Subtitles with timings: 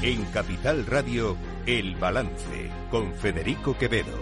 [0.00, 1.36] En Capital Radio,
[1.66, 4.16] El Balance, con Federico Quevedo.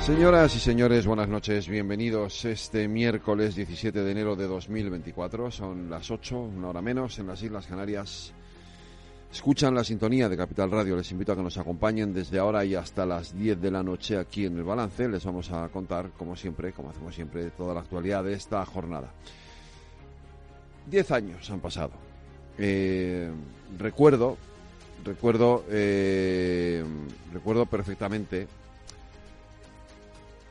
[0.00, 1.68] Señoras y señores, buenas noches.
[1.68, 5.50] Bienvenidos este miércoles 17 de enero de 2024.
[5.50, 8.32] Son las 8, una hora menos, en las Islas Canarias.
[9.30, 10.96] Escuchan la sintonía de Capital Radio.
[10.96, 14.16] Les invito a que nos acompañen desde ahora y hasta las 10 de la noche
[14.16, 15.10] aquí en el balance.
[15.10, 19.12] Les vamos a contar, como siempre, como hacemos siempre, toda la actualidad de esta jornada.
[20.86, 22.07] Diez años han pasado.
[22.58, 23.30] Eh,
[23.78, 24.36] recuerdo,
[25.04, 26.84] recuerdo, eh,
[27.32, 28.48] recuerdo perfectamente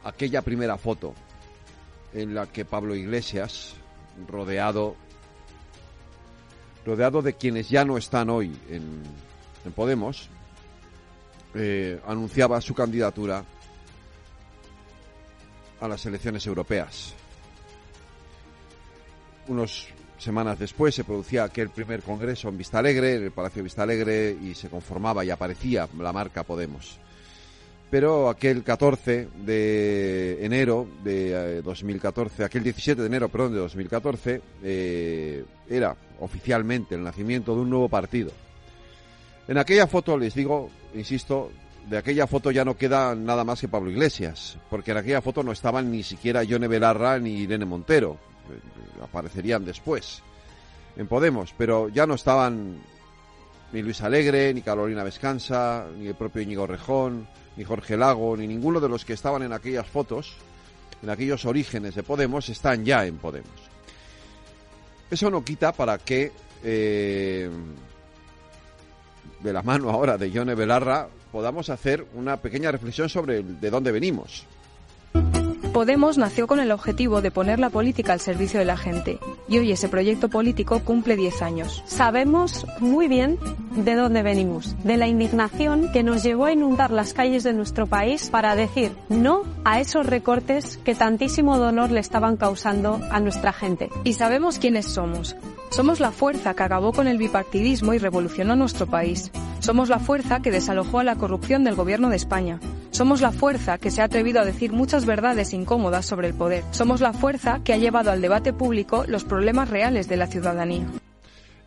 [0.03, 1.13] aquella primera foto
[2.13, 3.73] en la que Pablo Iglesias,
[4.27, 4.95] rodeado
[6.85, 9.03] rodeado de quienes ya no están hoy en,
[9.75, 10.29] Podemos,
[11.53, 13.43] eh, anunciaba su candidatura
[15.81, 17.13] a las elecciones europeas.
[19.49, 23.63] Unos semanas después se producía aquel primer congreso en Vista Alegre, en el Palacio de
[23.63, 26.99] Vista Alegre, y se conformaba y aparecía la marca Podemos.
[27.89, 34.41] Pero aquel 14 de enero de 2014, eh, aquel 17 de enero, perdón, de 2014,
[34.61, 38.31] eh, era oficialmente el nacimiento de un nuevo partido.
[39.47, 41.49] En aquella foto, les digo, insisto,
[41.89, 45.41] de aquella foto ya no queda nada más que Pablo Iglesias, porque en aquella foto
[45.41, 48.17] no estaban ni siquiera Yone Belarra ni Irene Montero,
[49.03, 50.21] aparecerían después
[50.95, 52.77] en Podemos, pero ya no estaban
[53.71, 58.47] ni Luis Alegre, ni Carolina Vescansa, ni el propio Íñigo Rejón, ni Jorge Lago, ni
[58.47, 60.33] ninguno de los que estaban en aquellas fotos,
[61.03, 63.51] en aquellos orígenes de Podemos, están ya en Podemos.
[65.09, 66.31] Eso no quita para que,
[66.63, 67.49] eh,
[69.41, 73.91] de la mano ahora de Yone Belarra, podamos hacer una pequeña reflexión sobre de dónde
[73.91, 74.45] venimos.
[75.73, 79.57] Podemos nació con el objetivo de poner la política al servicio de la gente y
[79.57, 81.83] hoy ese proyecto político cumple 10 años.
[81.85, 83.37] Sabemos muy bien
[83.75, 87.87] de dónde venimos, de la indignación que nos llevó a inundar las calles de nuestro
[87.87, 93.53] país para decir no a esos recortes que tantísimo dolor le estaban causando a nuestra
[93.53, 93.89] gente.
[94.03, 95.35] Y sabemos quiénes somos.
[95.69, 99.31] Somos la fuerza que acabó con el bipartidismo y revolucionó nuestro país.
[99.59, 102.59] Somos la fuerza que desalojó a la corrupción del gobierno de España.
[102.91, 106.63] Somos la fuerza que se ha atrevido a decir muchas verdades incómodas sobre el poder.
[106.71, 110.87] Somos la fuerza que ha llevado al debate público los problemas reales de la ciudadanía.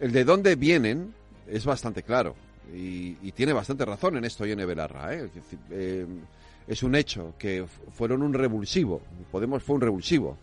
[0.01, 1.15] El de dónde vienen
[1.47, 2.35] es bastante claro
[2.75, 5.15] y, tiene bastante razón en esto Yone Belarra.
[5.15, 5.29] ¿eh?
[5.71, 6.07] Eh,
[6.67, 10.37] es un hecho que fueron un revulsivo, Podemos fue un revulsivo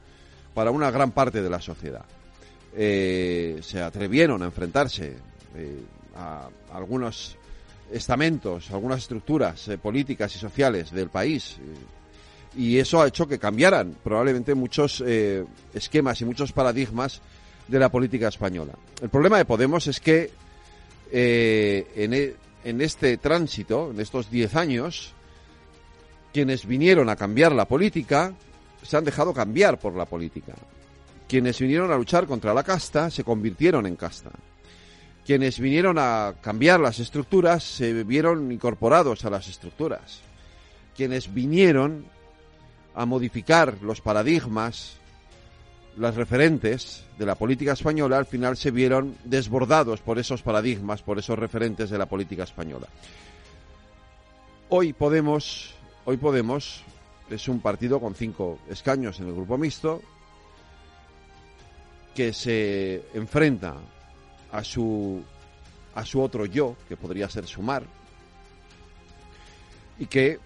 [0.54, 2.06] para una gran parte de la sociedad.
[2.76, 5.16] Eh, se atrevieron a enfrentarse
[6.16, 7.38] a algunos
[7.92, 11.58] estamentos, algunas estructuras políticas y sociales del país
[12.58, 17.22] y eso ha hecho que cambiaran probablemente muchos eh, esquemas y muchos paradigmas
[17.68, 18.74] de la política española.
[19.02, 20.32] El problema de Podemos es que
[21.12, 25.14] eh, e, en, este tránsito, en estos diez años,
[26.34, 28.34] quienes vinieron a cambiar la política
[28.82, 30.54] se han dejado cambiar por la política.
[31.28, 34.32] Quienes vinieron a luchar contra la casta se convirtieron en casta.
[35.26, 40.22] Quienes vinieron a cambiar las estructuras se vieron incorporados a las estructuras.
[40.96, 42.06] Quienes vinieron
[42.96, 44.96] a modificar los paradigmas,
[45.98, 51.20] las referentes de la política española, al final se vieron desbordados por esos paradigmas, por
[51.20, 52.88] esos referentes de la política española.
[54.70, 56.84] Hoy Podemos, hoy Podemos
[57.30, 60.02] es un partido con cinco escaños en el grupo mixto
[62.18, 63.76] que se enfrenta
[64.52, 65.22] a su
[65.94, 67.84] a su otro yo, que podría ser Sumar,
[70.00, 70.40] y que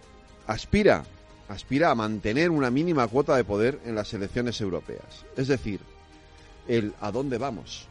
[0.47, 1.05] aspira
[1.47, 5.25] aspira a mantener una mínima cuota de poder en las elecciones europeas.
[5.37, 5.79] Es decir,
[6.67, 7.87] el a dónde vamos.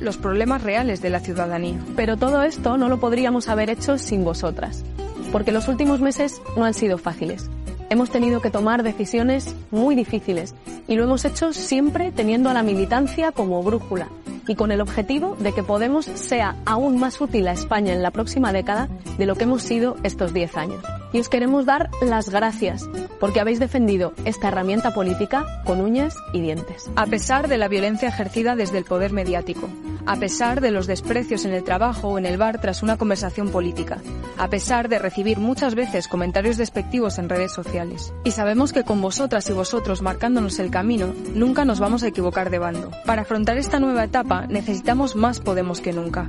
[0.00, 1.80] Los problemas reales de la ciudadanía.
[1.96, 4.84] Pero todo esto no lo podríamos haber hecho sin vosotras,
[5.32, 7.50] porque los últimos meses no han sido fáciles.
[7.88, 10.54] Hemos tenido que tomar decisiones muy difíciles
[10.88, 14.08] y lo hemos hecho siempre teniendo a la militancia como brújula
[14.48, 18.10] y con el objetivo de que Podemos sea aún más útil a España en la
[18.10, 18.88] próxima década
[19.18, 20.82] de lo que hemos sido estos 10 años
[21.16, 22.86] y os queremos dar las gracias
[23.18, 26.90] porque habéis defendido esta herramienta política con uñas y dientes.
[26.94, 29.70] A pesar de la violencia ejercida desde el poder mediático,
[30.04, 33.48] a pesar de los desprecios en el trabajo o en el bar tras una conversación
[33.48, 33.96] política,
[34.36, 38.12] a pesar de recibir muchas veces comentarios despectivos en redes sociales.
[38.24, 42.50] Y sabemos que con vosotras y vosotros marcándonos el camino, nunca nos vamos a equivocar
[42.50, 42.90] de bando.
[43.06, 46.28] Para afrontar esta nueva etapa necesitamos más Podemos que nunca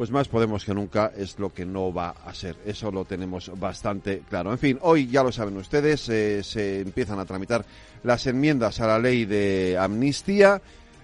[0.00, 2.56] pues más Podemos que nunca es lo que no va a ser.
[2.64, 4.50] Eso lo tenemos bastante claro.
[4.50, 7.66] En fin, hoy ya lo saben ustedes, eh, se empiezan a tramitar
[8.02, 10.62] las enmiendas a la ley de amnistía.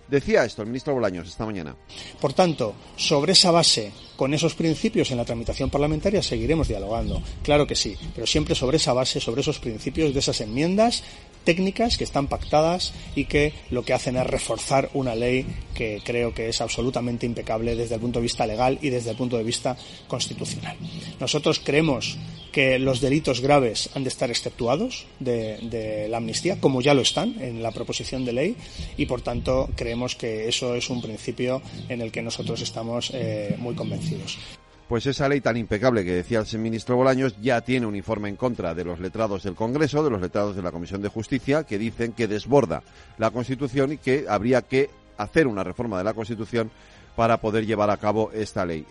[0.09, 1.77] Decía esto el ministro Bolaños esta mañana.
[2.19, 7.23] Por tanto, sobre esa base, con esos principios en la tramitación parlamentaria seguiremos dialogando.
[7.43, 11.03] Claro que sí, pero siempre sobre esa base, sobre esos principios de esas enmiendas
[11.47, 16.35] técnicas que están pactadas y que lo que hacen es reforzar una ley que creo
[16.35, 19.45] que es absolutamente impecable desde el punto de vista legal y desde el punto de
[19.45, 19.77] vista
[20.09, 20.77] constitucional.
[21.21, 22.19] Nosotros creemos
[22.51, 27.41] que los delitos graves han de estar exceptuados de, la amnistía, como ya lo están
[27.41, 28.57] en la proposición de ley,
[28.97, 33.55] y por tanto creemos que eso es un principio en el que nosotros estamos eh,
[33.59, 34.39] muy convencidos.
[34.89, 38.37] Pues esa ley tan impecable que decía el ministro Bolaños ya tiene un informe en
[38.37, 41.77] contra de los letrados del Congreso, de los letrados de la Comisión de Justicia, que
[41.77, 42.85] dicen que desborda
[43.19, 46.71] la Constitución y que habría que hacer una reforma de la Constitución
[47.17, 48.87] para poder llevar a cabo esta ley.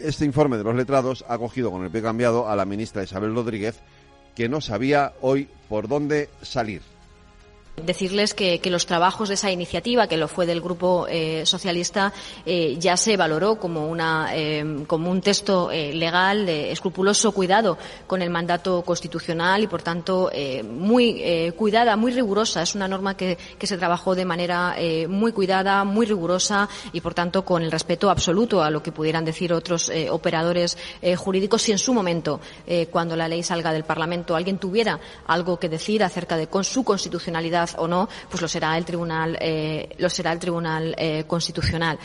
[0.00, 3.34] Este informe de los letrados ha cogido con el pie cambiado a la ministra Isabel
[3.34, 3.80] Rodríguez,
[4.36, 6.82] que no sabía hoy por dónde salir.
[7.76, 12.12] Decirles que, los trabajos de esa iniciativa, que lo fue del Grupo eh, Socialista,
[12.44, 18.20] eh, ya se valoró como, una, eh, como un texto legal de escrupuloso cuidado con
[18.20, 20.30] el mandato constitucional y, por tanto,
[20.68, 22.62] muy cuidada, muy rigurosa.
[22.62, 24.76] Es una norma que, se trabajó de manera
[25.08, 29.24] muy cuidada, muy rigurosa y, por tanto, con el respeto absoluto a lo que pudieran
[29.24, 30.76] decir otros operadores
[31.16, 31.62] jurídicos.
[31.62, 32.38] Si en su momento,
[32.90, 36.84] cuando la ley salga del Parlamento, alguien tuviera algo que decir acerca de con su
[36.84, 41.98] constitucionalidad, o no, pues lo será el Tribunal, eh, lo será el Tribunal eh, Constitucional.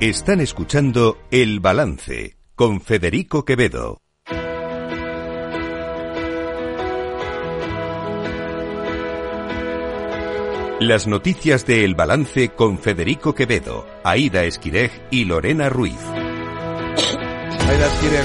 [0.00, 4.02] Están escuchando El Balance con Federico Quevedo.
[10.80, 15.96] Las noticias de El Balance con Federico Quevedo, Aida Esquirej y Lorena Ruiz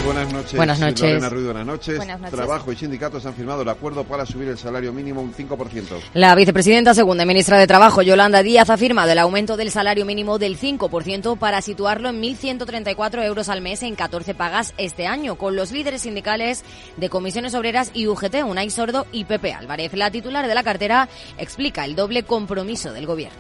[0.06, 0.56] buenas noches.
[0.56, 1.98] Buenas noches.
[1.98, 2.32] buenas noches.
[2.32, 6.00] Trabajo y sindicatos han firmado el acuerdo para subir el salario mínimo un 5%.
[6.14, 10.38] La vicepresidenta segunda ministra de Trabajo, Yolanda Díaz, ha firmado el aumento del salario mínimo
[10.38, 15.56] del 5% para situarlo en 1.134 euros al mes en 14 pagas este año, con
[15.56, 16.64] los líderes sindicales
[16.98, 19.94] de comisiones obreras y UGT, Unai Sordo y Pepe Álvarez.
[19.94, 23.40] La titular de la cartera explica el doble compromiso del Gobierno.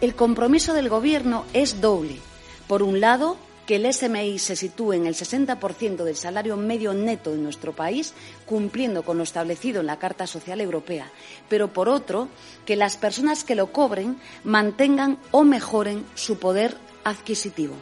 [0.00, 2.16] El compromiso del Gobierno es doble.
[2.66, 3.36] Por un lado,
[3.70, 8.14] que el SMI se sitúe en el 60% del salario medio neto de nuestro país,
[8.44, 11.08] cumpliendo con lo establecido en la Carta Social Europea,
[11.48, 12.26] pero por otro,
[12.66, 17.76] que las personas que lo cobren mantengan o mejoren su poder adquisitivo.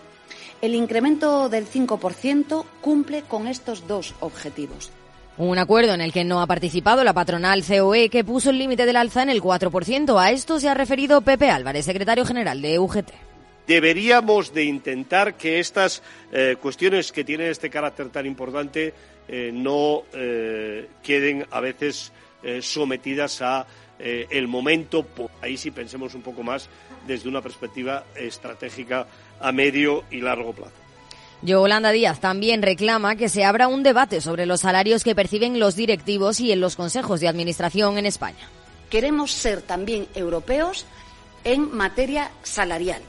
[0.61, 4.91] El incremento del 5% cumple con estos dos objetivos.
[5.39, 8.85] Un acuerdo en el que no ha participado la patronal COE, que puso el límite
[8.85, 10.21] del alza en el 4%.
[10.21, 13.28] A esto se ha referido Pepe Álvarez, secretario general de UGT
[13.69, 18.95] deberíamos de intentar que estas eh, cuestiones que tienen este carácter tan importante
[19.29, 22.13] eh, no eh, queden a veces
[22.61, 23.67] sometidas a
[23.99, 25.05] el momento.
[25.43, 26.69] Ahí sí pensemos un poco más
[27.05, 29.09] desde una perspectiva estratégica
[29.41, 30.71] a medio y largo plazo.
[31.43, 35.75] Yolanda Díaz también reclama que se abra un debate sobre los salarios que perciben los
[35.75, 38.49] directivos y en los consejos de administración en España.
[38.89, 40.87] Queremos ser también europeos
[41.43, 43.03] en materia salarial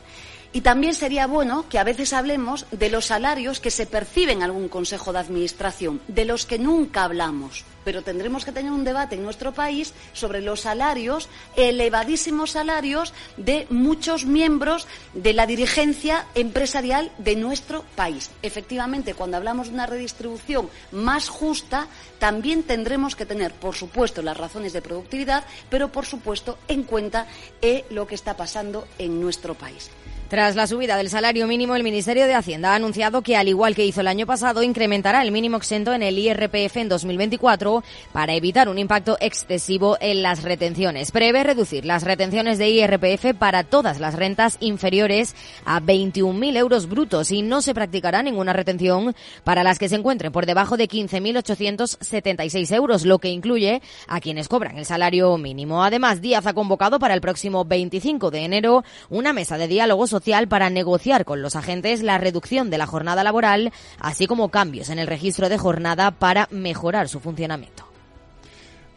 [0.52, 4.44] y también sería bueno que a veces hablemos de los salarios que se perciben en
[4.44, 7.66] algún consejo de administración, de los que nunca hablamos.
[7.86, 13.68] Pero tendremos que tener un debate en nuestro país sobre los salarios, elevadísimos salarios de
[13.70, 18.32] muchos miembros de la dirigencia empresarial de nuestro país.
[18.42, 21.88] Efectivamente, cuando hablamos de una redistribución más justa,
[22.18, 27.28] también tendremos que tener, por supuesto, las razones de productividad, pero por supuesto en cuenta
[27.62, 29.90] eh, lo que está pasando en nuestro país.
[30.30, 33.74] Tras la subida del salario mínimo, el Ministerio de Hacienda ha anunciado que, al igual
[33.74, 37.84] que hizo el año pasado, incrementará el mínimo exento en el IRPF en 2024
[38.14, 41.12] para evitar un impacto excesivo en las retenciones.
[41.12, 47.32] Prevé reducir las retenciones de IRPF para todas las rentas inferiores a 21.000 euros brutos
[47.32, 52.72] y no se practicará ninguna retención para las que se encuentren por debajo de 15.876
[52.76, 55.84] euros, lo que incluye a quienes cobran el salario mínimo.
[55.84, 60.06] Además, Díaz ha convocado para el próximo 25 de enero una mesa de diálogo
[60.48, 65.00] para negociar con los agentes la reducción de la jornada laboral, así como cambios en
[65.00, 67.89] el registro de jornada para mejorar su funcionamiento.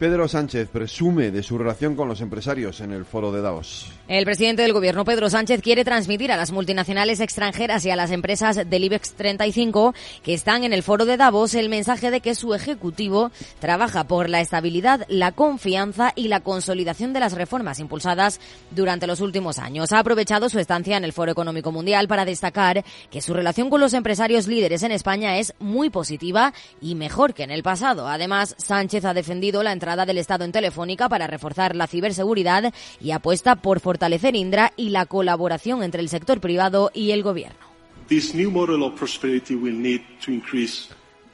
[0.03, 3.89] Pedro Sánchez presume de su relación con los empresarios en el foro de Davos.
[4.09, 8.11] El presidente del gobierno, Pedro Sánchez, quiere transmitir a las multinacionales extranjeras y a las
[8.11, 12.35] empresas del IBEX 35 que están en el foro de Davos el mensaje de que
[12.35, 18.41] su ejecutivo trabaja por la estabilidad, la confianza y la consolidación de las reformas impulsadas
[18.71, 19.93] durante los últimos años.
[19.93, 23.79] Ha aprovechado su estancia en el Foro Económico Mundial para destacar que su relación con
[23.79, 28.09] los empresarios líderes en España es muy positiva y mejor que en el pasado.
[28.09, 33.11] Además, Sánchez ha defendido la entrada del Estado en Telefónica para reforzar la ciberseguridad y
[33.11, 37.59] apuesta por fortalecer Indra y la colaboración entre el sector privado y el gobierno.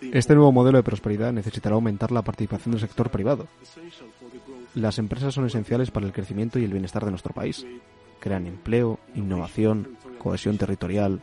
[0.01, 3.47] Este nuevo modelo de prosperidad necesitará aumentar la participación del sector privado.
[4.75, 7.65] Las empresas son esenciales para el crecimiento y el bienestar de nuestro país.
[8.19, 11.19] Crean empleo, innovación, cohesión territorial,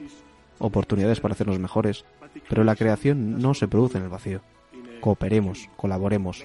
[0.58, 2.04] oportunidades para hacernos mejores,
[2.48, 4.40] pero la creación no se produce en el vacío.
[5.00, 6.44] Cooperemos, colaboremos.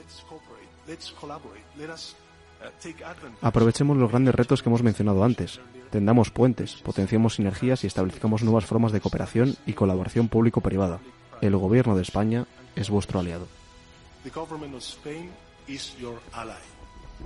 [3.41, 5.59] Aprovechemos los grandes retos que hemos mencionado antes.
[5.89, 10.99] Tendamos puentes, potenciemos sinergias y establezcamos nuevas formas de cooperación y colaboración público-privada.
[11.41, 12.45] El Gobierno de España
[12.75, 13.47] es vuestro aliado.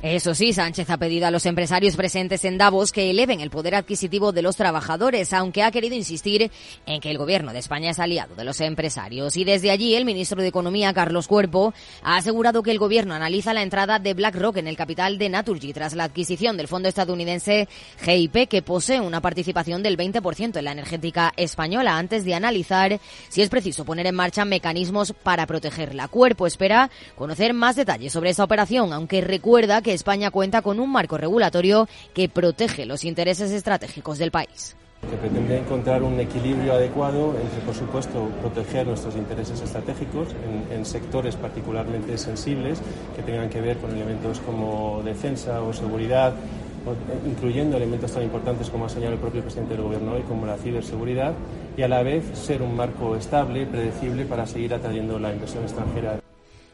[0.01, 3.73] Eso sí, Sánchez ha pedido a los empresarios presentes en Davos que eleven el poder
[3.73, 6.51] adquisitivo de los trabajadores, aunque ha querido insistir
[6.85, 9.35] en que el gobierno de España es aliado de los empresarios.
[9.35, 11.73] Y desde allí, el ministro de Economía, Carlos Cuerpo,
[12.03, 15.73] ha asegurado que el gobierno analiza la entrada de BlackRock en el capital de Naturgy
[15.73, 17.67] tras la adquisición del fondo estadounidense
[18.03, 22.99] GIP, que posee una participación del 20% en la energética española, antes de analizar
[23.29, 26.09] si es preciso poner en marcha mecanismos para protegerla.
[26.09, 30.91] Cuerpo espera conocer más detalles sobre esta operación, aunque recuerda que España cuenta con un
[30.91, 34.75] marco regulatorio que protege los intereses estratégicos del país
[35.07, 40.29] que pretende encontrar un equilibrio adecuado entre, por supuesto, proteger nuestros intereses estratégicos
[40.71, 42.81] en, sectores particularmente sensibles
[43.15, 46.33] que tengan que ver con elementos como defensa o seguridad,
[47.27, 50.57] incluyendo elementos tan importantes como ha señalado el propio presidente del Gobierno hoy, como la
[50.57, 51.33] ciberseguridad,
[51.77, 56.24] y a la vez ser un marco estable predecible para seguir atrayendo la inversión extranjera.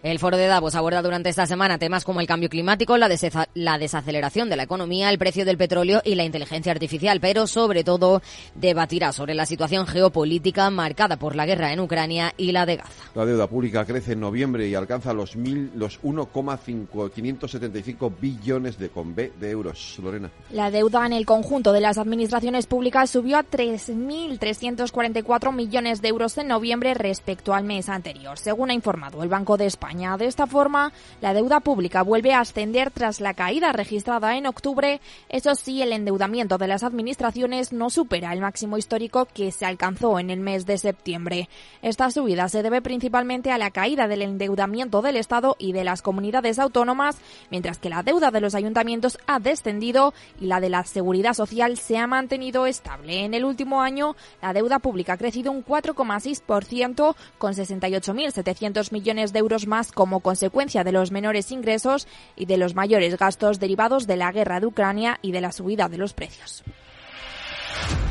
[0.03, 3.08] El foro de Davos aborda durante esta semana temas como el cambio climático, la,
[3.53, 7.84] la, desaceleración de la economía, el precio del petróleo y la inteligencia artificial, pero sobre
[7.84, 8.24] todo
[8.55, 13.12] debatirá sobre la situación geopolítica marcada por la guerra en Ucrania y la de Gaza.
[13.13, 19.31] La deuda pública crece en noviembre y alcanza los, los 1,575 billones de, con B
[19.39, 20.00] de euros.
[20.01, 20.31] Lorena.
[20.50, 26.39] La deuda en el conjunto de las administraciones públicas subió a 3.344 millones de euros
[26.39, 29.91] en noviembre respecto al mes anterior, según ha informado el Banco de España.
[29.92, 35.02] De esta forma, la deuda pública vuelve a ascender tras la caída registrada en octubre.
[35.28, 40.18] Eso sí, el endeudamiento de las administraciones no supera el máximo histórico que se alcanzó
[40.18, 41.50] en el mes de septiembre.
[41.82, 46.02] Esta subida se debe principalmente a la caída del endeudamiento del Estado y de las
[46.02, 47.18] comunidades autónomas,
[47.50, 51.78] mientras que la deuda de los ayuntamientos ha descendido y la de la seguridad social
[51.78, 53.26] se ha mantenido estable.
[53.26, 59.40] En el último año, la deuda pública ha crecido un 4,6% con 68.700 millones de
[59.40, 64.18] euros más como consecuencia de los menores ingresos y de los mayores gastos derivados de
[64.18, 66.64] la guerra de Ucrania y de la subida de los precios.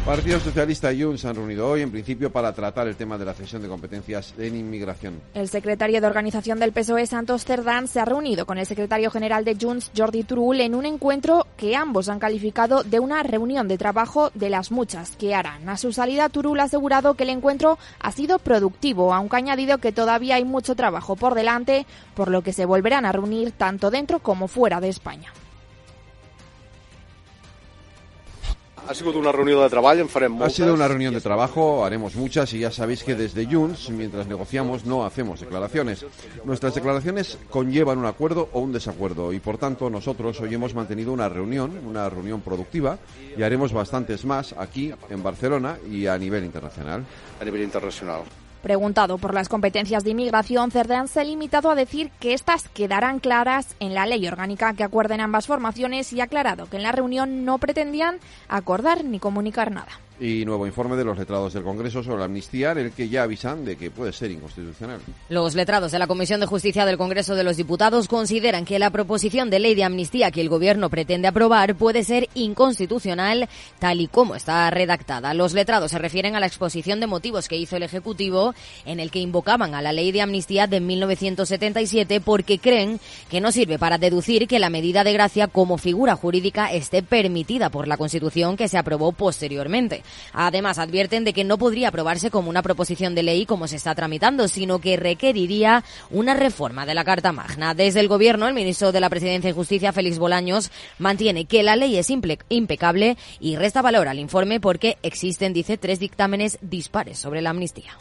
[0.05, 3.25] Partido Socialista y Junts se han reunido hoy, en principio, para tratar el tema de
[3.25, 5.21] la cesión de competencias en inmigración.
[5.35, 9.45] El secretario de organización del PSOE, Santos Cerdán, se ha reunido con el secretario general
[9.45, 13.79] de Junts, Jordi Turul, en un encuentro que ambos han calificado de una reunión de
[13.79, 15.69] trabajo de las muchas que harán.
[15.69, 19.79] A su salida, Turul ha asegurado que el encuentro ha sido productivo, aunque ha añadido
[19.79, 23.91] que todavía hay mucho trabajo por delante, por lo que se volverán a reunir tanto
[23.91, 25.31] dentro como fuera de España.
[28.89, 32.53] Ha sido una reunión de trabajo, en Ha sido una reunión de trabajo, haremos muchas
[32.55, 36.05] y ya sabéis que desde Junts, mientras negociamos, no hacemos declaraciones.
[36.45, 41.13] Nuestras declaraciones conllevan un acuerdo o un desacuerdo y por tanto nosotros hoy hemos mantenido
[41.13, 42.99] una reunión, una reunión productiva
[43.37, 47.05] y haremos bastantes más aquí en Barcelona y a nivel internacional.
[47.41, 48.23] A nivel internacional.
[48.63, 53.19] Preguntado por las competencias de inmigración, Cerdán se ha limitado a decir que estas quedarán
[53.19, 56.93] claras en la ley orgánica que acuerden ambas formaciones y ha aclarado que en la
[56.93, 62.03] reunión no pretendían acordar ni comunicar nada y nuevo informe de los letrados del Congreso
[62.03, 65.01] sobre en el que ya avisan de que puede ser inconstitucional.
[65.31, 68.91] Los letrados de la Comisión de Justicia del Congreso de los Diputados consideran que la
[68.91, 73.49] proposición de ley de amnistía que el Gobierno pretende aprobar puede ser inconstitucional
[73.79, 75.33] tal y como está redactada.
[75.33, 79.11] Los letrados se refieren a la exposición de motivos que hizo el Ejecutivo en el
[79.11, 83.01] que invocaban a la ley de amnistía de 1977 porque creen
[83.31, 87.71] que no sirve para deducir que la medida de gracia como figura jurídica esté permitida
[87.71, 90.03] por la Constitución que se aprobó posteriormente.
[90.33, 93.95] Además, advierten de que no podría aprobarse como una proposición de ley como se está
[93.95, 97.75] tramitando, sino que requeriría una reforma de la Carta Magna.
[97.75, 101.77] Desde el Gobierno, el ministro de la Presidencia y Justicia, Félix Bolaños, mantiene que la
[101.77, 107.43] ley es impecable y resta valor al informe porque existen, dice, tres dictámenes dispares sobre
[107.43, 107.99] la amnistía.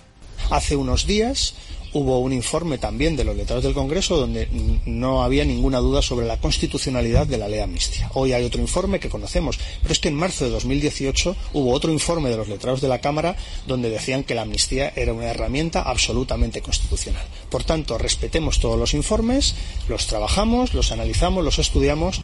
[0.49, 1.55] Hace unos días
[1.93, 4.47] hubo un informe también de los letrados del Congreso donde
[4.85, 8.09] no había ninguna duda sobre la constitucionalidad de la ley amnistía.
[8.13, 11.91] Hoy hay otro informe que conocemos, pero es que en marzo de 2018 hubo otro
[11.91, 13.35] informe de los letrados de la Cámara
[13.67, 17.25] donde decían que la amnistía era una herramienta absolutamente constitucional.
[17.49, 19.55] Por tanto, respetemos todos los informes,
[19.87, 22.21] los trabajamos, los analizamos, los estudiamos.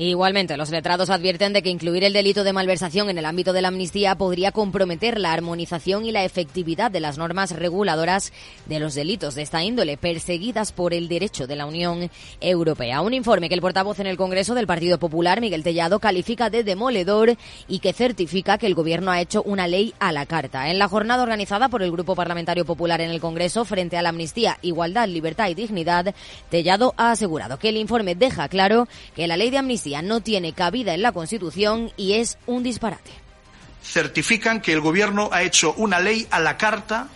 [0.00, 3.62] Igualmente, los letrados advierten de que incluir el delito de malversación en el ámbito de
[3.62, 8.32] la amnistía podría comprometer la armonización y la efectividad de las normas reguladoras
[8.66, 13.00] de los delitos de esta índole, perseguidas por el derecho de la Unión Europea.
[13.00, 16.62] Un informe que el portavoz en el Congreso del Partido Popular, Miguel Tellado, califica de
[16.62, 17.36] demoledor
[17.66, 20.70] y que certifica que el Gobierno ha hecho una ley a la carta.
[20.70, 24.10] En la jornada organizada por el Grupo Parlamentario Popular en el Congreso frente a la
[24.10, 26.14] amnistía, igualdad, libertad y dignidad,
[26.50, 28.86] Tellado ha asegurado que el informe deja claro
[29.16, 33.10] que la ley de amnistía no tiene cabida en la Constitución y es un disparate.
[33.82, 37.08] Certifican que el Gobierno ha hecho una ley a la carta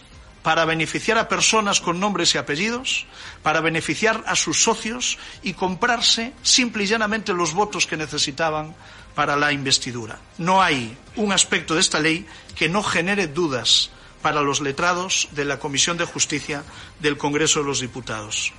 [0.42, 3.06] para beneficiar a personas con nombres y apellidos,
[3.42, 8.74] para beneficiar a sus socios y comprarse simple y llanamente los votos que necesitaban
[9.14, 10.18] para la investidura.
[10.38, 12.26] No hay un aspecto de esta ley
[12.56, 16.64] que no genere dudas para los letrados de la Comisión de Justicia
[17.00, 18.52] del Congreso de los Diputados.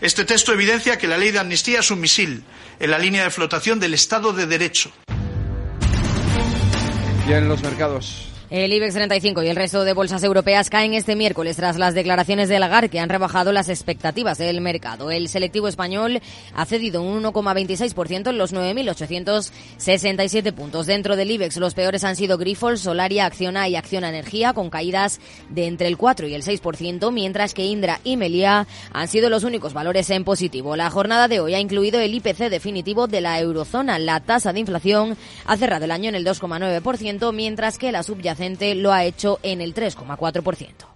[0.00, 2.44] Este texto evidencia que la ley de amnistía es un misil
[2.80, 4.92] en la línea de flotación del Estado de Derecho.
[7.28, 8.33] En los mercados.
[8.54, 12.48] El IBEX 35 y el resto de bolsas europeas caen este miércoles tras las declaraciones
[12.48, 15.10] de Lagarde que han rebajado las expectativas del mercado.
[15.10, 16.20] El selectivo español
[16.54, 20.86] ha cedido un 1,26% en los 9.867 puntos.
[20.86, 25.18] Dentro del IBEX los peores han sido Grifols, Solaria, Acciona y Acciona Energía con caídas
[25.48, 29.42] de entre el 4 y el 6%, mientras que Indra y Melia han sido los
[29.42, 30.76] únicos valores en positivo.
[30.76, 33.98] La jornada de hoy ha incluido el IPC definitivo de la eurozona.
[33.98, 38.43] La tasa de inflación ha cerrado el año en el 2,9%, mientras que la subyacente
[38.74, 40.94] lo ha hecho en el 3,4%.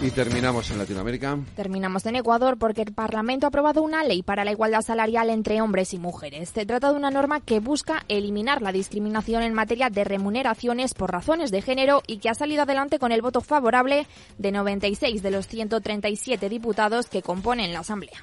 [0.00, 1.38] Y terminamos en Latinoamérica.
[1.56, 5.60] Terminamos en Ecuador porque el Parlamento ha aprobado una ley para la igualdad salarial entre
[5.60, 6.50] hombres y mujeres.
[6.50, 11.10] Se trata de una norma que busca eliminar la discriminación en materia de remuneraciones por
[11.10, 14.06] razones de género y que ha salido adelante con el voto favorable
[14.38, 18.22] de 96 de los 137 diputados que componen la Asamblea.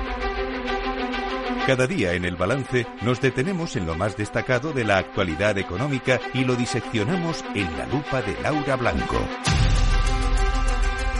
[1.67, 6.19] Cada día en el balance nos detenemos en lo más destacado de la actualidad económica
[6.33, 9.17] y lo diseccionamos en la lupa de Laura Blanco.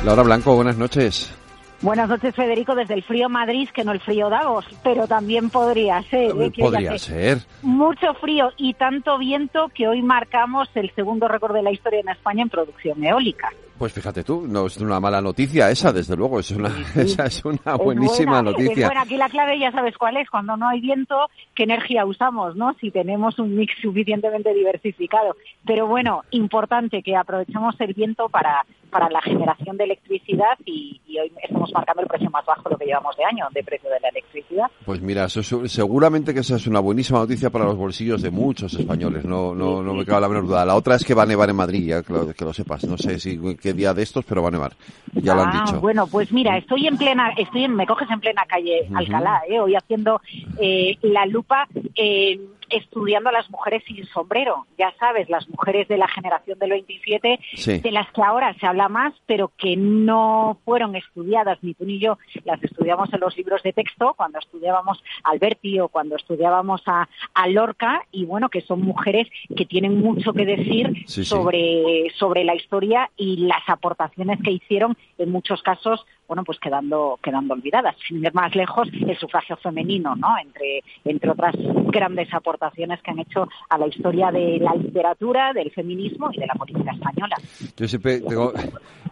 [0.04, 1.32] Laura Blanco, buenas noches.
[1.82, 6.02] Buenas noches, Federico, desde el frío Madrid, que no el frío Davos, pero también podría
[6.04, 6.32] ser.
[6.40, 6.52] ¿eh?
[6.58, 7.40] Podría ser.
[7.62, 12.10] Mucho frío y tanto viento que hoy marcamos el segundo récord de la historia en
[12.10, 13.52] España en producción eólica.
[13.82, 17.44] Pues fíjate tú, no es una mala noticia esa, desde luego, es una, esa es
[17.44, 18.84] una Es buenísima buena, noticia.
[18.84, 19.02] Es buena.
[19.02, 20.30] Aquí la clave ya sabes cuál es.
[20.30, 22.56] Cuando no hay viento, ¿qué energía usamos?
[22.56, 22.76] no?
[22.80, 25.36] Si tenemos un mix suficientemente diversificado.
[25.66, 31.18] Pero bueno, importante que aprovechemos el viento para, para la generación de electricidad y, y
[31.20, 34.00] hoy estamos marcando el precio más bajo lo que llevamos de año de precio de
[34.00, 34.66] la electricidad.
[34.86, 38.32] Pues mira, eso es- seguramente que esa es una buenísima noticia para los bolsillos de
[38.32, 40.66] muchos españoles, no, no, no me cabe la menor duda.
[40.66, 42.84] La otra es que va a nevar en Madrid, ya que lo, que lo sepas.
[42.86, 44.74] No sé si qué día de estos, pero va a nevar.
[45.14, 45.80] Ya lo han Ah, dicho.
[45.82, 48.88] Bueno, pues mira, estoy en plena, estoy en, me coges en plena calle.
[48.94, 49.60] Alcalá, ¿eh?
[49.60, 50.22] hoy haciendo
[50.60, 51.68] eh, la lupa.
[51.96, 52.40] eh,
[52.74, 54.66] estudiando a las mujeres sin sombrero.
[54.80, 57.80] Ya sabes, las mujeres de la generación del 27, Sí.
[57.80, 62.00] de las que ahora se habla más, pero que no fueron estudiadas, ni tú ni
[62.00, 66.82] yo, las estudiamos en los libros de texto, cuando estudiábamos a Alberti o cuando estudiábamos
[66.86, 71.26] a, a Lorca, y bueno, que son mujeres que tienen mucho que decir Sí, sí.
[71.26, 77.20] sobre, sobre la historia y las aportaciones que hicieron, en muchos casos, bueno, pues quedando,
[77.22, 77.94] quedando olvidadas.
[78.08, 80.30] Sin ir más lejos, el sufragio femenino, ¿no?
[80.42, 81.54] Entre, entre otras
[81.88, 86.48] grandes aportaciones que han hecho a la historia de la literatura, del feminismo y de
[86.48, 87.36] la política española.
[87.76, 88.54] Yo siempre tengo,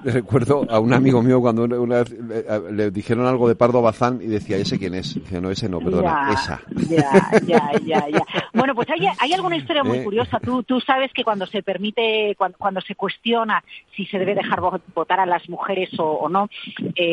[0.03, 4.19] recuerdo a un amigo mío cuando una, vez le, le dijeron algo de Pardo Bazán
[4.21, 5.15] y decía, ¿ese quién es?
[5.15, 6.61] Dije, no, ese no, perdona, Ya, esa.
[6.89, 8.25] Ya, ya, ya, ya.
[8.53, 10.03] Bueno, pues hay, hay alguna historia muy Eh.
[10.05, 10.39] curiosa.
[10.39, 13.61] Tú, tú sabes que cuando se permite, cuando, cuando se cuestiona
[13.95, 16.47] si se debe dejar vo- votar a las mujeres o, o no,
[16.95, 17.08] eh,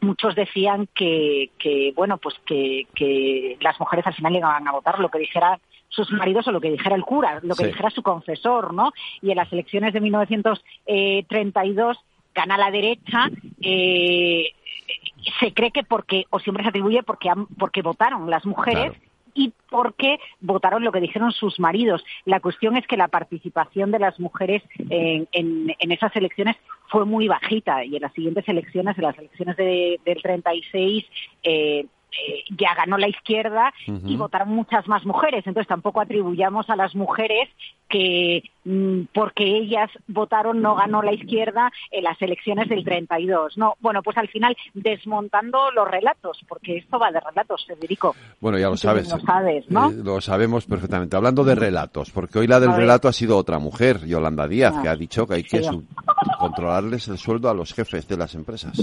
[0.00, 4.98] muchos decían que, que bueno, pues que, que las mujeres al final iban a votar
[5.00, 7.68] lo que dijera sus maridos o lo que dijera el cura, lo que Sí.
[7.70, 8.92] dijera su confesor, ¿no?
[9.22, 11.98] Y en las elecciones de 1932
[12.34, 13.30] gana la derecha.
[13.60, 14.48] Eh,
[15.40, 18.92] se cree que porque, o siempre se atribuye porque, porque votaron las mujeres
[19.34, 22.04] y porque votaron lo que dijeron sus maridos.
[22.24, 26.56] La cuestión es que la participación de las mujeres en, en- esas elecciones
[26.88, 31.04] fue muy bajita y en las siguientes elecciones, en las elecciones de- del 36,
[31.42, 31.86] eh,
[32.26, 35.46] eh, ya ganó la izquierda y votaron muchas más mujeres.
[35.46, 37.48] Entonces tampoco atribuyamos a las mujeres
[37.88, 43.56] que mm, porque ellas votaron no ganó la izquierda en las elecciones del 32.
[43.58, 48.14] No, bueno, pues al final desmontando los relatos, porque esto va de relatos, Federico.
[48.40, 49.10] Bueno, ya lo sabes.
[49.10, 49.90] Lo sabes, ¿no?
[49.90, 51.16] Eh, lo sabemos perfectamente.
[51.16, 54.82] Hablando de relatos, porque hoy la del relato ha sido otra mujer, Yolanda Díaz, Ah,
[54.82, 55.82] que ha dicho que hay que sí.
[56.38, 58.82] controlarles el sueldo a los jefes de las empresas.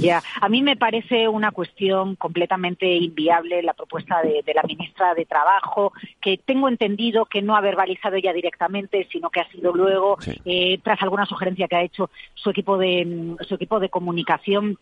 [0.00, 5.14] Ya, a mí me parece una cuestión completamente inviable la propuesta de, de la ministra
[5.14, 9.72] de Trabajo, que tengo entendido que no ha verbalizado ella directamente, sino que ha sido
[9.72, 13.88] luego, eh, tras alguna sugerencia que ha hecho su equipo de, mm, su equipo de
[13.90, 14.78] comunicación.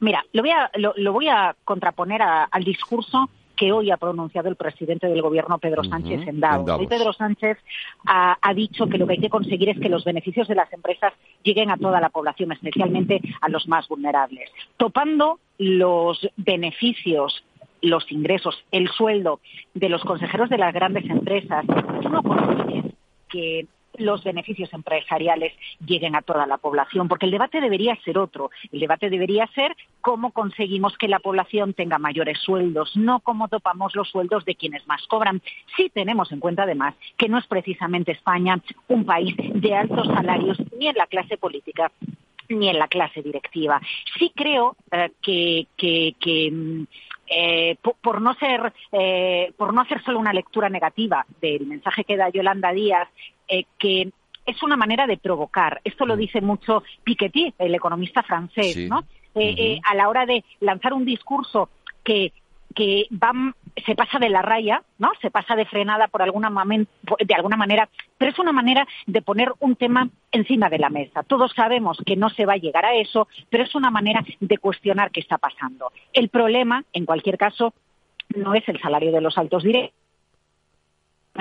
[0.00, 3.28] Mira, lo voy a, lo, lo voy a contraponer a- al discurso
[3.64, 6.60] que hoy ha pronunciado el presidente del gobierno, Pedro Sánchez, en Davos.
[6.60, 6.80] en Davos.
[6.80, 7.56] Hoy Pedro Sánchez
[8.04, 10.70] ha, ha dicho que lo que hay que conseguir es que los beneficios de las
[10.70, 17.42] empresas lleguen a toda la población, especialmente a los más vulnerables, topando los beneficios
[17.80, 19.40] los ingresos, el sueldo
[19.74, 21.66] de los consejeros de las grandes empresas,
[22.02, 22.92] tú no consigues
[23.28, 23.66] que
[23.98, 25.52] los beneficios empresariales
[25.84, 28.50] lleguen a toda la población, porque el debate debería ser otro.
[28.72, 33.94] El debate debería ser cómo conseguimos que la población tenga mayores sueldos, no cómo topamos
[33.94, 35.42] los sueldos de quienes más cobran.
[35.76, 40.58] Sí tenemos en cuenta, además, que no es precisamente España un país de altos salarios
[40.78, 41.90] ni en la clase política
[42.50, 43.80] ni en la clase directiva.
[44.18, 46.84] Sí creo eh, que, que- que, mm,
[47.26, 52.04] eh, po- por, no ser eh, por no hacer solo una lectura negativa del mensaje
[52.04, 53.08] que da Yolanda Díaz,
[53.48, 54.10] eh, que
[54.46, 55.80] es una manera de provocar.
[55.84, 58.88] Esto lo dice mucho Piketty, el economista francés, Sí.
[58.88, 59.04] ¿no?
[59.34, 61.68] Eh, eh, a la hora de lanzar un discurso
[62.02, 62.32] que
[62.74, 63.30] que va,
[63.86, 65.12] se pasa de la raya, ¿no?
[65.22, 66.88] Se pasa de frenada por alguna mamen-
[67.24, 71.22] de alguna manera, pero es una manera de poner un tema encima de la mesa.
[71.22, 74.58] Todos sabemos que no se va a llegar a eso, pero es una manera de
[74.58, 75.92] cuestionar qué está pasando.
[76.12, 77.74] El problema, en cualquier caso,
[78.34, 79.94] no es el salario de los altos directos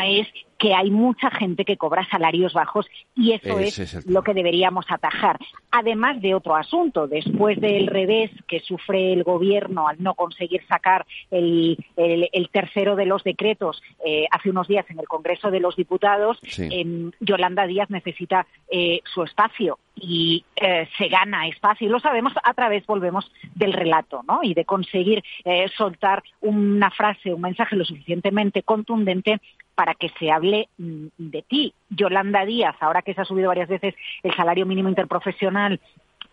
[0.01, 0.27] es
[0.57, 4.85] que hay mucha gente que cobra salarios bajos y eso Ese es, lo que deberíamos
[4.89, 5.37] atajar.
[5.71, 11.05] Además de otro asunto, después del revés que sufre el gobierno al no conseguir sacar
[11.31, 15.59] el, el- el tercero de los decretos eh, hace unos días en el Congreso de
[15.59, 16.69] los Diputados, Sí.
[16.71, 21.87] em, Yolanda Díaz necesita eh, su espacio y eh, se gana espacio.
[21.87, 24.39] Y lo sabemos a través, volvemos, del relato, ¿no?
[24.43, 29.41] Y de conseguir eh, soltar una frase, un mensaje lo suficientemente contundente
[29.75, 31.73] para que se hable mm, de ti.
[31.89, 35.79] Yolanda Díaz, ahora que se ha subido varias veces el salario mínimo interprofesional,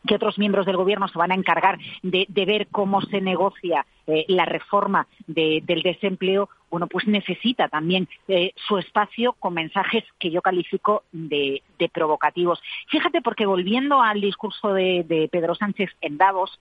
[0.07, 3.85] que otros miembros del gobierno se van a encargar de, de ver cómo se negocia
[4.07, 10.05] eh, la reforma de- del desempleo, bueno, pues necesita también eh, su espacio con mensajes
[10.19, 12.63] que yo califico de, de provocativos.
[12.89, 16.59] Fíjate, porque volviendo al discurso de, de Pedro Sánchez en Davos,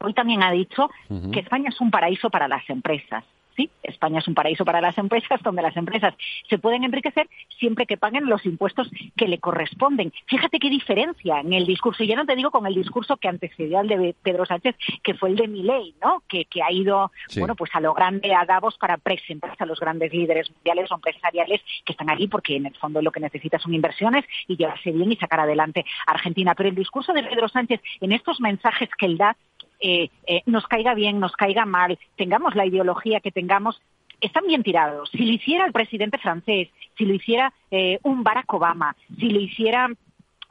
[0.00, 0.90] hoy también ha dicho
[1.32, 3.24] que España es un paraíso para las empresas.
[3.56, 6.14] Sí, España es un paraíso para las empresas donde las empresas
[6.48, 7.26] se pueden enriquecer
[7.58, 10.12] siempre que paguen los impuestos que le corresponden.
[10.26, 12.04] Fíjate qué diferencia en el discurso.
[12.04, 15.14] Y ya no te digo con el discurso que antecedió al de Pedro Sánchez, que
[15.14, 16.22] fue el de Milei, ¿no?
[16.28, 17.40] Que, que ha ido, Sí.
[17.40, 20.94] bueno, pues a lo grande a Davos para presentarse a los grandes líderes mundiales o
[20.96, 24.90] empresariales que están allí porque en el fondo lo que necesita son inversiones y llevarse
[24.92, 26.54] bien y sacar adelante a Argentina.
[26.54, 29.36] Pero el discurso de Pedro Sánchez en estos mensajes que él da
[29.80, 33.80] eh, eh, nos caiga bien, nos caiga mal, tengamos la ideología que tengamos,
[34.20, 35.10] están bien tirados.
[35.10, 39.40] Si lo hiciera el presidente francés, si lo hiciera eh, un Barack Obama, si lo
[39.40, 39.90] hiciera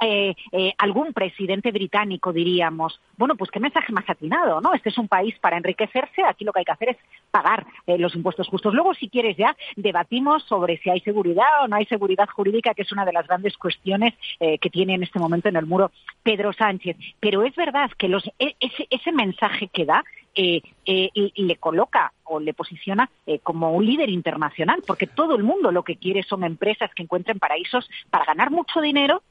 [0.01, 4.73] eh, eh, algún presidente británico diríamos, bueno, pues qué mensaje más atinado, ¿no?
[4.73, 6.97] Este es un país para enriquecerse, aquí lo que hay que hacer es
[7.31, 8.73] pagar eh, los impuestos justos.
[8.73, 12.81] Luego, si quieres ya, debatimos sobre si hay seguridad o no hay seguridad jurídica, que
[12.81, 15.91] es una de las grandes cuestiones que tiene en este momento en el muro
[16.23, 16.97] Pedro Sánchez.
[17.19, 20.03] Pero es verdad que los, e, ese, ese mensaje que da
[20.35, 23.09] eh, le coloca o le posiciona
[23.43, 27.39] como un líder internacional, porque todo el mundo lo que quiere son empresas que encuentren
[27.39, 29.21] paraísos para ganar mucho dinero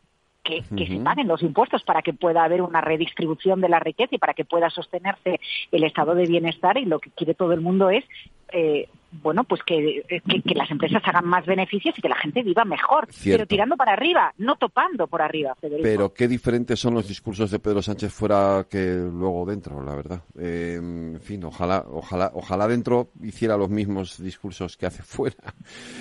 [0.45, 4.19] que, se paguen los impuestos para que pueda haber una redistribución de la riqueza y
[4.19, 5.41] para que pueda sostenerse
[5.73, 8.05] el estado de bienestar y lo que quiere todo el mundo es
[8.53, 8.89] eh,
[9.23, 13.09] bueno, pues que, que, las empresas hagan más beneficios y que la gente viva mejor,
[13.23, 17.59] pero tirando para arriba, no topando por arriba, Pero qué diferentes son los discursos de
[17.59, 20.23] Pedro Sánchez fuera que luego dentro, la verdad.
[20.39, 25.37] Eh, en fin, ojalá, ojalá, ojalá dentro hiciera los mismos discursos que hace fuera.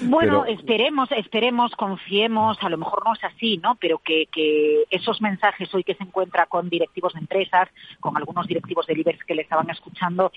[0.04, 3.76] Bueno, esperemos, esperemos, confiemos, a lo mejor no es así, ¿no?
[3.80, 8.48] Pero que, que esos mensajes hoy que se encuentra con directivos de empresas, con algunos
[8.48, 10.32] directivos de Libers que le estaban escuchando,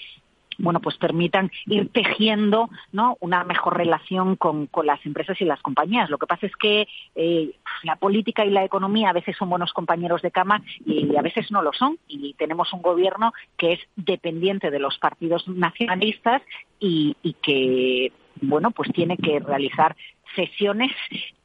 [0.59, 3.17] bueno, pues permitan ir tejiendo ¿no?
[3.21, 6.11] una mejor relación con, las empresas y las compañías.
[6.11, 7.51] Lo que pasa es que eh,
[7.83, 11.51] la política y la economía a veces son buenos compañeros de cama y a veces
[11.51, 11.99] no lo son.
[12.09, 16.43] Y tenemos un gobierno que es dependiente de los partidos nacionalistas
[16.79, 19.97] y, y que, bueno, pues tiene que realizar
[20.35, 20.93] sesiones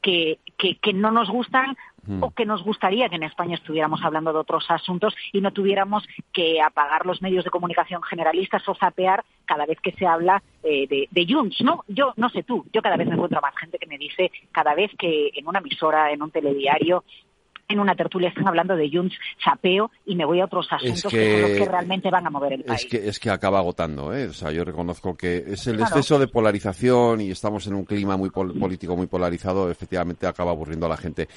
[0.00, 1.76] que, que, que no nos gustan
[2.20, 6.04] o que nos gustaría que en España estuviéramos hablando de otros asuntos y no tuviéramos
[6.32, 10.86] que apagar los medios de comunicación generalistas o zapear cada vez que se habla eh,
[10.88, 11.84] de, de Junts, ¿no?
[11.88, 14.74] Yo, no sé tú, yo cada vez me encuentro más gente que me dice, cada
[14.74, 17.04] vez que en una emisora, en un telediario,
[17.72, 21.32] en una tertulia están hablando de Junts, sapeo y me voy a otros asuntos que,
[21.32, 22.84] son los que realmente van a mover el país.
[22.84, 24.26] Es que, es que acaba agotando, ¿eh?
[24.26, 28.16] O sea, yo reconozco que es el exceso de polarización y estamos en un clima
[28.16, 31.28] muy político muy polarizado, efectivamente acaba aburriendo a la gente.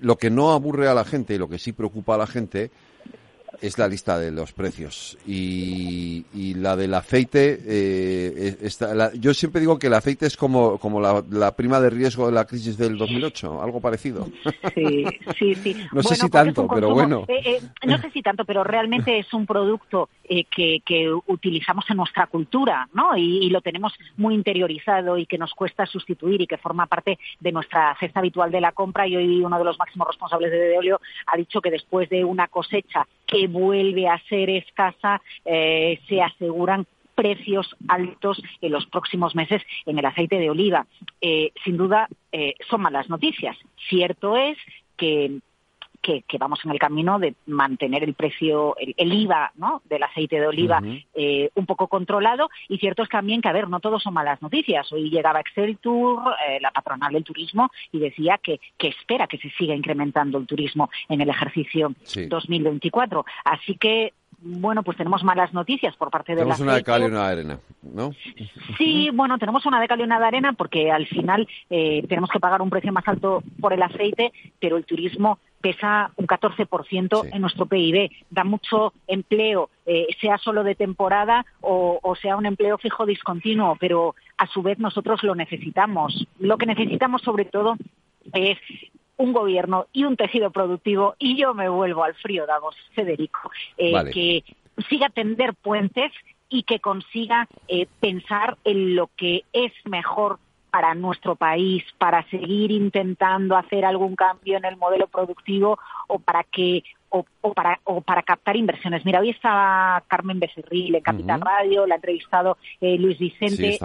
[0.00, 2.70] Lo que no aburre a la gente y lo que sí preocupa a la gente
[3.60, 5.18] es la lista de los precios.
[5.26, 8.56] Y, la del aceite eh,
[9.18, 12.44] yo siempre digo que el aceite es como como la, prima de riesgo de la
[12.44, 14.28] crisis del 2008 algo parecido.
[14.74, 15.04] Sí
[15.38, 15.76] sí sí.
[15.92, 17.24] No sé si tanto pero bueno.
[17.28, 21.98] eh, eh, no sé si tanto pero realmente es un producto que, que, utilizamos en
[21.98, 26.56] nuestra cultura no y, lo tenemos muy interiorizado y que nos cuesta sustituir y que
[26.56, 29.06] forma parte de nuestra cesta habitual de la compra.
[29.06, 32.48] Y hoy uno de los máximos responsables de Deolio ha dicho que después de una
[32.48, 39.62] cosecha que vuelve a ser escasa, eh, se aseguran precios altos en los próximos meses
[39.86, 40.86] en el aceite de oliva.
[41.20, 43.56] Eh, sin duda, eh, son malas noticias.
[43.88, 44.58] Cierto es
[44.96, 45.40] que
[46.02, 49.82] que, vamos en el camino de mantener el precio, el, IVA ¿no?
[49.88, 50.82] del aceite de oliva
[51.14, 52.50] eh, un poco controlado.
[52.68, 54.90] Y cierto es también que, a ver, no todo son malas noticias.
[54.92, 59.38] Hoy llegaba Excel Tour, eh, la patronal del turismo, y decía que, que espera que
[59.38, 61.94] se siga incrementando el turismo en el ejercicio
[62.28, 63.24] 2024.
[63.44, 67.02] Así que bueno, pues tenemos malas noticias por parte de la Tenemos una de cal
[67.02, 68.12] y una de arena, ¿no?
[68.78, 72.30] Sí, bueno, tenemos una de cal y una de arena porque al final eh, tenemos
[72.30, 77.28] que pagar un precio más alto por el aceite, pero el turismo pesa un 14%
[77.32, 82.46] en nuestro PIB, da mucho empleo, eh, sea solo de temporada o, o, sea un
[82.46, 86.26] empleo fijo discontinuo, pero a su vez nosotros lo necesitamos.
[86.40, 87.76] Lo que necesitamos sobre todo
[88.32, 88.58] es
[89.22, 93.92] un gobierno y un tejido productivo, y yo me vuelvo al frío, Davos, Federico, eh,
[94.12, 94.44] que
[94.88, 96.10] siga tender puentes
[96.48, 100.38] y que consiga eh, pensar en lo que es mejor
[100.70, 106.42] para nuestro país, para seguir intentando hacer algún cambio en el modelo productivo o para
[106.44, 109.04] que o, para o para captar inversiones.
[109.04, 113.78] Mira, hoy estaba Carmen Becerril en Capital Radio, la ha entrevistado eh, Luis Vicente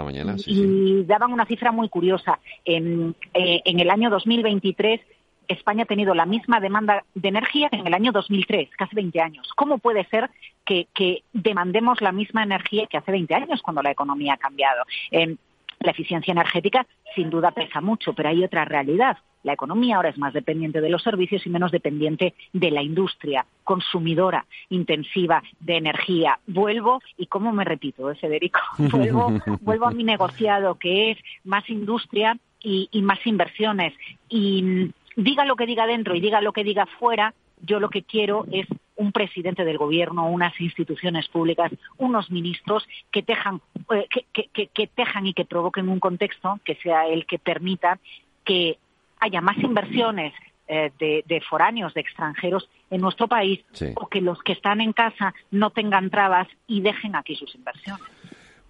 [0.46, 2.38] y, daban una cifra muy curiosa.
[2.64, 5.02] En, en el año 2023
[5.48, 9.20] España ha tenido la misma demanda de energía que en el año 2003, casi 20
[9.20, 9.48] años.
[9.56, 10.30] ¿Cómo puede ser
[10.64, 10.86] que,
[11.32, 14.84] demandemos la misma energía que hace 20 años cuando la economía ha cambiado?
[15.10, 15.36] Em,
[15.80, 19.16] la eficiencia energética sin duda pesa mucho, pero hay otra realidad.
[19.44, 23.46] La economía ahora es más dependiente de los servicios y menos dependiente de la industria
[23.64, 26.38] consumidora intensiva de energía.
[26.46, 31.68] Vuelvo, y cómo me repito, ¿eh, Federico, vuelvo, vuelvo a mi negociado, que es más
[31.70, 33.94] industria y, y más inversiones.
[34.28, 38.02] Y diga lo que diga dentro y diga lo que diga fuera, yo lo que
[38.02, 43.60] quiero es un presidente del gobierno, unas instituciones públicas, unos ministros que tejan,
[43.92, 47.98] eh, que, tejan y que provoquen un contexto que sea el que permita
[48.44, 48.78] que
[49.18, 50.32] haya más inversiones
[50.68, 53.64] eh, de, foráneos, de extranjeros en nuestro país,
[53.96, 58.06] o que los que están en casa no tengan trabas y dejen aquí sus inversiones.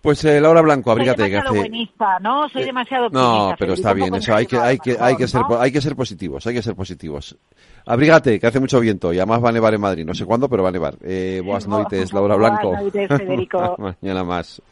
[0.00, 1.58] Pues eh, Laura Blanco, Soy abrígate que demasiado hace.
[1.68, 2.48] buenista, ¿no?
[2.48, 3.28] Soy demasiado optimista.
[3.50, 5.60] No, pero está bien, eso hay que, poco hay que, hay que ser, ¿no?
[5.60, 7.36] hay que ser positivos, hay que ser positivos.
[7.84, 10.48] Abrígate, que hace mucho viento y además va a nevar en Madrid, no sé cuándo,
[10.48, 10.94] pero va a nevar.
[11.02, 12.76] Eh, buenas noches, Laura Buenas Blanco.
[12.80, 13.76] noites, Federico.
[14.00, 14.62] Mañana más.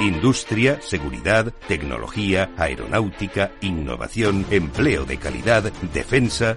[0.00, 6.56] Industria, seguridad, tecnología, aeronáutica, innovación, empleo de calidad, defensa.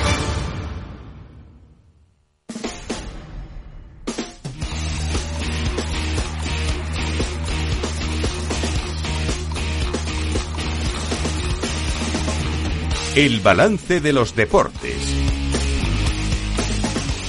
[13.13, 14.95] El balance de los deportes.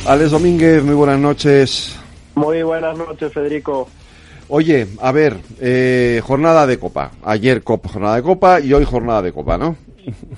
[0.07, 2.01] Alex Domínguez, muy buenas noches.
[2.37, 3.89] Muy buenas noches, Federico.
[4.47, 7.11] Oye, a ver, eh, jornada de Copa.
[7.25, 9.75] Ayer Copa, jornada de Copa y hoy jornada de Copa, ¿no?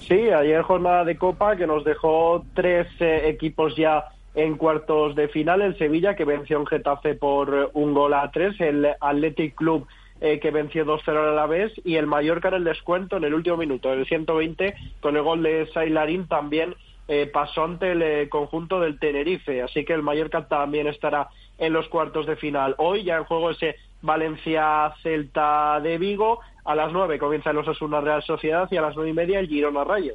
[0.01, 4.03] Sí, ayer jornada de Copa que nos dejó tres eh, equipos ya
[4.35, 5.61] en cuartos de final.
[5.61, 8.59] El Sevilla que venció en Getafe por un gol a tres.
[8.61, 9.87] El Athletic Club
[10.25, 11.71] eh, que venció 2-0 a la vez.
[11.85, 15.23] Y el Mallorca en el descuento en el último minuto, en el 120, con el
[15.23, 16.75] gol de Sailarín también
[17.09, 19.61] eh, pasó ante el eh, conjunto del Tenerife.
[19.63, 22.75] Así que el Mallorca también estará en los cuartos de final.
[22.79, 26.41] Hoy ya en juego ese Valencia-Celta de Vigo.
[26.65, 29.49] A las 9 comienza el Osasuna Real Sociedad y a las nueve y media el
[29.49, 30.15] Girona Rayo.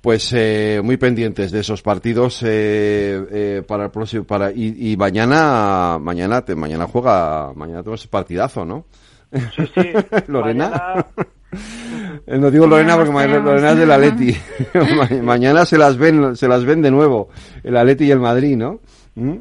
[0.00, 4.96] Pues eh, muy pendientes de esos partidos eh, eh, para el próximo para y, y
[4.96, 8.84] mañana mañana te, mañana juega mañana tenemos partidazo, ¿no?
[9.56, 9.92] Sí, sí.
[10.28, 10.68] Lorena.
[10.70, 11.06] Mañana-
[12.26, 14.36] Eh, No digo Lorena porque Lorena es del Atleti.
[14.96, 17.28] Ma- mañana se las ven se las ven de nuevo
[17.62, 18.80] el Atleti y el Madrid, ¿no?
[19.14, 19.36] ¿Mm?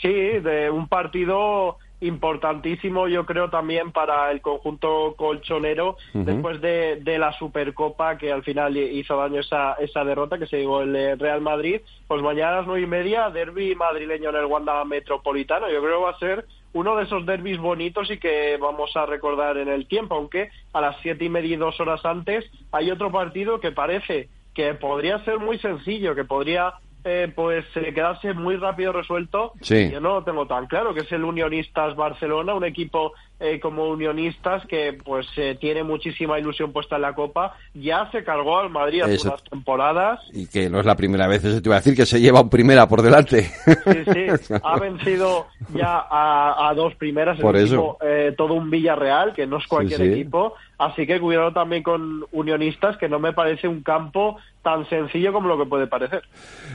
[0.00, 7.18] Sí, de un partido importantísimo yo creo también para el conjunto colchonero después de, de
[7.18, 11.16] la Supercopa que al final hizo daño esa, esa derrota que se llevó el eh,
[11.16, 15.68] Real Madrid pues mañana a las nueve y media derby madrileño en el Wanda Metropolitano
[15.68, 19.06] yo creo que va a ser uno de esos derbis bonitos y que vamos a
[19.06, 22.90] recordar en el tiempo aunque a las siete y media y dos horas antes hay
[22.90, 28.34] otro partido que parece que podría ser muy sencillo que podría eh, pues eh, quedarse
[28.34, 29.90] muy rápido resuelto Sí.
[29.90, 33.88] yo no lo tengo tan claro que es el Unionistas Barcelona un equipo eh, como
[33.88, 38.70] Unionistas que pues eh, tiene muchísima ilusión puesta en la Copa ya se cargó al
[38.70, 39.28] Madrid hace Eso.
[39.28, 42.06] unas temporadas Y que no es la primera vez, eso te iba a decir que
[42.06, 43.42] se lleva un primera por delante.
[43.44, 48.06] sí, sí, ha vencido ya a, a dos primeras, Por último, eso.
[48.08, 50.06] eh, todo un Villarreal, que no es cualquier sí.
[50.06, 55.32] equipo, así que cuidado también con Unionistas, que no me parece un campo tan sencillo
[55.32, 56.22] como lo que puede parecer.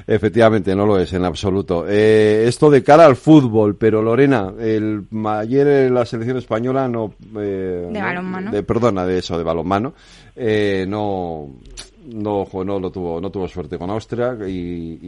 [0.07, 1.85] Efectivamente, no lo es en absoluto.
[1.87, 6.52] Eh, esto de cara al fútbol, pero Lorena, el ayer la selección española
[6.87, 8.51] no, eh, De no- balonmano.
[8.51, 9.93] de- perdona, de eso, de balonmano,
[10.35, 11.49] eh, no,
[12.13, 14.99] no, no lo tuvo, no tuvo suerte con Austria y,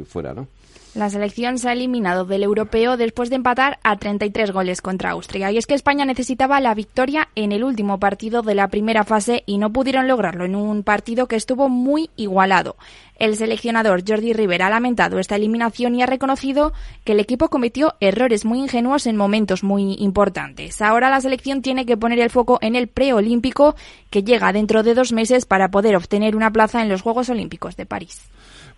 [0.00, 0.48] y fuera, ¿no?
[0.94, 5.50] La selección se ha eliminado del europeo después de empatar a 33 goles contra Austria.
[5.50, 9.42] Y es que España necesitaba la victoria en el último partido de la primera fase
[9.46, 12.76] y no pudieron lograrlo en un partido que estuvo muy igualado.
[13.18, 16.74] El seleccionador Jordi Rivera ha lamentado esta eliminación y ha reconocido
[17.04, 20.82] que el equipo cometió errores muy ingenuos en momentos muy importantes.
[20.82, 23.76] Ahora la selección tiene que poner el foco en el preolímpico
[24.10, 27.76] que llega dentro de dos meses para poder obtener una plaza en los Juegos Olímpicos
[27.76, 28.20] de París.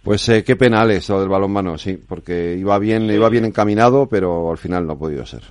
[0.04, 4.50] Pues eh, qué penales lo del balonmano, sí, porque iba bien, iba bien encaminado, pero
[4.50, 5.42] al final no ha podido ser.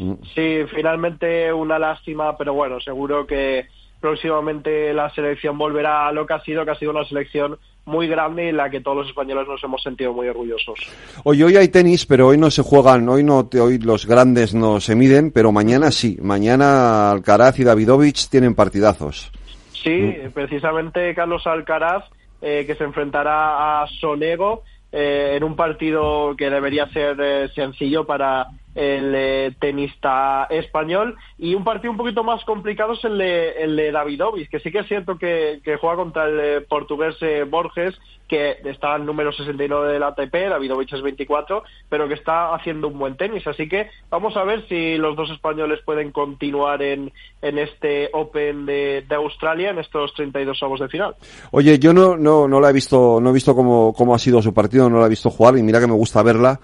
[0.00, 0.14] Mm.
[0.34, 3.66] Sí, finalmente una lástima, pero bueno, seguro que
[4.00, 8.08] próximamente la selección volverá a lo que ha sido, que ha sido una selección muy
[8.08, 10.78] grande y en la que todos los españoles nos hemos sentido muy orgullosos.
[11.24, 14.80] Oye, hoy hay tenis, pero hoy no se juegan, hoy no, hoy los grandes no
[14.80, 16.18] se miden, pero mañana sí.
[16.20, 19.30] Mañana Alcaraz y Davidovich tienen partidazos.
[19.72, 22.04] Sí, precisamente Carlos Alcaraz,
[22.42, 28.06] eh, que se enfrentará a Sonego eh, en un partido que debería ser eh, sencillo
[28.06, 33.50] para el eh, tenista español y un partido un poquito más complicado es el de,
[33.62, 37.44] el de Davidovich, que sí que es cierto que, juega contra el eh, portugués eh,
[37.48, 42.86] Borges, que está en número 69 del ATP, Davidovich es 24, pero que está haciendo
[42.86, 43.44] un buen tenis.
[43.44, 47.12] Así que vamos a ver si los dos españoles pueden continuar en,
[47.42, 51.16] en este Open de, de Australia, en estos 32 avos de final.
[51.50, 54.40] Oye, yo no, no, no la he visto, no he visto cómo, cómo ha sido
[54.40, 56.60] su partido, no la he visto jugar y mira que me gusta verla.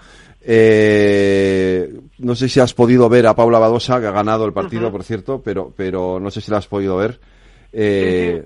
[0.49, 4.91] Eh, no sé si has podido ver a Paula Badosa, que ha ganado el partido,
[4.91, 7.19] por cierto, pero, pero no sé si la has podido ver.
[7.73, 8.43] Eh,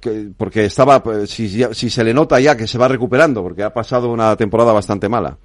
[0.00, 3.64] que- porque estaba, pues, si, si se le nota ya que se va recuperando, porque
[3.64, 5.36] ha pasado una temporada bastante mala.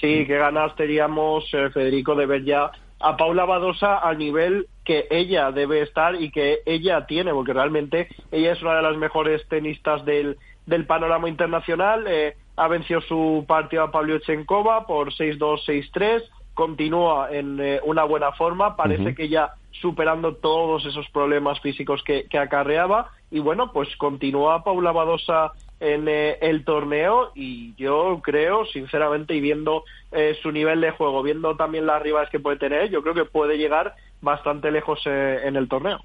[0.00, 2.70] Sí, qué ganas teníamos, eh, Federico, de ver ya
[3.00, 8.08] a Paula Badosa al nivel que ella debe estar y que ella tiene, porque realmente
[8.32, 10.38] ella es una de las mejores tenistas del,
[10.70, 12.06] del panorama internacional.
[12.06, 16.22] eh, ha vencido su partido a Pablo Chenkova por 6-2, 6-3.
[16.54, 18.76] Continúa en eh, una buena forma.
[18.76, 23.10] Parece que ya superando todos esos problemas físicos que, que acarreaba.
[23.30, 29.40] Y bueno, pues continúa Paula Badosa en eh, el torneo y yo creo, sinceramente, y
[29.40, 33.14] viendo eh, su nivel de juego, viendo también las rivales que puede tener, yo creo
[33.14, 36.00] que puede llegar bastante lejos eh, en el torneo.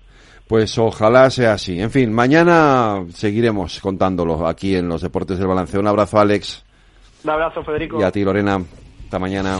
[0.47, 1.79] Pues ojalá sea así.
[1.81, 5.77] En fin, mañana seguiremos contándolo aquí en los Deportes del Balance.
[5.79, 6.63] Un abrazo, Alex,
[7.23, 7.99] Un abrazo, Federico.
[7.99, 8.61] y a ti, Lorena.
[9.05, 9.59] Hasta mañana.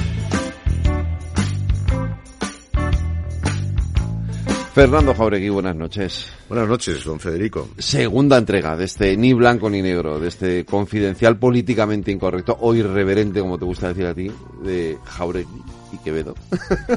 [4.73, 6.31] Fernando Jauregui, buenas noches.
[6.47, 7.67] Buenas noches, don Federico.
[7.77, 13.41] Segunda entrega de este ni blanco ni negro, de este confidencial políticamente incorrecto o irreverente,
[13.41, 14.31] como te gusta decir a ti,
[14.63, 16.35] de Jauregui y Quevedo.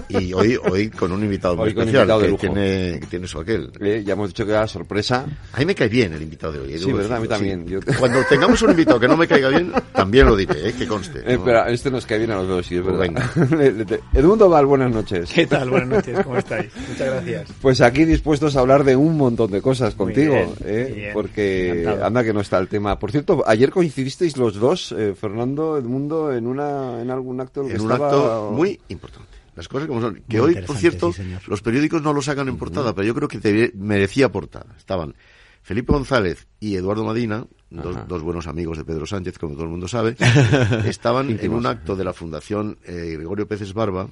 [0.08, 2.40] Y hoy, hoy con un invitado muy especial invitado de que lujo.
[2.40, 3.70] tiene, que tiene su aquel.
[3.80, 5.26] Eh, ya hemos dicho que era sorpresa.
[5.52, 6.72] A mí me cae bien el invitado de hoy.
[6.74, 7.64] eh, Sí, verdad, a mí decirlo, también.
[7.66, 7.72] sí.
[7.92, 10.86] Yo- Cuando tengamos un invitado que no me caiga bien, también lo diré, eh, que
[10.86, 11.18] conste.
[11.20, 11.30] Eh, ¿no?
[11.32, 13.10] espera, este nos cae bien a los dos, sí, es verdad.
[13.58, 15.30] Le- Edmundo Val, buenas noches.
[15.32, 15.70] ¿Qué tal?
[15.70, 16.70] Buenas noches, ¿cómo estáis?
[16.88, 17.48] Muchas gracias.
[17.60, 20.92] Pues aquí dispuestos a hablar de un montón de cosas Muy contigo, bien, ¿eh?
[20.94, 21.10] bien.
[21.12, 22.06] porque Encantado.
[22.06, 22.98] anda que no está el tema.
[22.98, 27.66] Por cierto, ayer coincidisteis los dos, eh, Fernando, Edmundo, en una en algún acto en
[27.66, 29.28] el que en un estaba- acto muy importante.
[29.56, 30.22] Las cosas como son.
[30.28, 33.14] Que Muy hoy, por cierto, sí, los periódicos no lo sacan en portada, pero yo
[33.14, 34.74] creo que te- merecía portada.
[34.76, 35.14] Estaban
[35.62, 39.70] Felipe González y Eduardo Madina, dos, dos buenos amigos de Pedro Sánchez, como todo el
[39.70, 40.16] mundo sabe,
[40.86, 44.08] estaban en un acto de la Fundación eh, Gregorio Peces Barba,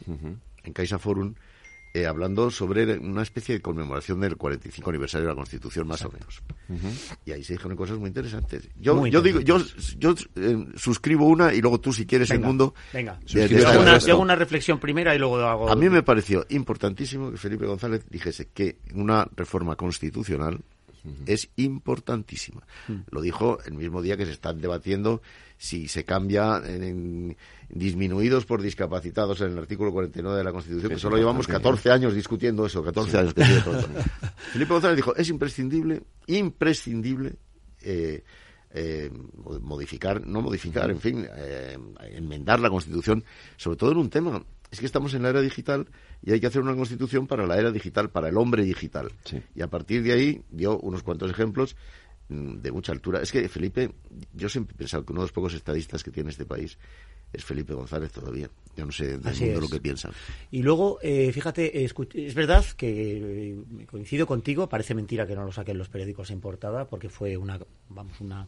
[0.64, 1.34] en Caixa Forum,
[1.94, 6.10] eh, hablando sobre una especie de conmemoración del 45 aniversario de la Constitución, más o
[6.10, 6.42] menos.
[7.26, 8.68] Y ahí se dijeron cosas muy interesantes.
[8.80, 9.58] Yo, Muy yo digo, yo,
[9.98, 12.74] yo eh, suscribo una y luego tú, si quieres, Venga, el mundo.
[12.92, 15.68] Venga, de- de una, yo hago una reflexión primera y luego hago...
[15.70, 20.60] A mí me pareció importantísimo que Felipe González dijese que una reforma constitucional
[21.26, 22.62] es importantísima.
[22.88, 22.94] Mm.
[23.10, 25.20] Lo dijo el mismo día que se están debatiendo
[25.58, 27.36] si se cambia en, en
[27.68, 31.90] disminuidos por discapacitados en el artículo 49 de la Constitución, Que solo llevamos importante, 14
[31.92, 33.16] años discutiendo eso, 14 Sí.
[33.16, 33.90] años que todo esto.
[34.52, 37.34] Felipe González dijo, es imprescindible, imprescindible
[37.82, 38.24] eh,
[38.74, 39.10] eh,
[39.60, 41.76] modificar, no modificar, en fin, eh,
[42.12, 43.24] enmendar la Constitución,
[43.56, 44.42] sobre todo en un tema.
[44.70, 45.86] Es que estamos en la era digital
[46.22, 49.10] y hay que hacer una Constitución para la era digital, para el hombre digital.
[49.54, 51.76] Y a partir de ahí dio unos cuantos ejemplos
[52.28, 53.20] mm, de mucha altura.
[53.20, 53.90] Es que Felipe,
[54.32, 56.78] yo siempre he pensado que uno de los pocos estadistas que tiene este país
[57.32, 58.48] es Felipe González todavía.
[58.76, 60.12] Yo no sé del mundo lo que piensan.
[60.50, 65.52] Y luego, eh, fíjate, es verdad que eh, coincido contigo, parece mentira que no lo
[65.52, 67.58] saquen los periódicos en portada, porque fue una,
[67.88, 68.46] vamos, una,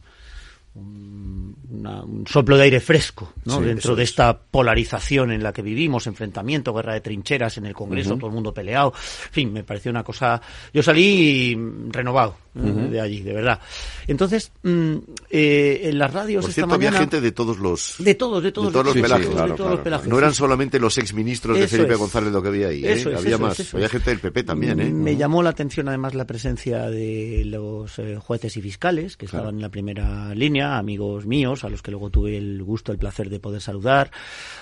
[0.74, 3.58] un, una- un soplo de aire fresco ¿no?
[3.58, 4.10] Sí, dentro de es.
[4.10, 8.32] esta polarización en la que vivimos, enfrentamiento, guerra de trincheras en el Congreso, todo el
[8.34, 8.92] mundo peleado.
[9.26, 10.40] En fin, me pareció una cosa.
[10.72, 12.60] Yo salí mm, renovado ¿eh?
[12.90, 13.60] De allí, de verdad.
[14.06, 14.94] Entonces, mm,
[15.30, 18.52] eh, en las radios Por esta cierto, había gente de todos los De todos, de
[18.52, 19.28] todos, de todos los de todos, pelajes.
[19.28, 20.38] de todos, de todos los pelajes, no eran sí.
[20.38, 21.98] solamente los exministros de Felipe es.
[21.98, 22.84] González lo que había ahí.
[22.84, 22.92] ¿eh?
[22.92, 23.74] Es, había más.
[23.74, 24.80] había gente del PP también.
[24.80, 24.90] ¿eh?
[24.90, 29.60] Me llamó la atención además la presencia de los jueces y fiscales que estaban en
[29.62, 33.40] la primera línea, amigos míos, a los que luego tuve el gusto, el placer de
[33.40, 34.10] poder saludar,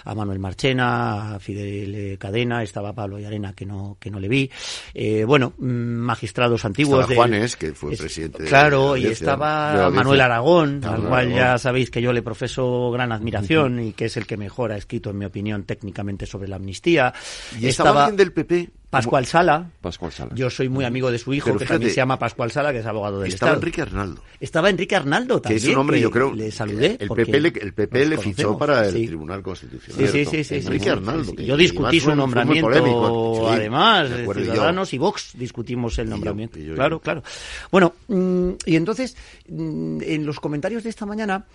[0.04, 4.28] a Manuel Marchena, a Fidel eh, Cadena, estaba Pablo Arena que no que no le
[4.28, 4.50] vi,
[4.94, 7.00] Eh, bueno, mm, magistrados antiguos.
[7.00, 9.90] Estaba del- Juanes, que fue es- presidente de Claro, la y estaba.
[9.90, 14.06] Manuel Aragón, Manuel al cual ya sabéis que yo le profeso gran admiración y que
[14.06, 17.12] es el que mejor ha escrito, en mi opinión, técnicamente sobre la amnistía.
[17.60, 19.70] Y estaba, alguien del PP Pascual Sala.
[19.80, 20.32] Pascual Sala.
[20.34, 22.72] Yo soy muy amigo de su hijo, Pero que fíjate, también se llama Pascual Sala,
[22.72, 23.62] que es abogado del Estaba Estado.
[23.62, 24.22] Enrique Arnaldo.
[24.38, 25.62] Estaba Enrique Arnaldo Que también.
[25.62, 26.34] es un hombre, que yo creo.
[26.34, 26.98] Le saludé.
[27.00, 28.92] El PP le, el PP le fichó para el.
[28.92, 30.08] Tribunal Constitucional.
[30.08, 31.24] Sí, sí, sí, sí, Enrique sí, Arnaldo.
[31.24, 31.36] sí.
[31.36, 33.48] que Yo discutí su nombramiento, polémico.
[33.50, 34.52] Además, de de acuerdo, y yo.
[34.52, 36.58] Ciudadanos y Vox discutimos el nombramiento.
[36.58, 37.00] y yo, y claro, yo.
[37.00, 37.22] claro.
[37.70, 39.16] Bueno, mm, y entonces,
[39.48, 41.46] mm, en los comentarios de esta mañana,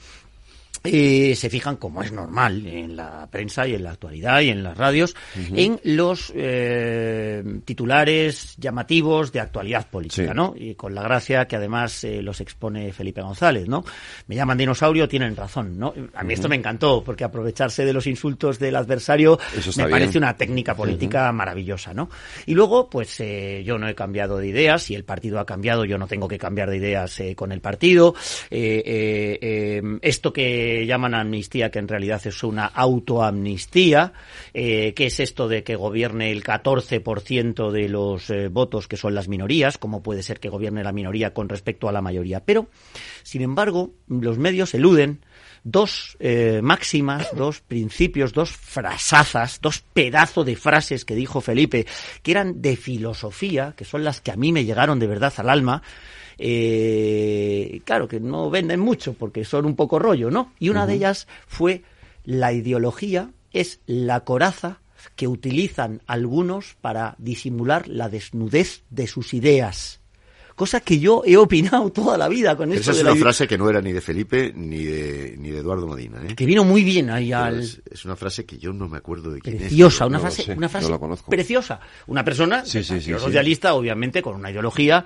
[0.91, 4.63] eh, se fijan, como es normal en la prensa y en la actualidad y en
[4.63, 5.15] las radios,
[5.53, 10.35] en los eh, titulares llamativos de actualidad política, Sí.
[10.35, 10.53] ¿no?
[10.55, 13.83] Y con la gracia que además eh, los expone Felipe González, ¿no?
[14.27, 15.93] Me llaman dinosaurio, tienen razón, ¿no?
[16.13, 19.39] A mí esto me encantó, porque aprovecharse de los insultos del adversario
[19.77, 22.09] me parece una técnica política maravillosa, ¿no?
[22.45, 25.85] Y luego, pues eh, yo no he cambiado de ideas, si el partido ha cambiado,
[25.85, 28.15] yo no tengo que cambiar de ideas eh, con el partido.
[28.49, 34.13] Esto que llaman amnistía, que en realidad es una autoamnistía,
[34.53, 39.15] eh, ¿qué es esto de que gobierne el 14% de los eh, votos que son
[39.15, 39.77] las minorías?
[39.77, 42.41] ¿Cómo puede ser que gobierne la minoría con respecto a la mayoría?
[42.41, 42.67] Pero,
[43.23, 45.21] sin embargo, los medios eluden
[45.63, 51.85] dos eh, máximas, dos principios, dos frasazas, dos pedazos de frases que dijo Felipe,
[52.23, 55.49] que eran de filosofía, que son las que a mí me llegaron de verdad al
[55.49, 55.81] alma.
[56.37, 60.53] Eh, claro que no venden mucho porque son un poco rollo, ¿no?
[60.59, 61.83] Y una de ellas fue
[62.23, 64.81] la ideología es la coraza
[65.15, 70.01] que utilizan algunos para disimular la desnudez de sus ideas.
[70.55, 73.21] Cosa que yo he opinado toda la vida con esto esa es de la una
[73.21, 76.19] frase que no era ni de Felipe ni de, ni de Eduardo Medina.
[76.27, 76.35] ¿eh?
[76.35, 79.29] que vino muy bien ahí al es, es una frase que yo no me acuerdo
[79.29, 79.61] de quién es.
[79.61, 81.79] preciosa, una no frase, sé, una frase no preciosa.
[82.07, 82.83] Una persona sí.
[82.83, 85.05] socialista, obviamente, con una ideología.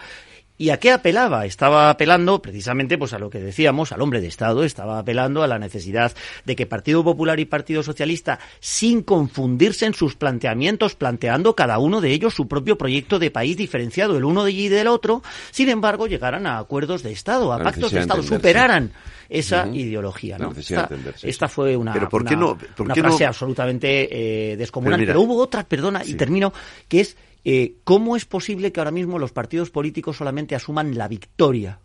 [0.62, 1.47] ¿Y a qué apelaba?
[1.47, 5.47] Estaba apelando precisamente pues a lo que decíamos, al hombre de Estado, estaba apelando a
[5.47, 6.12] la necesidad
[6.45, 11.99] de que Partido Popular y Partido Socialista, sin confundirse en sus planteamientos, planteando cada uno
[11.99, 15.68] de ellos su propio proyecto de país diferenciado el uno de y del otro, sin
[15.70, 18.91] embargo, llegaran a acuerdos de Estado, a La pactos de Estado, superaran
[19.30, 20.38] esa ideología.
[20.38, 20.51] ¿no?
[20.55, 20.88] Esta,
[21.24, 24.57] esta fue una, Pero ¿por qué una- no- por una qué no- frase absolutamente eh,
[24.57, 25.03] descomunal.
[25.05, 26.53] Pero hubo otra, perdona, y termino,
[26.88, 31.07] que es eh, cómo es posible que ahora mismo los partidos políticos solamente asuman la
[31.07, 31.79] victoria.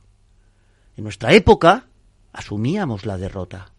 [0.97, 1.87] En nuestra época
[2.33, 3.73] asumíamos la derrota.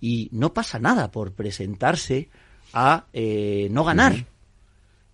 [0.00, 2.28] Y no pasa nada por presentarse
[2.72, 4.26] a eh, no ganar.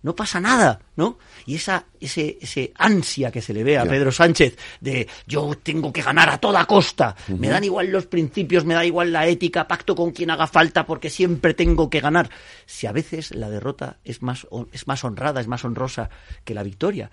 [0.01, 1.17] No pasa nada, ¿no?
[1.45, 3.89] Y esa ese, ese ansia que se le ve a Ya.
[3.89, 8.63] Pedro Sánchez de yo tengo que ganar a toda costa, me dan igual los principios,
[8.63, 12.29] me da igual la ética, pacto con quien haga falta porque siempre tengo que ganar.
[12.65, 16.09] Si a veces la derrota es más es más honrada, es más honrosa
[16.45, 17.11] que la victoria,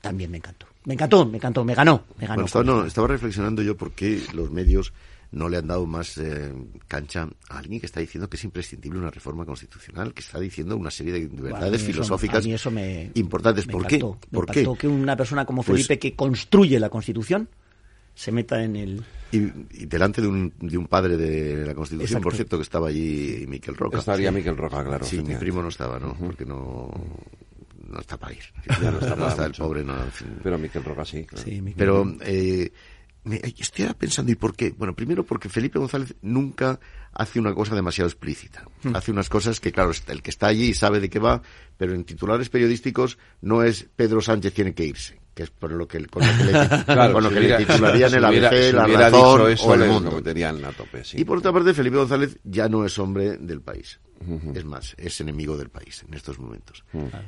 [0.00, 0.66] también me encantó.
[0.84, 2.36] Me encantó, me encantó, me ganó, me ganó.
[2.36, 4.94] Bueno, estaba, no, estaba reflexionando yo por qué los medios
[5.30, 6.52] no le han dado más eh,
[6.86, 10.76] cancha a alguien que está diciendo que es imprescindible una reforma constitucional, que está diciendo
[10.76, 13.66] una serie de verdades filosóficas eso me- importantes.
[13.66, 14.26] me ¿Por impactó, qué?
[14.30, 14.60] me ¿Por qué?
[14.60, 17.48] impactó que una persona como Pues- Felipe que construye la Constitución
[18.14, 19.36] se meta en el Y,
[19.82, 23.44] y delante de un, de un padre de la Constitución, por cierto, que estaba allí
[23.46, 23.98] Miquel Roca.
[23.98, 24.34] Estaría Sí.
[24.36, 26.14] Miquel Roca, claro, Sí, mi primo no estaba, ¿no?
[26.16, 26.90] Porque no,
[27.86, 28.42] no está para ir.
[28.82, 29.62] Ya no está para el mucho.
[29.62, 30.02] pobre, no.
[30.02, 30.28] en fin.
[30.42, 31.24] Pero Miquel Roca sí.
[31.24, 31.44] claro.
[31.76, 32.72] Pero eh,
[33.28, 34.74] me- estoy pensando, ¿y por qué?
[34.76, 36.78] Bueno, primero porque Felipe González nunca
[37.12, 38.64] hace una cosa demasiado explícita.
[38.82, 38.94] Hmm.
[38.96, 41.42] Hace unas cosas que, claro, el que está allí sabe de qué va,
[41.76, 45.86] pero en titulares periodísticos no es Pedro Sánchez tiene que irse, que es por lo
[45.88, 48.24] que, con lo que le, Claro, con lo si que hubiera- le titularían si el
[48.24, 50.22] ABC, si la razón eso, o el mundo.
[50.76, 51.20] tope, sí.
[51.20, 53.98] Y por otra parte, Felipe González ya no es hombre del país.
[54.54, 56.84] Es más, es enemigo del país en estos momentos.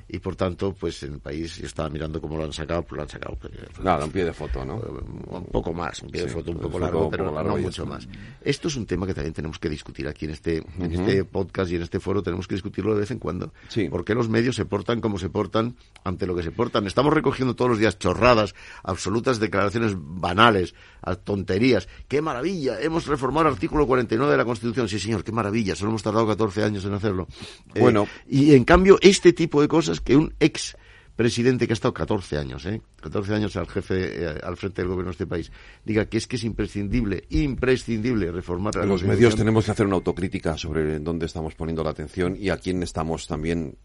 [0.08, 2.96] Y por tanto, pues en el país, yo estaba mirando cómo lo han sacado, pues
[2.96, 3.36] lo han sacado.
[3.36, 4.76] pues, Nada, un pie de foto, ¿no?
[4.76, 7.82] Un poco más, un pie de foto un poco largo, pero poco largo no mucho
[7.82, 7.86] esto.
[7.86, 8.08] más.
[8.42, 11.70] Esto es un tema que también tenemos que discutir aquí en este, en este podcast
[11.70, 13.52] y en este foro, tenemos que discutirlo de vez en cuando.
[13.68, 13.88] Sí.
[13.88, 16.86] ¿Por qué los medios se portan como se portan ante lo que se portan?
[16.86, 21.88] Estamos recogiendo todos los días chorradas, absolutas declaraciones banales, a tonterías.
[22.08, 22.80] ¡Qué maravilla!
[22.80, 24.88] Hemos reformado el artículo 49 de la Constitución.
[24.88, 25.74] Sí, señor, qué maravilla.
[25.76, 27.28] Solo hemos tardado 14 años en hacerlo.
[27.74, 28.06] Eh, Bueno.
[28.28, 30.76] y en cambio, este tipo de cosas que un ex
[31.16, 32.80] presidente que ha estado 14 años, ¿eh?
[33.02, 35.52] 14 años al jefe, eh, al frente del gobierno de este país,
[35.84, 39.96] diga que es que es imprescindible, imprescindible reformar la Los medios tenemos que hacer una
[39.96, 43.76] autocrítica sobre dónde estamos poniendo la atención y a quién estamos también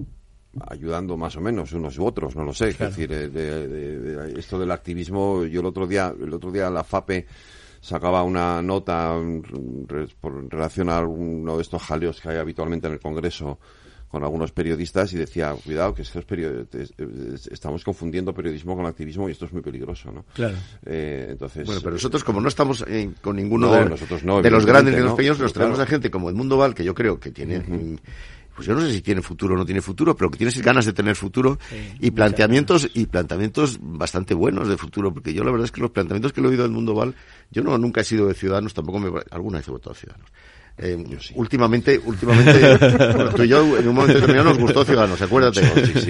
[0.70, 2.70] ayudando más o menos unos u otros, no lo sé.
[2.70, 6.52] Es decir, eh, de- de- de- esto del activismo, yo el otro día, el otro
[6.52, 7.26] día la FAPE
[7.82, 9.44] sacaba una nota en
[10.50, 13.60] relación a uno de estos jaleos que hay habitualmente en el Congreso
[14.10, 16.24] con algunos periodistas y decía, cuidado, que estos
[17.52, 20.24] estamos confundiendo periodismo con activismo y esto es muy peligroso, ¿no?
[20.34, 20.56] Claro.
[20.86, 24.42] Eh, entonces, Bueno, pero nosotros como no estamos eh, con ninguno No, de, nosotros no,
[24.42, 25.88] de los grandes ni de los pequeños, nos traemos claro.
[25.88, 27.62] a gente como Edmundo Val, que yo creo que tiene
[28.56, 30.86] pues yo no sé si tiene futuro o no tiene futuro, pero que tienes ganas
[30.86, 31.60] de tener futuro
[32.00, 35.92] y planteamientos y planteamientos bastante buenos de futuro, porque yo la verdad es que los
[35.92, 37.16] planteamientos que he oído del mundo Val,
[37.52, 40.32] yo no nunca he sido de Ciudadanos, tampoco me alguna vez he votado a Ciudadanos.
[40.78, 40.98] Eh,
[41.36, 42.78] últimamente, últimamente,
[43.14, 45.62] bueno, tú y yo en un momento determinado nos gustó Ciudadanos, acuérdate.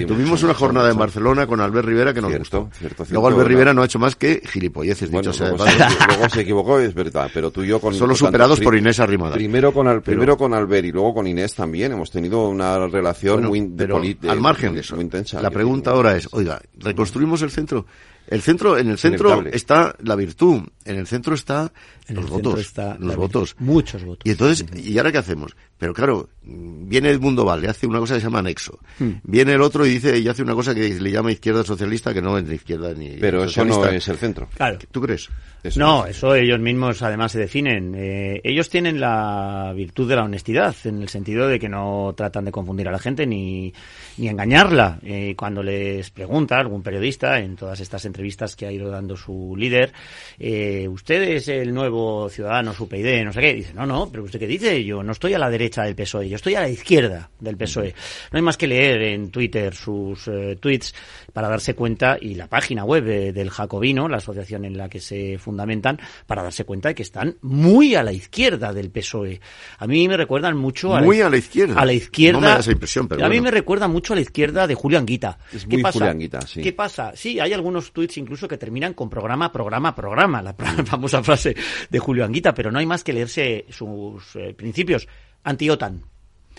[0.06, 2.68] Tuvimos una jornada en Barcelona con Albert Rivera que nos gustó.
[3.10, 6.40] Luego Albert Rivera no ha hecho más que gilipolleces, Bueno, dicho luego, se, luego se
[6.40, 7.94] equivocó, es verdad, pero tú y yo con...
[7.94, 9.34] Solo con superados tanto- por Inés Arrimada.
[9.34, 12.88] Primero con, Al- Pero- primero con Albert y luego con Inés también hemos tenido una
[12.88, 15.40] relación Bueno, muy de pero de- al margen de eso, muy intensa.
[15.40, 17.86] la pregunta ahora es, oiga, ¿reconstruimos el centro?
[18.28, 19.56] El centro, en el centro Inevitable.
[19.56, 21.72] está la virtud, en el centro está
[22.08, 23.54] En los votos, está los votos.
[23.56, 23.72] virtud.
[23.72, 24.22] Muchos votos.
[24.24, 25.56] Y entonces, ¿y ahora qué hacemos?
[25.78, 28.78] Pero claro, viene Edmundo Valle, hace una cosa que se llama anexo.
[28.98, 29.14] Hmm.
[29.24, 32.22] Viene el otro y dice, y hace una cosa que le llama izquierda socialista, que
[32.22, 34.48] no es ni izquierda ni Pero eso no es el centro.
[34.54, 34.78] Claro.
[34.90, 35.28] ¿Tú crees?
[35.76, 37.94] no, eso ellos mismos además se definen.
[37.96, 42.44] Eh, ellos tienen la virtud de la honestidad, en el sentido de que no tratan
[42.44, 43.72] de confundir a la gente ni,
[44.16, 45.00] ni engañarla.
[45.02, 49.54] Eh, cuando les pregunta algún periodista en todas estas entrevistas que ha ido dando su
[49.58, 49.92] líder,
[50.38, 54.22] eh, usted es el nuevo ciudadano, su PID, no sé qué, dice, no, no, pero
[54.22, 56.68] usted qué dice, yo no estoy a la derecha del PSOE, yo estoy a la
[56.68, 57.94] izquierda del PSOE.
[58.32, 60.94] No hay más que leer en Twitter sus eh, tweets
[61.32, 65.00] para darse cuenta y la página web eh, del Jacobino, la asociación en la que
[65.00, 69.40] se fundamentan, para darse cuenta de que están muy a la izquierda del PSOE.
[69.78, 71.80] A mí me recuerdan mucho a Muy a la izquierda.
[71.80, 72.40] A la izquierda.
[72.40, 73.44] No me da esa impresión, pero A mí bueno.
[73.44, 75.38] me recuerda mucho a la izquierda de Julio Anguita.
[75.52, 76.14] Es ¿Qué muy pasa?
[76.46, 76.62] Sí.
[76.62, 77.12] ¿Qué pasa?
[77.14, 80.54] Sí, hay algunos tweets incluso que terminan con programa, programa, programa, la
[80.84, 81.54] famosa frase
[81.90, 85.08] de Julio Anguita, pero no hay más que leerse sus eh, principios
[85.46, 86.02] anti-OTAN.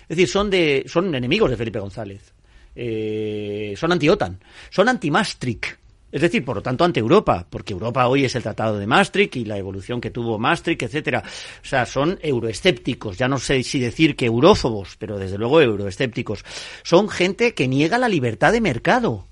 [0.02, 2.34] Es decir, son de son enemigos de Felipe González.
[2.76, 5.66] Eh, son anti-OTAN, son anti-Maastricht.
[6.10, 9.36] Es decir, por lo tanto, ante Europa, porque Europa hoy es el Tratado de Maastricht
[9.36, 11.22] y la evolución que tuvo Maastricht, etcétera.
[11.22, 16.46] O sea, son euroescépticos, ya no sé si decir que eurófobos, pero desde luego euroescépticos.
[16.84, 19.28] Son gente que niega la libertad de mercado.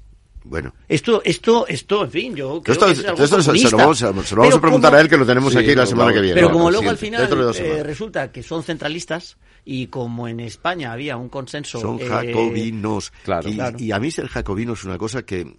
[0.47, 0.73] Bueno.
[0.87, 3.77] Esto, esto, esto, en fin, yo creo Esto, que es algo esto se, se lo
[3.77, 5.59] vamos, a- se lo vamos Pero a preguntar como- a él, que lo tenemos Sí,
[5.59, 6.35] aquí la semana que viene.
[6.35, 6.53] Pero ¿no?
[6.53, 11.17] como Sí, luego al final eh, resulta que son centralistas y como en España había
[11.17, 11.79] un consenso...
[11.81, 13.11] Son eh, jacobinos.
[13.23, 13.49] Claro.
[13.49, 13.77] y, Claro.
[13.79, 15.55] y a mí ser jacobino es una cosa que...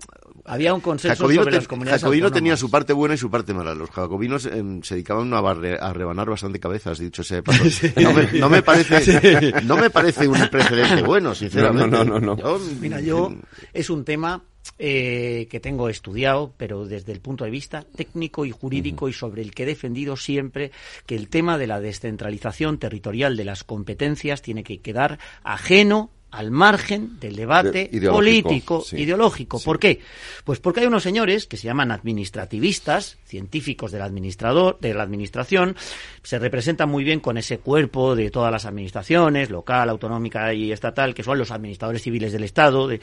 [0.49, 2.39] Había un consenso Jacobino, sobre te- las comunidades Jacobino autónomas.
[2.41, 3.74] tenía su parte buena y su parte mala.
[3.74, 7.64] Los jacobinos em, se dedicaban a, barre- a rebanar bastante cabezas, dicho sea de paso.
[8.01, 11.91] No, me, no me parece, no me parece un precedente bueno, sinceramente.
[11.91, 12.39] No, no, no, no.
[12.39, 13.34] Yo, Mira, yo
[13.72, 14.41] es un tema
[14.79, 19.43] eh, que tengo estudiado, pero desde el punto de vista técnico y jurídico y sobre
[19.43, 20.71] el que he defendido siempre
[21.07, 26.51] que el tema de la descentralización territorial de las competencias tiene que quedar ajeno al
[26.51, 28.12] margen del debate De- ideológico,
[28.49, 28.97] político, sí.
[28.99, 29.61] ideológico.
[29.62, 30.01] ¿Por qué?
[30.45, 35.77] Pues porque hay unos señores que se llaman administrativistas, científicos del administrador, de la administración,
[36.23, 41.14] se representan muy bien con ese cuerpo de todas las administraciones, local, autonómica y estatal,
[41.14, 43.01] que son los administradores civiles del Estado, de-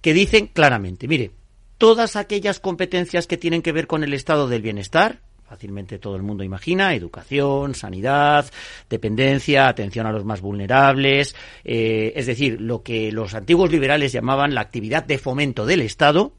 [0.00, 1.32] que dicen claramente, mire,
[1.78, 6.22] todas aquellas competencias que tienen que ver con el estado del bienestar, fácilmente todo el
[6.22, 8.50] mundo imagina, educación, sanidad,
[8.90, 11.34] dependencia, atención a los más vulnerables,
[11.64, 16.32] eh, es decir, lo que los antiguos liberales llamaban la actividad de fomento del Estado,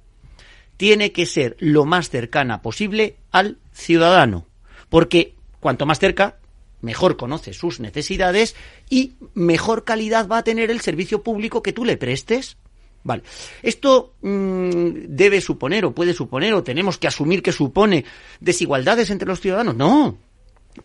[0.77, 4.45] tiene que ser lo más cercana posible al ciudadano,
[4.89, 6.37] porque cuanto más cerca,
[6.81, 8.55] mejor conoce sus necesidades
[8.89, 12.57] y mejor calidad va a tener el servicio público que tú le prestes.
[13.03, 13.23] Vale.
[13.63, 18.05] Esto mm, debe suponer o puede suponer o tenemos que asumir que supone
[18.39, 19.75] desigualdades entre los ciudadanos.
[19.75, 20.17] No.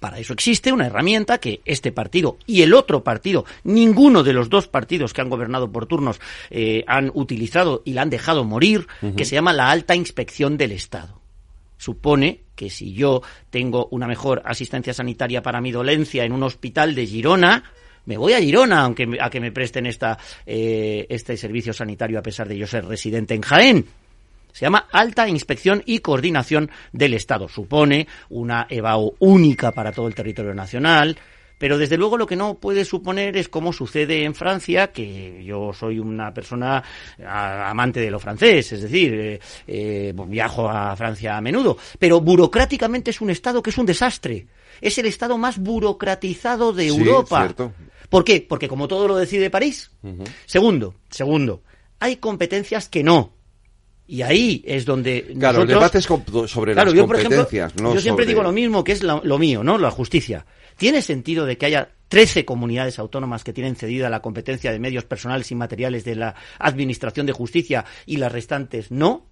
[0.00, 4.48] Para eso existe una herramienta que este partido y el otro partido, ninguno de los
[4.48, 8.86] dos partidos que han gobernado por turnos eh, han utilizado y la han dejado morir,
[9.16, 11.24] que se llama la alta inspección del Estado
[11.76, 16.94] supone que si yo tengo una mejor asistencia sanitaria para mi dolencia en un hospital
[16.94, 17.64] de Girona,
[18.06, 22.22] me voy a Girona aunque a que me presten esta, eh, este servicio sanitario a
[22.22, 23.86] pesar de yo ser residente en Jaén.
[24.52, 27.48] Se llama Alta Inspección y Coordinación del Estado.
[27.48, 31.18] Supone una EBAO única para todo el territorio nacional,
[31.64, 35.72] pero desde luego lo que no puede suponer es como sucede en Francia, que yo
[35.72, 36.84] soy una persona
[37.26, 43.12] amante de lo francés, es decir, eh, eh, viajo a Francia a menudo, pero burocráticamente
[43.12, 44.46] es un Estado que es un desastre.
[44.78, 47.38] Es el Estado más burocratizado de Sí, Europa.
[47.44, 47.72] cierto.
[48.10, 48.44] ¿Por qué?
[48.46, 49.90] Porque como todo lo decide París.
[50.44, 51.62] Segundo, segundo,
[51.98, 53.32] hay competencias que no.
[54.06, 57.74] Y ahí es donde Claro, el debate es sobre Claro, las yo, por ejemplo, competencias,
[57.76, 59.78] no yo siempre sobre- digo lo mismo, que es lo, lo mío, ¿no?
[59.78, 60.44] La justicia.
[60.76, 65.04] ¿Tiene sentido de que haya 13 comunidades autónomas que tienen cedida la competencia de medios
[65.04, 69.26] personales y materiales de la Administración de Justicia y las restantes no?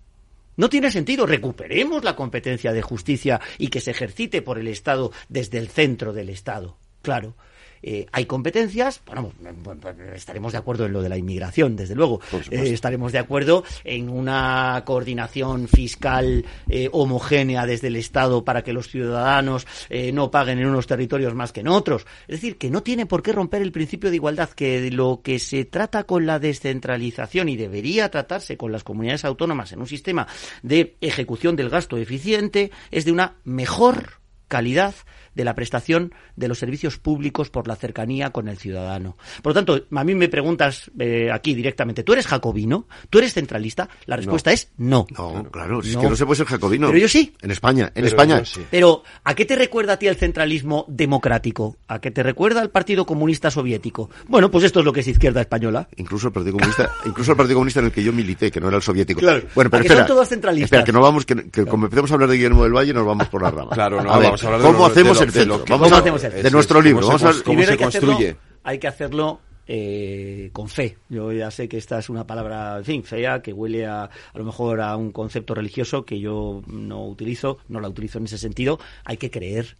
[0.57, 1.26] No tiene sentido.
[1.26, 6.12] Recuperemos la competencia de justicia y que se ejercite por el Estado desde el centro
[6.12, 6.76] del Estado.
[7.03, 7.36] Claro.
[7.83, 11.95] Eh, hay competencias, bueno, pues, pues, estaremos de acuerdo en lo de la inmigración, desde
[11.95, 12.20] luego.
[12.51, 18.72] Eh, estaremos de acuerdo en una coordinación fiscal eh, homogénea desde el Estado para que
[18.72, 19.66] los ciudadanos
[20.12, 22.07] no paguen en unos territorios más que en otros.
[22.28, 25.39] Es decir, que no tiene por qué romper el principio de igualdad, que lo que
[25.39, 30.26] se trata con la descentralización y debería tratarse con las comunidades autónomas en un sistema
[30.62, 34.95] de ejecución del gasto eficiente es de una mejor calidad
[35.35, 39.16] de la prestación de los servicios públicos por la cercanía con el ciudadano.
[39.43, 42.87] Por lo tanto, a mí me preguntas eh, aquí directamente, ¿tú eres jacobino?
[43.11, 43.89] ¿Tú eres centralista?
[44.07, 45.07] La respuesta es no.
[45.16, 46.89] No, claro, es que no se puede ser jacobino.
[46.89, 47.35] Pero yo sí.
[47.43, 48.43] En España, en España.
[48.70, 51.76] Pero, ¿a qué te recuerda a ti el centralismo democrático?
[51.89, 54.11] ¿A qué te recuerda al Partido Comunista Soviético?
[54.28, 55.89] Bueno, pues esto es lo que es izquierda española.
[55.97, 58.68] Incluso el Partido Comunista, incluso el Partido Comunista en el que yo milité, que no
[58.68, 59.20] era el soviético.
[59.20, 59.43] Claro.
[59.55, 60.66] Bueno, pero espera, son todos centralistas.
[60.66, 63.28] Espera, que no vamos, que, como empecemos a hablar de Guillermo del Valle, nos vamos
[63.28, 63.70] por la rama.
[63.72, 65.64] Claro, no, a ver, vamos a hablar ¿cómo de hacemos de el centro?
[65.68, 67.07] Vamos ¿Cómo a- hacemos el de nuestro libro.
[67.07, 68.37] ¿Cómo se Vamos a, ¿Cómo se hay que hacerlo- construye?
[68.64, 70.99] hay que hacerlo eh, con fe.
[71.09, 74.11] Yo ya sé que esta es una palabra, en fin, fea, que huele a, a
[74.39, 78.39] lo mejor a un concepto religioso que yo no utilizo, no la utilizo en ese
[78.39, 78.79] sentido.
[79.05, 79.77] Hay que creer,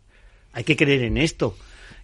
[0.53, 1.57] hay que creer en esto.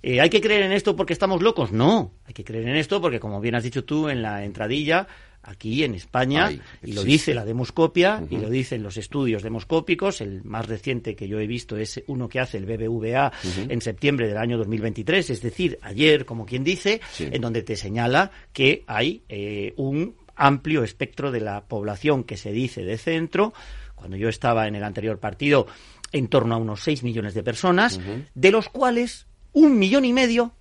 [0.02, 1.72] Eh, ¿Hay que creer en esto porque estamos locos?
[1.72, 5.08] No, hay que creer en esto porque, como bien has dicho tú en la entradilla,
[5.48, 10.20] aquí en España, Ay, y lo dice la demoscopia, y lo dicen los estudios demoscópicos,
[10.20, 13.32] el más reciente que yo he visto es uno que hace el BBVA
[13.68, 17.28] en septiembre del año 2023, es decir, ayer, como quien dice, Sí.
[17.30, 22.52] en donde te señala que hay eh, un amplio espectro de la población que se
[22.52, 23.52] dice de centro.
[23.94, 25.66] Cuando yo estaba en el anterior partido,
[26.12, 27.98] en torno a unos 6 millones de personas,
[28.34, 30.52] de los cuales un millón y medio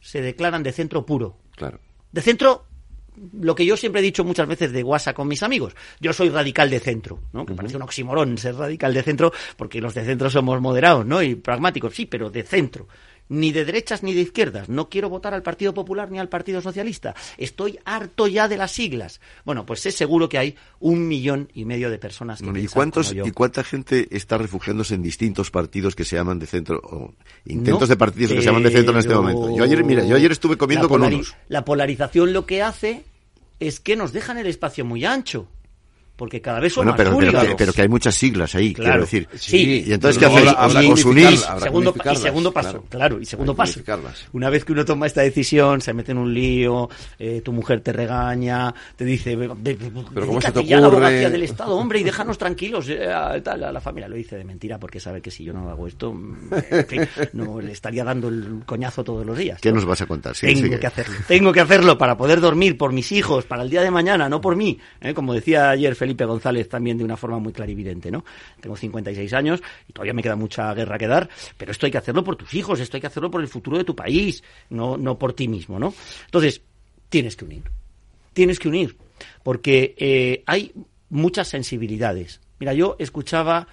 [0.00, 1.36] se declaran de centro puro.
[1.54, 1.80] Claro.
[2.12, 2.66] De centro,
[3.40, 5.74] lo que yo siempre he dicho muchas veces de WhatsApp con mis amigos.
[6.00, 7.46] Yo soy radical de centro, ¿no?
[7.46, 11.22] Que parece un oxímoron ser radical de centro, porque los de centro somos moderados, ¿no?
[11.22, 12.86] Y pragmáticos, sí, pero de centro.
[13.28, 14.68] Ni de derechas ni de izquierdas.
[14.68, 17.14] No quiero votar al Partido Popular ni al Partido Socialista.
[17.38, 19.20] Estoy harto ya de las siglas.
[19.44, 23.08] Bueno, pues es seguro que hay un millón y medio de personas que ¿y, cuántos,
[23.08, 23.26] como yo.
[23.26, 27.14] ¿Y cuánta gente está refugiándose en distintos partidos que se llaman de centro o
[27.44, 29.56] intentos No, de partidos que se llaman de centro en este momento?
[29.56, 31.34] Yo ayer, mira, yo ayer estuve comiendo con unos.
[31.48, 33.04] La polarización lo que hace
[33.58, 35.48] es que nos dejan el espacio muy ancho.
[36.16, 38.72] Porque cada vez son Bueno, más pero, pero, que, pero que hay muchas siglas ahí,
[38.72, 38.90] Claro.
[38.90, 39.28] quiero decir.
[39.38, 39.84] Sí.
[39.86, 40.48] Y entonces, ¿qué hacéis?
[40.48, 41.40] habrá- ¿Os, habrá os que unís?
[41.40, 42.84] segundo, y segundo paso, claro.
[42.88, 43.80] claro, y segundo paso.
[44.32, 46.88] Una vez que uno toma esta decisión, se mete en un lío,
[47.18, 50.66] eh, tu mujer te regaña, te dice, "Ve- ve- ve- Pero ¿cómo se te dedícate
[50.66, 52.88] ya a la ocurre?" abogacía del Estado, hombre, y déjanos tranquilos.
[52.88, 55.52] eh, a- tal, a la familia lo dice de mentira porque sabe que si yo
[55.52, 56.34] no hago esto, mm,
[56.70, 59.60] en fin, no le estaría dando el coñazo todos los días.
[59.60, 59.76] ¿Qué ¿no?
[59.76, 60.34] nos vas a contar?
[60.34, 60.80] Sí, tengo sigue.
[60.80, 61.14] que hacerlo.
[61.28, 64.40] Tengo que hacerlo para poder dormir por mis hijos, para el día de mañana, no
[64.40, 64.78] por mí.
[65.02, 65.12] ¿eh?
[65.12, 68.24] Como decía ayer Felipe González también de una forma muy clarividente, ¿no?
[68.60, 71.28] Tengo 56 años y todavía me queda mucha guerra que dar,
[71.58, 73.76] pero esto hay que hacerlo por tus hijos, esto hay que hacerlo por el futuro
[73.76, 75.92] de tu país, no, no por ti mismo, ¿no?
[76.26, 76.62] Entonces,
[77.08, 77.64] tienes que unir.
[78.32, 78.96] Tienes que unir.
[79.42, 80.72] Porque eh, hay
[81.10, 82.40] muchas sensibilidades.
[82.60, 83.66] Mira, yo escuchaba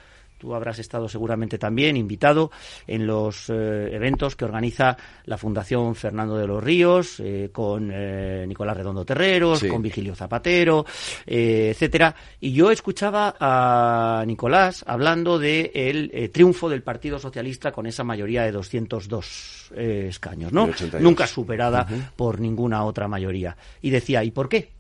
[0.44, 2.52] tú habrás estado seguramente también invitado
[2.86, 8.44] en los eh, eventos que organiza la Fundación Fernando de los Ríos, eh, con eh,
[8.46, 9.70] Nicolás Redondo Terreros, Sí.
[9.70, 10.86] con Vigilio Zapatero,
[11.26, 12.14] eh, etcétera.
[12.42, 18.04] Y yo escuchaba a Nicolás hablando del de el, triunfo del Partido Socialista con esa
[18.04, 20.68] mayoría de 202 eh, escaños, ¿no?
[20.68, 21.02] Y 82.
[21.02, 21.88] Nunca superada
[22.18, 23.56] por ninguna otra mayoría.
[23.82, 24.72] Y decía, ¿y por qué?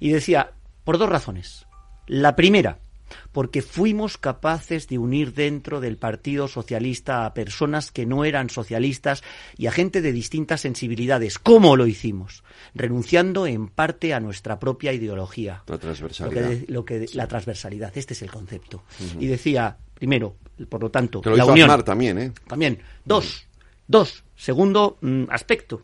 [0.00, 0.50] Y decía,
[0.82, 1.66] por dos razones.
[2.06, 2.78] La primera,
[3.32, 9.22] porque fuimos capaces de unir dentro del Partido Socialista a personas que no eran socialistas
[9.56, 11.38] y a gente de distintas sensibilidades.
[11.38, 12.44] ¿Cómo lo hicimos?
[12.74, 15.62] Renunciando en parte a nuestra propia ideología.
[15.66, 16.52] La Lo que transversalidad.
[16.68, 18.84] lo que La transversalidad, este es el concepto.
[19.18, 20.36] Y decía, primero,
[20.68, 21.70] por lo tanto, lo la hizo unión.
[21.70, 22.32] Aznar también, ¿eh?
[22.46, 22.78] También.
[23.04, 23.46] Dos.
[23.86, 24.24] Dos.
[24.36, 25.82] Segundo mm, aspecto.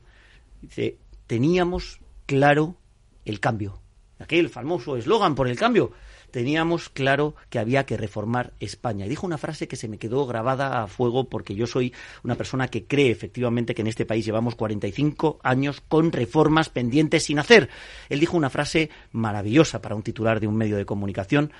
[0.60, 2.76] Dice, teníamos claro
[3.24, 3.80] el cambio.
[4.18, 5.92] Aquel famoso eslogan por el cambio.
[6.30, 9.06] Teníamos claro que había que reformar España.
[9.06, 12.34] Y dijo una frase que se me quedó grabada a fuego porque yo soy una
[12.34, 17.38] persona que cree efectivamente que en este país llevamos 45 años con reformas pendientes sin
[17.38, 17.68] hacer.
[18.08, 21.52] Él dijo una frase maravillosa para un titular de un medio de comunicación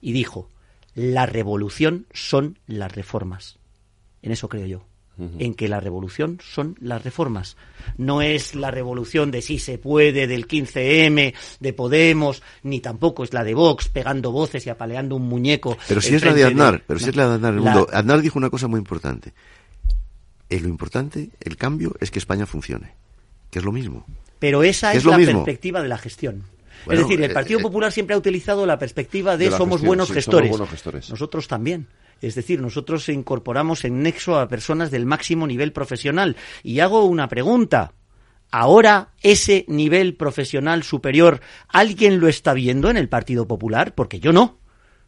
[0.00, 0.48] y dijo,
[0.94, 3.58] la revolución son las reformas.
[4.22, 4.93] En eso creo yo.
[5.16, 7.56] En que la revolución son las reformas.
[7.98, 13.32] No es la revolución de si se puede, del 15M, de Podemos, ni tampoco es
[13.32, 15.76] la de Vox pegando voces y apaleando un muñeco.
[15.86, 17.88] Pero si es la de Aznar, pero si es la de Aznar el La- mundo.
[17.92, 19.32] Aznar dijo una cosa muy importante.
[20.50, 22.92] Eh, lo importante, el cambio, es que España funcione.
[23.50, 24.04] Que es lo mismo.
[24.40, 25.44] Pero esa Es la mismo.
[25.44, 26.42] perspectiva de la gestión.
[26.86, 29.50] Bueno, es decir, el eh, Partido eh, Popular siempre ha utilizado la perspectiva de, de
[29.52, 30.50] la somos gestión, buenos sí, somos gestores.
[30.50, 31.10] buenos gestores.
[31.10, 31.86] Nosotros también.
[32.26, 36.36] Es decir, nosotros incorporamos en Nexo a personas del máximo nivel profesional.
[36.62, 37.92] Y hago una pregunta.
[38.50, 43.94] Ahora ese nivel profesional superior, ¿alguien lo está viendo en el Partido Popular?
[43.94, 44.58] Porque yo no.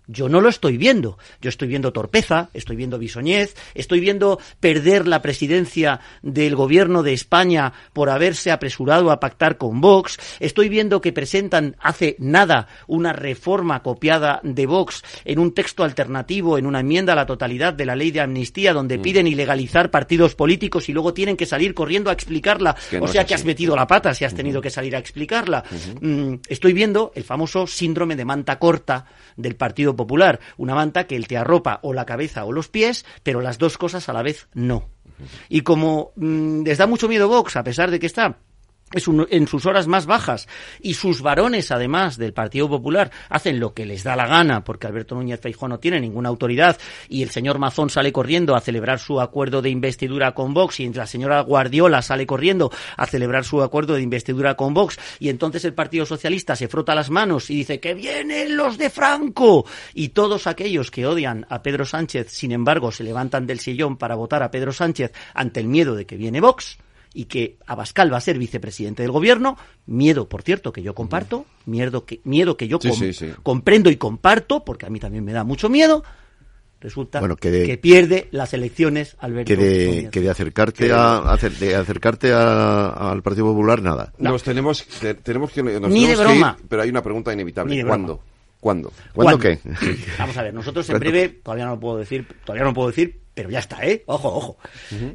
[0.06, 1.18] Yo no lo estoy viendo.
[1.40, 7.12] Yo estoy viendo torpeza, estoy viendo bisoñez, estoy viendo perder la presidencia del gobierno de
[7.12, 13.12] España por haberse apresurado a pactar con Vox, estoy viendo que presentan hace nada una
[13.12, 17.86] reforma copiada de Vox en un texto alternativo, en una enmienda a la totalidad de
[17.86, 22.10] la ley de amnistía, donde piden ilegalizar partidos políticos y luego tienen que salir corriendo
[22.10, 22.76] a explicarla.
[22.90, 24.98] Que no o sea que has metido la pata si has tenido que salir a
[24.98, 25.64] explicarla.
[26.00, 31.16] Mm, estoy viendo el famoso síndrome de manta corta del Partido Popular, una manta que
[31.16, 34.22] él te arropa o la cabeza o los pies, pero las dos cosas a la
[34.22, 34.88] vez no.
[35.48, 38.38] Y como mm, les da mucho miedo Vox, a pesar de que está
[38.92, 40.48] es un- en sus horas más bajas.
[40.80, 44.86] Y sus varones además del Partido Popular hacen lo que les da la gana porque
[44.86, 46.78] Alberto Núñez Feijóo no tiene ninguna autoridad
[47.08, 50.92] y el señor Mazón sale corriendo a celebrar su acuerdo de investidura con Vox y
[50.92, 55.64] la señora Guardiola sale corriendo a celebrar su acuerdo de investidura con Vox y entonces
[55.64, 60.10] el Partido Socialista se frota las manos y dice que vienen los de Franco y
[60.10, 64.42] todos aquellos que odian a Pedro Sánchez sin embargo se levantan del sillón para votar
[64.42, 66.78] a Pedro Sánchez ante el miedo de que viene Vox
[67.16, 69.56] y que Abascal va a ser vicepresidente del gobierno,
[69.86, 73.30] miedo, por cierto, que yo comparto, miedo que, miedo que yo Sí, com- sí, sí.
[73.42, 76.04] comprendo y comparto, porque a mí también me da mucho miedo,
[76.80, 81.36] resulta Bueno, que de- pierde las elecciones Alberto Que de, que de acercarte Que- a,
[81.58, 84.12] de acercarte a- al Partido Popular, nada.
[84.18, 85.62] Nos tenemos, te- tenemos que...
[85.62, 86.56] nos Ni de tenemos que ir, broma.
[86.68, 87.70] pero hay una pregunta inevitable.
[87.74, 88.14] Ni de ¿Cuándo?
[88.16, 88.30] broma.
[88.60, 88.92] ¿Cuándo?
[89.14, 89.58] ¿Cuándo qué?
[90.18, 91.10] Vamos a ver, nosotros en ¿Cuándo?
[91.10, 94.02] breve, todavía no lo puedo decir, todavía no lo puedo decir, pero ya está, ¿eh?
[94.06, 94.58] Ojo, ojo.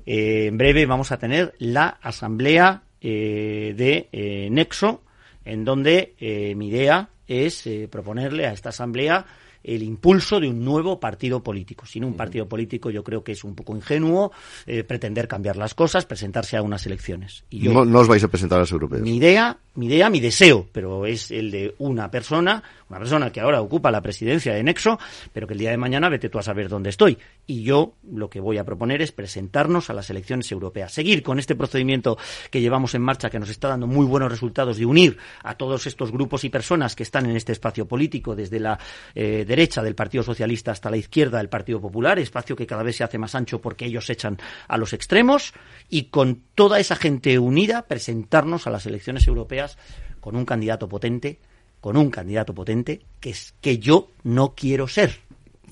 [0.06, 5.02] Eh, en breve vamos a tener la asamblea eh, de eh, Nexo,
[5.44, 9.26] en donde eh, mi idea es proponerle a esta asamblea
[9.64, 11.86] el impulso de un nuevo partido político.
[11.86, 14.32] Sin un partido político yo creo que es un poco ingenuo
[14.66, 17.44] eh, pretender cambiar las cosas, presentarse a unas elecciones.
[17.50, 19.02] Y yo, No, no os vais a presentar a los europeos.
[19.02, 23.40] mi idea, mi idea, mi deseo, pero es el de una persona, una persona que
[23.40, 25.00] ahora ocupa la presidencia de Nexo,
[25.34, 27.18] pero que el día de mañana vete tú a saber dónde estoy.
[27.48, 31.40] Y yo lo que voy a proponer es presentarnos a las elecciones europeas, seguir con
[31.40, 32.18] este procedimiento
[32.50, 35.88] que llevamos en marcha, que nos está dando muy buenos resultados, de unir a todos
[35.88, 38.80] estos grupos y personas que están en este espacio político, desde la
[39.16, 42.96] eh, derecha del Partido Socialista hasta la izquierda del Partido Popular, espacio que cada vez
[42.96, 44.38] se hace más ancho porque ellos echan
[44.70, 45.54] a los extremos,
[45.90, 49.78] y con toda esa gente unida presentarnos a las elecciones europeas
[50.22, 51.40] con un candidato potente,
[51.82, 55.20] con un candidato potente que es que yo no quiero ser.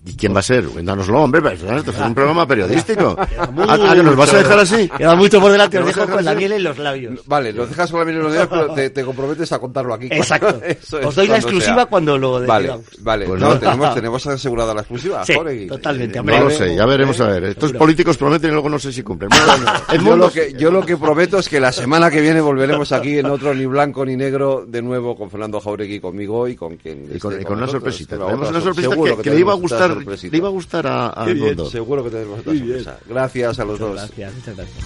[0.05, 0.65] ¿Y quién va a ser?
[0.65, 3.15] Cuéntanoslo, hombre, esto es un programa periodístico.
[3.29, 4.89] Queda Ah, ah, ¿que nos vas a dejar así?
[4.97, 7.19] Queda mucho por delante, os ¿Nos vas a dejo con la miel en los labios.
[7.25, 9.93] Vale, lo dejas con la miel en los dedos, pero te, te comprometes a contarlo
[9.93, 10.07] aquí.
[10.11, 10.59] Exacto.
[10.65, 11.85] Es, Os doy la exclusiva sea.
[11.87, 13.25] cuando lo Vale, vale.
[13.25, 13.59] Pues no, no.
[13.59, 15.25] tenemos, tenemos asegurada la exclusiva.
[15.25, 15.67] Sí, Jorge.
[15.67, 16.37] totalmente, Eh, hombre.
[16.39, 17.43] No lo sé, ya veremos a ver.
[17.45, 19.29] Estos políticos prometen y luego no sé si cumplen.
[19.29, 19.73] Bueno,
[20.09, 23.17] Yo lo, que, yo lo que prometo es que la semana que viene volveremos aquí
[23.19, 27.09] en otro ni blanco ni negro de nuevo con Fernando Jauregui conmigo y con quien
[27.13, 27.95] Y con, y con una nosotros.
[27.95, 28.17] sorpresita.
[28.17, 30.87] Tenemos una sor- sorpresita que, que le iba a otra gustar, le iba a gustar
[30.87, 31.69] a, a Qué bien, Edmundo.
[31.69, 32.99] seguro que tenemos otra sorpresa.
[33.07, 33.93] Gracias a los dos.
[33.95, 34.85] Gracias, muchas gracias.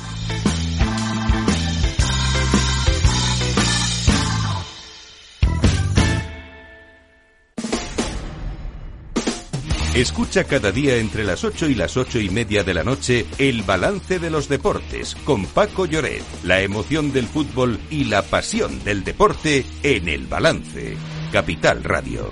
[9.95, 13.61] Escucha cada día entre las 8 y las ocho y media de la noche el
[13.61, 19.03] balance de los deportes con Paco Lloret, la emoción del fútbol y la pasión del
[19.03, 20.97] deporte en el balance.
[21.31, 22.31] Capital Radio.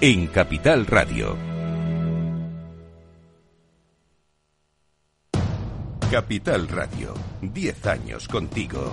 [0.00, 1.36] en Capital Radio.
[6.10, 8.92] Capital Radio, 10 años contigo.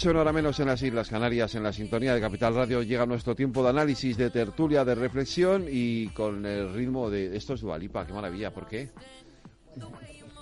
[0.00, 2.14] Las nueve de la noche, una hora menos en las Islas Canarias, en la sintonía
[2.14, 6.72] de Capital Radio, llega nuestro tiempo de análisis, de tertulia, de reflexión y con el
[6.72, 7.36] ritmo de...
[7.36, 8.88] Esto es Dualipa, qué maravilla, ¿por qué?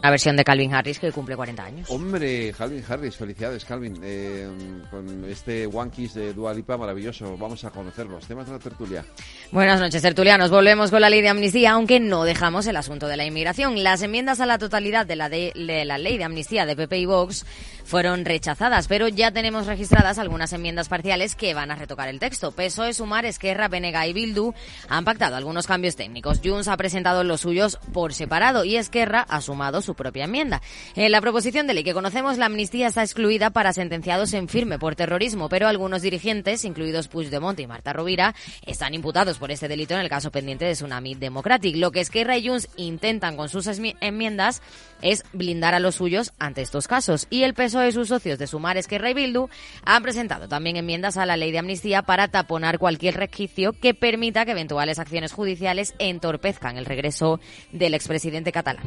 [0.02, 1.90] La versión de Calvin Harris que cumple 40 años.
[1.90, 4.48] Hombre, Calvin Harris, felicidades Calvin, eh,
[4.90, 7.36] con este One Kiss de Dua Lipa maravilloso.
[7.36, 8.26] Vamos a conocerlos.
[8.26, 9.04] Temas de la tertulia.
[9.50, 10.50] Buenas noches, tertulianos.
[10.50, 13.82] Volvemos con la ley de amnistía, aunque no dejamos el asunto de la inmigración.
[13.82, 16.98] Las enmiendas a la totalidad de la, de, de la ley de amnistía de PP
[16.98, 17.44] y Vox
[17.88, 22.52] fueron rechazadas, pero ya tenemos registradas algunas enmiendas parciales que van a retocar el texto.
[22.52, 24.52] PSOE, Sumar, Esquerra, Benega y Bildu
[24.90, 26.40] han pactado algunos cambios técnicos.
[26.44, 30.60] Junts ha presentado los suyos por separado y Esquerra ha sumado su propia enmienda.
[30.96, 34.78] En la proposición de ley que conocemos, la amnistía está excluida para sentenciados en firme
[34.78, 38.34] por terrorismo, pero algunos dirigentes, incluidos Puigdemont y Marta Rovira,
[38.66, 41.76] están imputados por este delito en el caso pendiente de Tsunami Democratic.
[41.76, 43.66] Lo que Esquerra y Junts intentan con sus
[44.00, 44.60] enmiendas
[45.00, 47.26] es blindar a los suyos ante estos casos.
[47.30, 49.48] Y el PSOE y sus socios de Sumar, Esquerra y Bildu
[49.84, 54.44] han presentado también enmiendas a la ley de amnistía para taponar cualquier resquicio que permita
[54.44, 57.40] que eventuales acciones judiciales entorpezcan el regreso
[57.72, 58.84] del expresidente catalán.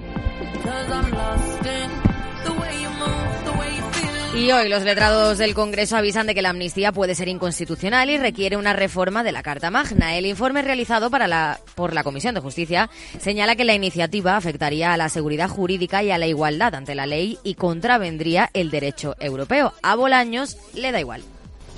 [4.42, 8.18] Y hoy los letrados del Congreso avisan de que la amnistía puede ser inconstitucional y
[8.18, 10.16] requiere una reforma de la Carta Magna.
[10.18, 12.90] El informe realizado para la, por la Comisión de Justicia
[13.20, 17.06] señala que la iniciativa afectaría a la seguridad jurídica y a la igualdad ante la
[17.06, 19.74] ley y contravendría el derecho europeo.
[19.84, 21.22] A Bolaños le da igual.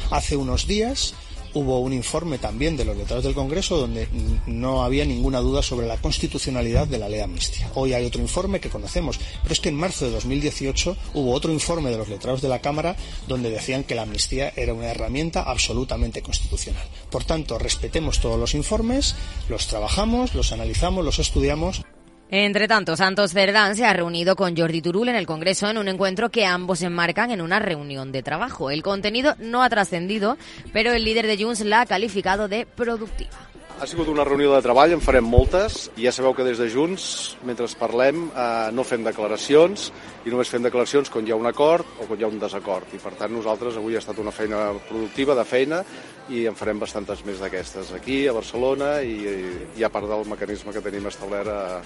[0.09, 1.16] Hace unos días
[1.54, 4.08] hubo un informe también de los letrados del Congreso donde
[4.47, 7.70] no había ninguna duda sobre la constitucionalidad de la ley amnistía.
[7.76, 11.51] Hoy hay otro informe que conocemos, pero es que en marzo de 2018 hubo otro
[11.51, 12.95] informe de los letrados de la Cámara
[13.28, 16.88] donde decían que la amnistía era una herramienta absolutamente constitucional.
[17.10, 19.16] Por tanto, respetemos todos los informes,
[19.49, 21.84] los trabajamos, los analizamos, los estudiamos.
[22.36, 25.88] Entre tanto, Santos Cerdán se ha reunido con Jordi Turul en el Congreso en un
[25.88, 28.72] encuentro que ambos enmarcan en una reunión de trabajo.
[28.72, 30.36] El contenido no ha trascendido,
[30.74, 33.30] pero el líder de Junts la ha calificado de productiva.
[33.80, 36.72] Ha sigut una reunió de treball, en farem moltes, i ja sabeu que des de
[36.74, 39.92] Junts, mentre parlem, eh, no fem declaracions,
[40.24, 42.88] i només fem declaracions quan hi ha un acord o quan hi ha un desacord.
[42.96, 45.84] I per tant nosaltres avui ha estat una feina productiva, de feina,
[46.32, 49.18] i en farem bastantes més d'aquestes aquí, a Barcelona, i,
[49.76, 51.82] i a part del mecanisme que tenim establert a,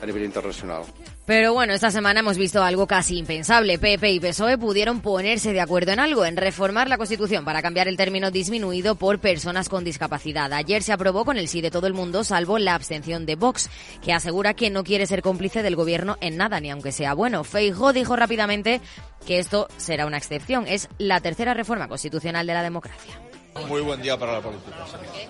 [0.00, 0.86] a nivell internacional.
[1.26, 3.78] Pero bueno, esta semana hemos visto algo casi impensable.
[3.78, 7.86] PP y PSOE pudieron ponerse de acuerdo en algo, en reformar la Constitución para cambiar
[7.86, 10.52] el término disminuido por personas con discapacidad.
[10.52, 13.70] Ayer se aprobó con el sí de todo el mundo, salvo la abstención de Vox,
[14.02, 17.44] que asegura que no quiere ser cómplice del gobierno en nada, ni aunque sea bueno.
[17.82, 18.80] Feijóo dijo rápidamente
[19.26, 20.66] que esto será una excepción.
[20.68, 23.18] Es la tercera reforma constitucional de la democracia.
[23.66, 24.86] Muy buen día para la política.
[24.86, 25.26] Sí.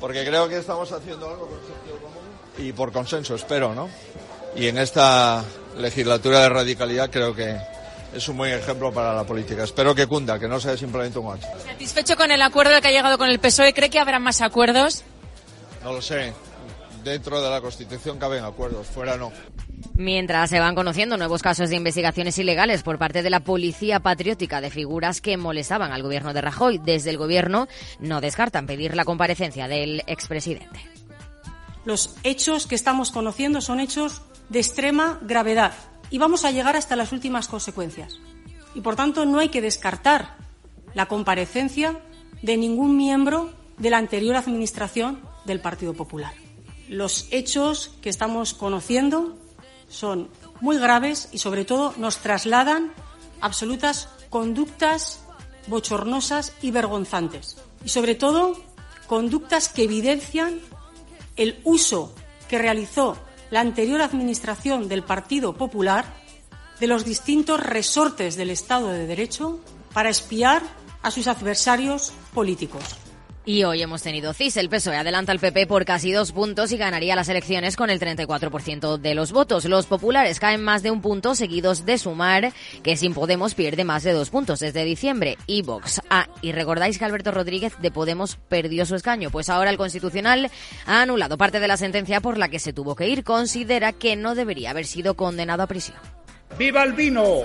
[0.00, 2.24] Porque creo que estamos haciendo algo con sentido común
[2.58, 3.88] y por consenso, espero, ¿no?
[4.56, 5.44] Y en esta
[5.78, 7.56] legislatura de radicalidad creo que
[8.12, 9.62] es un buen ejemplo para la política.
[9.62, 11.46] Espero que cunda, que no sea simplemente un hecho.
[11.64, 13.72] ¿Satisfecho con el acuerdo que ha llegado con el PSOE?
[13.72, 15.04] ¿Cree que habrá más acuerdos?
[15.82, 16.32] No lo sé.
[17.04, 19.30] Dentro de la Constitución caben acuerdos, fuera no.
[19.92, 24.62] Mientras se van conociendo nuevos casos de investigaciones ilegales por parte de la Policía Patriótica
[24.62, 27.68] de figuras que molestaban al gobierno de Rajoy, desde el gobierno
[28.00, 30.80] no descartan pedir la comparecencia del expresidente.
[31.84, 35.74] Los hechos que estamos conociendo son hechos de extrema gravedad
[36.08, 38.18] y vamos a llegar hasta las últimas consecuencias.
[38.74, 40.36] Y, por tanto, no hay que descartar
[40.94, 42.00] la comparecencia
[42.40, 46.43] de ningún miembro de la anterior Administración del Partido Popular.
[46.88, 49.36] Los hechos que estamos conociendo
[49.88, 50.28] son
[50.60, 52.92] muy graves y, sobre todo, nos trasladan
[53.40, 55.20] absolutas conductas
[55.66, 57.56] bochornosas y vergonzantes.
[57.84, 58.56] Y, sobre todo,
[59.06, 60.60] conductas que evidencian
[61.36, 62.14] el uso
[62.48, 63.16] que realizó
[63.50, 66.04] la anterior Administración del Partido Popular
[66.80, 69.60] de los distintos resortes del Estado de Derecho
[69.92, 70.62] para espiar
[71.02, 72.82] a sus adversarios políticos.
[73.46, 74.56] Y hoy hemos tenido CIS.
[74.56, 78.00] El PSOE adelanta al PP por casi dos puntos y ganaría las elecciones con el
[78.00, 79.66] 34% de los votos.
[79.66, 84.02] Los populares caen más de un punto seguidos de sumar, que sin Podemos pierde más
[84.02, 85.36] de dos puntos desde diciembre.
[85.46, 86.00] Y Vox.
[86.08, 89.30] Ah, y recordáis que Alberto Rodríguez de Podemos perdió su escaño.
[89.30, 90.50] Pues ahora el Constitucional
[90.86, 93.24] ha anulado parte de la sentencia por la que se tuvo que ir.
[93.24, 95.98] Considera que no debería haber sido condenado a prisión.
[96.58, 97.42] ¡Viva el vino!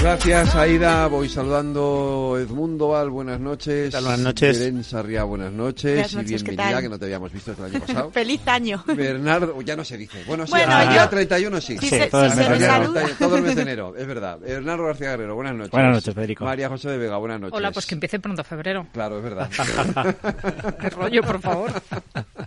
[0.00, 1.06] Gracias, Aida.
[1.08, 3.92] Voy saludando Edmundo Val, buenas noches.
[3.92, 4.58] Buenas noches.
[4.58, 5.92] Belén Sarriá, buenas noches.
[5.94, 6.82] Buenas noches, y ¿qué bienvenida, tal?
[6.82, 8.10] que no te habíamos visto el año pasado.
[8.10, 8.84] Feliz año.
[8.86, 10.22] Bernardo, ya no se dice.
[10.26, 11.78] Bueno, sí, Bueno, el yo- día 31 sí.
[11.78, 13.18] Sí, se- todo el sí, mes.
[13.18, 14.38] Todo el mes de enero, es verdad.
[14.38, 15.72] Bernardo García Guerrero, buenas noches.
[15.72, 16.44] Buenas noches, Federico.
[16.44, 17.56] María José de Vega, buenas noches.
[17.56, 18.86] Hola, pues que empiece pronto febrero.
[18.92, 19.50] Claro, es verdad.
[20.80, 21.72] Qué rollo, por favor.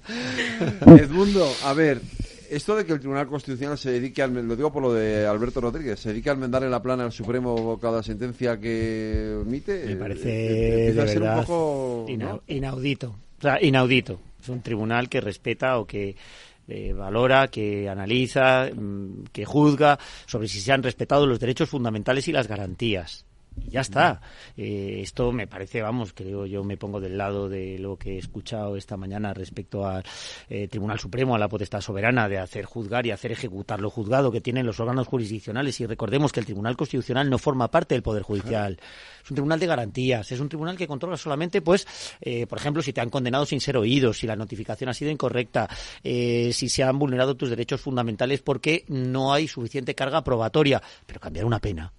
[0.85, 2.01] Edmundo, a ver,
[2.49, 5.61] esto de que el Tribunal Constitucional se dedique al, lo digo por lo de Alberto
[5.61, 9.83] Rodríguez, se dedique a enmendar en la plana al Supremo cada sentencia que emite.
[9.85, 12.43] Me eh, parece eh, empieza de verdad un poco ina- ¿no?
[12.47, 13.09] inaudito.
[13.37, 14.19] O sea, inaudito.
[14.41, 16.15] Es un tribunal que respeta o que
[16.67, 22.27] eh, valora, que analiza, mm, que juzga sobre si se han respetado los derechos fundamentales
[22.27, 23.25] y las garantías.
[23.65, 24.21] Y ya está.
[24.57, 28.17] Eh, esto me parece, vamos, creo yo me pongo del lado de lo que he
[28.17, 30.03] escuchado esta mañana respecto al
[30.49, 34.31] eh, Tribunal Supremo, a la potestad soberana de hacer juzgar y hacer ejecutar lo juzgado
[34.31, 35.79] que tienen los órganos jurisdiccionales.
[35.79, 38.79] Y recordemos que el Tribunal Constitucional no forma parte del Poder Judicial.
[39.23, 41.87] Es un tribunal de garantías, es un tribunal que controla solamente, pues,
[42.21, 45.11] eh, por ejemplo, si te han condenado sin ser oídos, si la notificación ha sido
[45.11, 45.69] incorrecta,
[46.03, 50.81] eh, si se han vulnerado tus derechos fundamentales porque no hay suficiente carga probatoria.
[51.05, 51.91] Pero cambiar una pena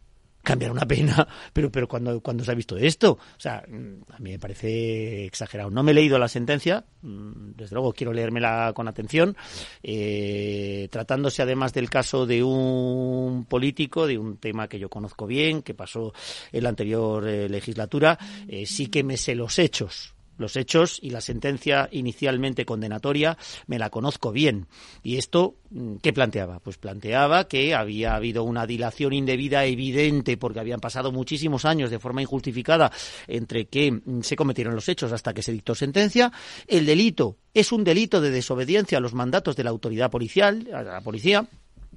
[0.42, 4.30] cambiar una pena, pero pero cuando cuando se ha visto esto, o sea, a mí
[4.30, 5.70] me parece exagerado.
[5.70, 9.36] No me he leído la sentencia, mm, desde luego quiero leérmela con atención,
[9.82, 15.62] eh, tratándose además del caso de un político, de un tema que yo conozco bien,
[15.62, 16.12] que pasó
[16.52, 18.18] en la anterior eh, legislatura,
[18.48, 23.78] eh, sí que me sé los hechos, los hechos y la sentencia inicialmente condenatoria me
[23.78, 24.66] la conozco bien.
[25.02, 26.60] Y esto, mm, ¿qué planteaba?
[26.60, 31.98] Pues planteaba que había habido una dilación indebida evidente porque habían pasado muchísimos años de
[31.98, 32.90] forma injustificada
[33.28, 36.32] entre que mm, se cometieron los hechos hasta que se dictó sentencia.
[36.66, 40.82] El delito es un delito de desobediencia a los mandatos de la autoridad policial, a
[40.82, 41.46] la policía.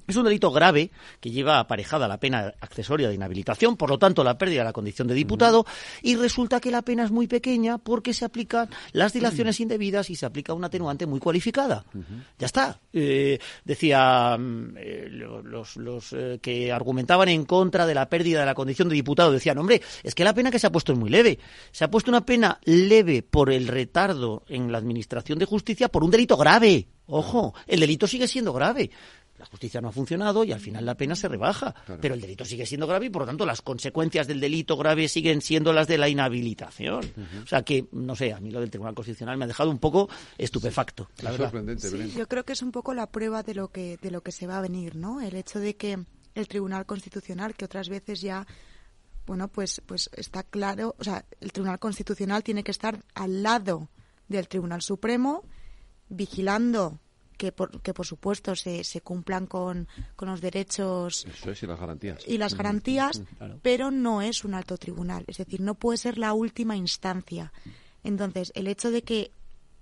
[0.08, 4.24] Es un delito grave que lleva aparejada la pena accesoria de inhabilitación, por lo tanto
[4.24, 5.66] la pérdida de la condición de diputado,
[6.02, 10.16] y resulta que la pena es muy pequeña porque se aplican las dilaciones indebidas y
[10.16, 11.86] se aplica una atenuante muy cualificada.
[12.40, 12.80] Ya está.
[12.92, 18.40] Eh, decía mm, eh, lo- los, los, eh, que argumentaban en contra de la pérdida
[18.42, 20.92] de la condición de diputado, decían, hombre, es que la pena que se ha puesto
[20.94, 21.40] es muy leve.
[21.72, 26.04] Se ha puesto una pena leve por el retardo en la administración de justicia por
[26.04, 26.88] un delito grave.
[27.06, 28.90] Ojo, el delito sigue siendo grave.
[29.44, 31.76] La justicia no ha funcionado y al final la pena se rebaja.
[32.00, 35.10] Pero el delito sigue siendo grave y por lo tanto las consecuencias del delito grave
[35.10, 37.04] siguen siendo las de la inhabilitación.
[37.44, 39.80] O sea que, no sé, a mí lo del Tribunal Constitucional me ha dejado un
[39.80, 41.10] poco estupefacto.
[41.22, 41.52] la Es verdad.
[41.52, 42.10] sorprendente.
[42.18, 44.48] Yo creo que es un poco la prueba de lo que de lo que se
[44.48, 45.20] va a venir, ¿no?
[45.20, 46.00] El hecho de que
[46.36, 48.48] el Tribunal Constitucional, que otras veces ya,
[49.26, 53.90] bueno, pues pues está claro, o sea, el Tribunal Constitucional tiene que estar al lado
[54.30, 55.44] del Tribunal Supremo,
[56.08, 57.00] vigilando
[57.38, 61.68] que por, que por supuesto se, se cumplan con, con los derechos Eso es, y
[61.68, 62.24] las garantías.
[62.28, 63.60] y las garantías, Claro.
[63.62, 65.24] pero no es un alto tribunal.
[65.28, 67.52] Es decir, no puede ser la última instancia.
[68.04, 69.32] Entonces, el hecho de que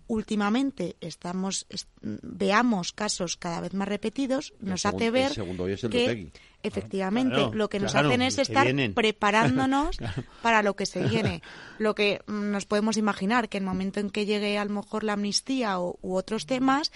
[0.07, 5.63] últimamente estamos est- veamos casos cada vez más repetidos El nos hace el ver segundo
[5.63, 6.31] hoy es el de que
[6.63, 8.93] efectivamente Claro, lo que nos claro, hacen es estar vienen.
[8.93, 10.23] preparándonos Claro.
[10.41, 11.41] para lo que se viene.
[11.79, 14.71] Lo que mm, nos podemos imaginar que en el momento en que llegue a lo
[14.73, 16.91] mejor la amnistía o, u otros temas,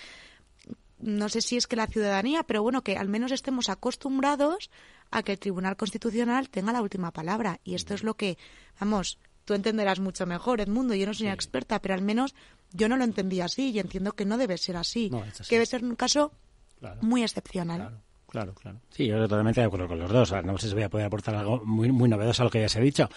[0.99, 4.69] no sé si es que la ciudadanía, pero bueno, que al menos estemos acostumbrados
[5.11, 7.59] a que el Tribunal Constitucional tenga la última palabra.
[7.63, 8.38] Y esto es lo que,
[8.80, 10.95] vamos, tú entenderás mucho mejor, Edmundo.
[10.95, 12.34] Yo no soy una experta, pero al menos
[12.72, 15.09] yo no lo entendía así y entiendo que no debe ser así.
[15.09, 15.49] No, es así.
[15.49, 16.31] Que debe ser un caso
[16.80, 16.97] Claro.
[17.01, 18.01] muy excepcional.
[18.27, 18.81] Claro, claro.
[18.89, 20.30] Sí, yo totalmente de acuerdo con los dos.
[20.30, 22.51] O sea, no sé si voy a poder aportar algo muy, muy novedoso a lo
[22.51, 23.09] que ya se ha dicho.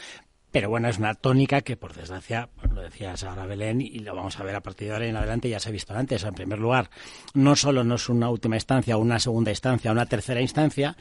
[0.50, 4.38] Pero bueno, es una tónica que, por desgracia, lo decías ahora Belén, y lo vamos
[4.40, 6.24] a ver a partir de ahora en adelante, ya se ha visto antes.
[6.24, 6.88] En primer lugar,
[7.34, 10.96] no solo no es una última instancia, una segunda instancia, una tercera instancia,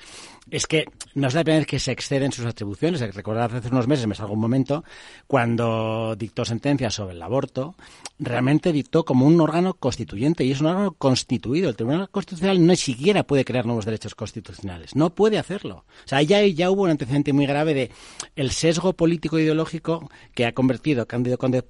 [0.52, 3.00] es que no es la primera vez que se exceden sus atribuciones.
[3.16, 4.84] Recordad hace unos meses, me salgo un momento,
[5.28, 7.76] cuando dictó sentencia sobre el aborto,
[8.20, 11.70] realmente dictó como un órgano constituyente y es un órgano constituido.
[11.70, 15.86] El Tribunal Constitucional no siquiera puede crear nuevos derechos constitucionales, no puede hacerlo.
[16.06, 17.92] O sea, ya, ya hubo un antecedente muy grave de
[18.36, 21.64] el sesgo político ideológico que ha convertido Cándido Conde,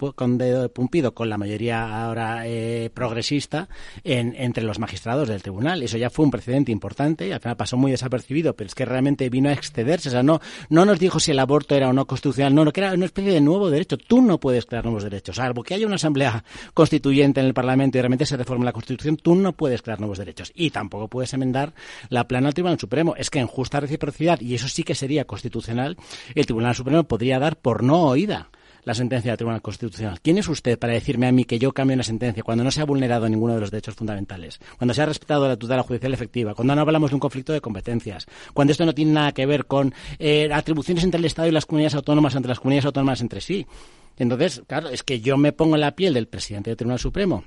[0.70, 3.70] Pumpido con la mayoría ahora eh, progresista
[4.04, 5.84] en, entre los magistrados del tribunal.
[5.84, 8.86] Eso ya fue un precedente importante y al final pasó muy desapercibido, pero es que
[8.86, 10.10] realmente vino a excederse.
[10.10, 10.40] O sea, no,
[10.70, 13.06] no nos dijo si el aborto era o no constitucional, no, no, que era una
[13.06, 13.98] especie de nuevo derecho.
[13.98, 17.98] Tú no puedes crear nuevos derechos, salvo que haya una asamblea constituyente en el Parlamento
[17.98, 20.52] y realmente se reforme la Constitución, tú no puedes crear nuevos derechos.
[20.56, 21.74] Y tampoco puedes enmendar
[22.10, 23.16] la plana al Tribunal Supremo.
[23.16, 25.98] Es que en justa reciprocidad, y eso sí que sería constitucional,
[26.36, 28.50] el Tribunal Supremo podría dar por no oída
[28.88, 30.22] la sentencia del Tribunal Constitucional.
[30.22, 32.80] ¿Quién es usted para decirme a mí que yo cambie una sentencia cuando no se
[32.80, 34.60] ha vulnerado ninguno de los derechos fundamentales?
[34.78, 37.60] Cuando se ha respetado la tutela judicial efectiva, cuando no hablamos de un conflicto de
[37.60, 41.52] competencias, cuando esto no tiene nada que ver con eh, atribuciones entre el Estado y
[41.52, 43.68] las comunidades autónomas, entre las comunidades autónomas entre sí.
[44.16, 47.44] Entonces, claro, es que yo me pongo en la piel del presidente del Tribunal Supremo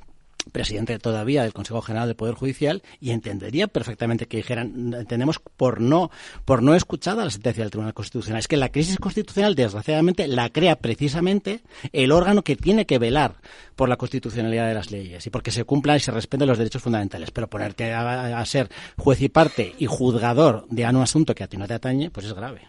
[0.50, 5.80] presidente todavía del Consejo General del Poder Judicial y entendería perfectamente que dijeran tenemos por
[5.80, 6.10] no
[6.44, 8.40] por no escuchada la sentencia del Tribunal Constitucional.
[8.40, 11.62] Es que la crisis constitucional desgraciadamente la crea precisamente
[11.92, 13.36] el órgano que tiene que velar
[13.76, 16.82] por la constitucionalidad de las leyes y porque se cumplan y se respeten los derechos
[16.82, 17.30] fundamentales.
[17.30, 21.56] Pero ponerte a, ser juez y parte y juzgador de un asunto que a ti
[21.56, 22.62] no te atañe pues es grave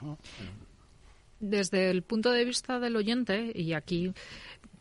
[1.41, 4.13] desde el punto de vista del oyente y aquí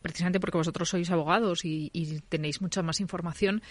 [0.01, 1.89] precisamente porque vosotros sois abogados y,
[2.29, 3.61] tenéis mucha más información,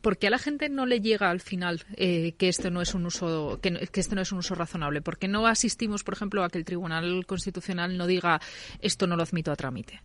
[0.00, 2.94] ¿por qué a la gente no le llega al final eh, que esto no es
[2.94, 5.02] un uso que, que, este no es un uso razonable?
[5.02, 8.40] ¿Por qué no asistimos, por ejemplo, a que el Tribunal Constitucional no diga
[8.80, 10.02] esto no lo admito a trámite?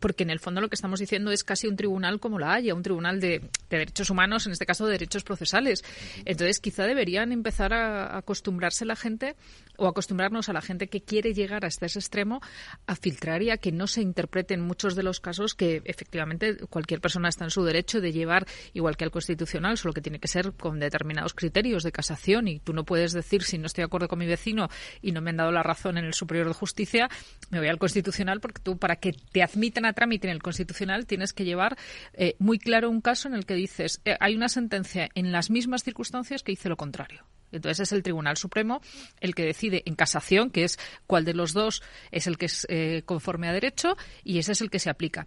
[0.00, 2.74] porque en el fondo lo que estamos diciendo es casi un tribunal como la Haya,
[2.74, 5.84] un tribunal de, derechos humanos, en este caso de derechos procesales.
[6.24, 9.36] Entonces, quizá deberían empezar a, acostumbrarse la gente
[9.80, 12.40] o acostumbrarnos a la gente que quiere llegar hasta ese extremo
[12.86, 17.00] a filtrar y a que no se interpreten muchos de los casos que efectivamente cualquier
[17.00, 20.28] persona está en su derecho de llevar, igual que al constitucional, solo que tiene que
[20.28, 23.86] ser con determinados criterios de casación y tú no puedes decir si no estoy de
[23.86, 24.68] acuerdo con mi vecino
[25.00, 27.08] y no me han dado la razón en el Superior de Justicia,
[27.48, 31.06] me voy al constitucional porque tú para que te admiten a trámite en el Constitucional,
[31.06, 31.78] tienes que llevar
[32.12, 35.50] eh, muy claro un caso en el que dices, eh, hay una sentencia en las
[35.50, 37.24] mismas circunstancias que dice lo contrario.
[37.52, 38.80] Entonces es el Tribunal Supremo
[39.20, 42.66] el que decide en casación, que es cuál de los dos es el que es
[42.68, 45.26] eh, conforme a derecho, y ese es el que se aplica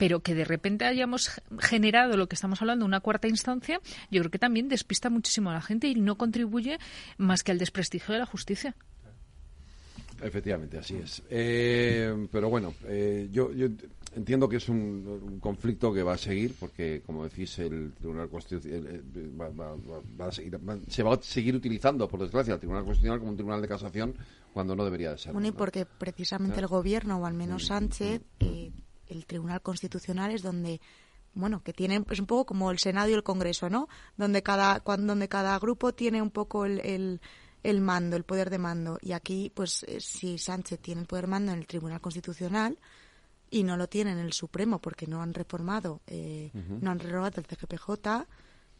[0.00, 4.30] pero que de repente hayamos generado lo que estamos hablando, una cuarta instancia, yo creo
[4.30, 6.78] que también despista muchísimo a la gente y no contribuye
[7.18, 8.74] más que al desprestigio de la justicia.
[10.22, 11.22] Efectivamente, así es.
[11.28, 13.68] Eh, pero bueno, eh, yo, yo
[14.14, 19.02] entiendo que es un, conflicto que va a seguir, porque, como decís, el Tribunal Constitucional
[19.14, 20.58] eh, va, a seguir,
[20.88, 24.14] se va a seguir utilizando, por desgracia, el Tribunal Constitucional como un tribunal de casación
[24.52, 25.32] cuando no debería de ser.
[25.32, 30.80] Bueno, y porque precisamente el Gobierno, o al menos Sánchez, el Tribunal Constitucional es donde
[31.32, 33.88] bueno, que tiene, es un poco como el Senado y el Congreso, ¿no?
[34.16, 37.20] Donde cada, cuando, donde cada grupo tiene un poco el
[37.62, 38.98] el mando, el poder de mando.
[39.00, 42.78] Y aquí, pues, eh, si Sánchez tiene el poder de mando en el Tribunal Constitucional
[43.50, 47.40] y no lo tiene en el Supremo porque no han reformado, eh, no han renovado
[47.40, 48.26] el CGPJ,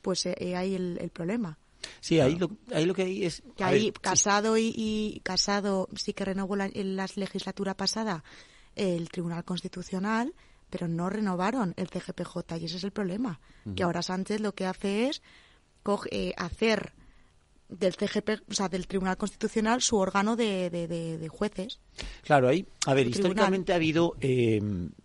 [0.00, 1.58] pues eh, ahí el, el, problema.
[2.00, 3.42] Sí, ahí lo, ahí lo que hay es...
[3.56, 8.22] Que ahí Casado y, Casado sí que renovó la, en la legislatura pasada
[8.76, 10.34] el Tribunal Constitucional,
[10.70, 13.40] pero no renovaron el CGPJ y ese es el problema.
[13.74, 15.22] Que ahora Sánchez lo que hace es
[16.36, 16.92] hacer
[17.70, 21.80] del CGP, o sea, del Tribunal Constitucional, su órgano de, de, de, jueces.
[22.22, 24.60] Claro, ahí, a ver, históricamente ha habido eh,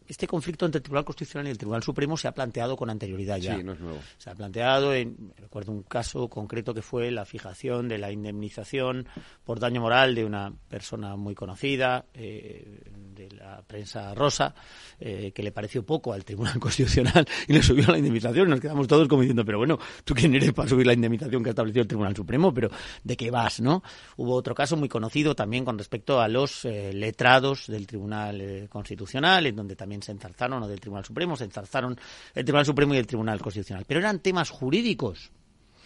[0.08, 3.38] este conflicto entre el Tribunal Constitucional y el Tribunal Supremo se ha planteado con anterioridad
[3.38, 3.58] ya.
[3.58, 4.00] Sí, no es nuevo.
[4.18, 9.08] Se ha planteado, en, recuerdo un caso concreto que fue la fijación de la indemnización
[9.44, 12.82] por daño moral de una persona muy conocida eh,
[13.16, 14.54] de la prensa rosa,
[15.00, 18.50] eh, que le pareció poco al Tribunal Constitucional y le subió la indemnización.
[18.50, 21.50] Nos quedamos todos como diciendo, pero bueno, ¿tú quién eres para subir la indemnización que
[21.50, 22.54] ha establecido el Tribunal Supremo?
[22.54, 22.70] Pero
[23.04, 23.82] ¿de qué vas, no?
[24.18, 29.46] Hubo otro caso muy conocido también con respecto a los eh, letrados del Tribunal Constitucional,
[29.46, 31.98] en donde también se enzarzaron, o del Tribunal Supremo, se enzarzaron
[32.34, 33.86] el Tribunal Supremo y el Tribunal Constitucional.
[33.88, 35.32] Pero eran temas jurídicos.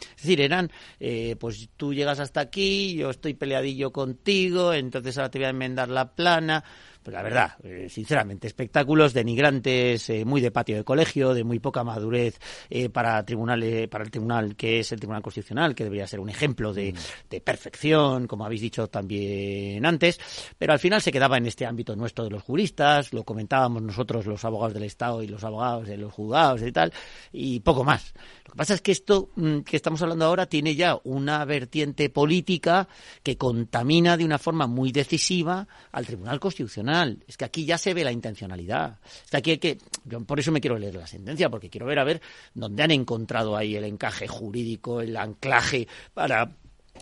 [0.02, 5.32] Es decir, eran, eh, pues tú llegas hasta aquí, yo estoy peleadillo contigo, entonces ahora
[5.32, 6.64] te voy a enmendar la plana.
[7.04, 11.60] Pues la verdad, eh, sinceramente, espectáculos denigrantes, eh, muy de patio de colegio, de muy
[11.60, 12.40] poca madurez
[12.70, 16.30] eh, para, tribunales, para el tribunal que es el Tribunal Constitucional, que debería ser un
[16.30, 16.94] ejemplo de,
[17.30, 20.20] de perfección, como habéis dicho también antes,
[20.58, 24.26] pero al final se quedaba en este ámbito nuestro de los juristas, lo comentábamos nosotros
[24.26, 26.92] los abogados del Estado y los abogados de los juzgados y tal,
[27.32, 28.14] y poco más.
[28.46, 32.10] Lo que pasa es que esto mm, que estamos hablando ahora tiene ya una vertiente
[32.10, 32.88] política
[33.24, 36.89] que contamina de una forma muy decisiva al Tribunal Constitucional.
[37.28, 39.00] Es que aquí ya se ve la intencionalidad.
[39.26, 41.86] Es que aquí hay que, yo por eso me quiero leer la sentencia, porque quiero
[41.86, 42.22] ver a ver
[42.54, 46.52] dónde han encontrado ahí el encaje jurídico, el anclaje para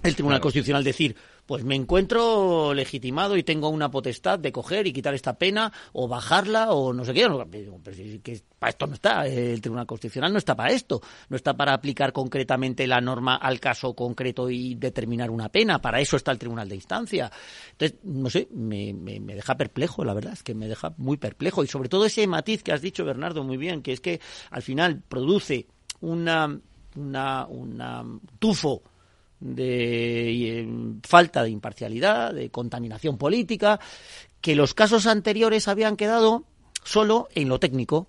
[0.03, 1.15] el Tribunal Constitucional decir
[1.47, 6.07] pues me encuentro legitimado y tengo una potestad de coger y quitar esta pena o
[6.07, 7.25] bajarla o no sé qué.
[7.49, 9.25] Pero si- que para esto no está.
[9.25, 11.01] El Tribunal Constitucional no está para esto.
[11.29, 15.79] No está para aplicar concretamente la norma al caso concreto y determinar una pena.
[15.79, 17.31] Para eso está el Tribunal de Instancia.
[17.71, 21.15] Entonces, no sé, me, me- me deja perplejo, la verdad, es que me deja muy
[21.17, 21.63] perplejo.
[21.63, 24.19] Y sobre todo ese matiz que has dicho, Bernardo, muy bien, que es que
[24.51, 25.65] al final produce
[26.01, 26.59] una,
[26.95, 28.03] una, una
[28.37, 28.83] tufo
[29.39, 30.67] de eh,
[31.03, 33.79] falta de imparcialidad, de contaminación política,
[34.41, 36.45] que los casos anteriores habían quedado
[36.83, 38.07] solo en lo técnico.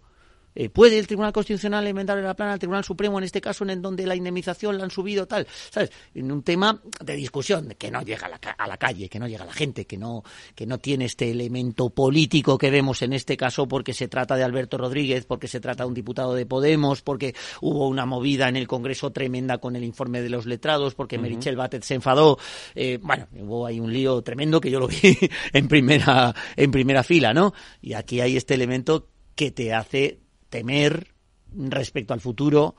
[0.61, 3.71] Eh, ¿Puede el Tribunal Constitucional enmendar la plana al Tribunal Supremo en este caso en
[3.71, 5.47] el donde la indemnización la han subido tal?
[5.71, 5.93] ¿Sabes?
[6.17, 9.29] En un tema de discusión, que no llega a la, a la calle, que no
[9.29, 10.25] llega a la gente, que no,
[10.57, 14.43] que no tiene este elemento político que vemos en este caso porque se trata de
[14.43, 18.57] Alberto Rodríguez, porque se trata de un diputado de Podemos, porque hubo una movida en
[18.57, 21.23] el Congreso tremenda con el informe de los letrados, porque Ujú.
[21.23, 22.37] Merichel Batet se enfadó.
[22.75, 24.97] Eh, bueno, hubo ahí un lío tremendo que yo lo vi
[25.53, 27.55] en primera, en primera fila, ¿no?
[27.81, 29.07] Y aquí hay este elemento
[29.37, 30.19] que te hace
[30.49, 31.09] temer
[31.53, 32.75] respecto al futuro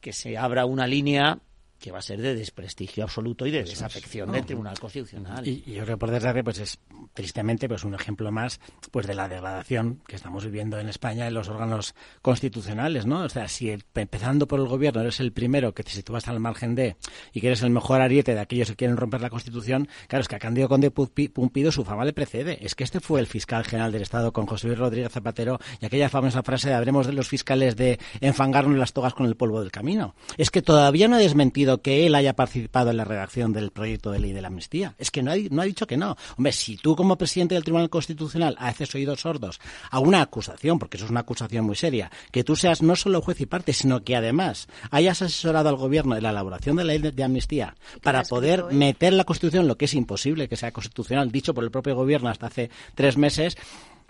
[0.00, 1.38] que se abra una línea
[1.78, 5.46] que va a ser de desprestigio absoluto y de desafección del Tribunal Constitucional.
[5.46, 6.78] Y, y yo creo que por desgracia pues es
[7.14, 11.34] tristemente pues un ejemplo más pues de la degradación que estamos viviendo en España en
[11.34, 13.20] los órganos constitucionales, ¿no?
[13.24, 16.40] O sea, si el- empezando por el gobierno eres el primero que te sitúas al
[16.40, 16.96] margen de
[17.32, 20.28] y que eres el mejor ariete de aquellos que quieren romper la Constitución, claro, es
[20.28, 22.58] que a Cándido Conde Pumpi- Pumpido su fama le precede.
[22.64, 25.86] Es que este fue el fiscal general del Estado con José Luis Rodríguez Zapatero y
[25.86, 29.60] aquella famosa frase de habremos de los fiscales de enfangarnos las togas con el polvo
[29.60, 30.14] del camino.
[30.36, 34.10] Es que todavía no ha desmentido que él haya participado en la redacción del proyecto
[34.10, 34.94] de ley de la amnistía.
[34.98, 36.16] Es que no ha, no ha dicho que no.
[36.36, 39.60] Hombre, si tú como presidente del Tribunal Constitucional haces oídos sordos
[39.90, 43.20] a una acusación, porque eso es una acusación muy seria, que tú seas no solo
[43.20, 46.92] juez y parte, sino que además hayas asesorado al gobierno en la elaboración de la
[46.92, 50.56] ley de, de amnistía para poder meter en la Constitución lo que es imposible que
[50.56, 53.56] sea constitucional, dicho por el propio gobierno hasta hace tres meses,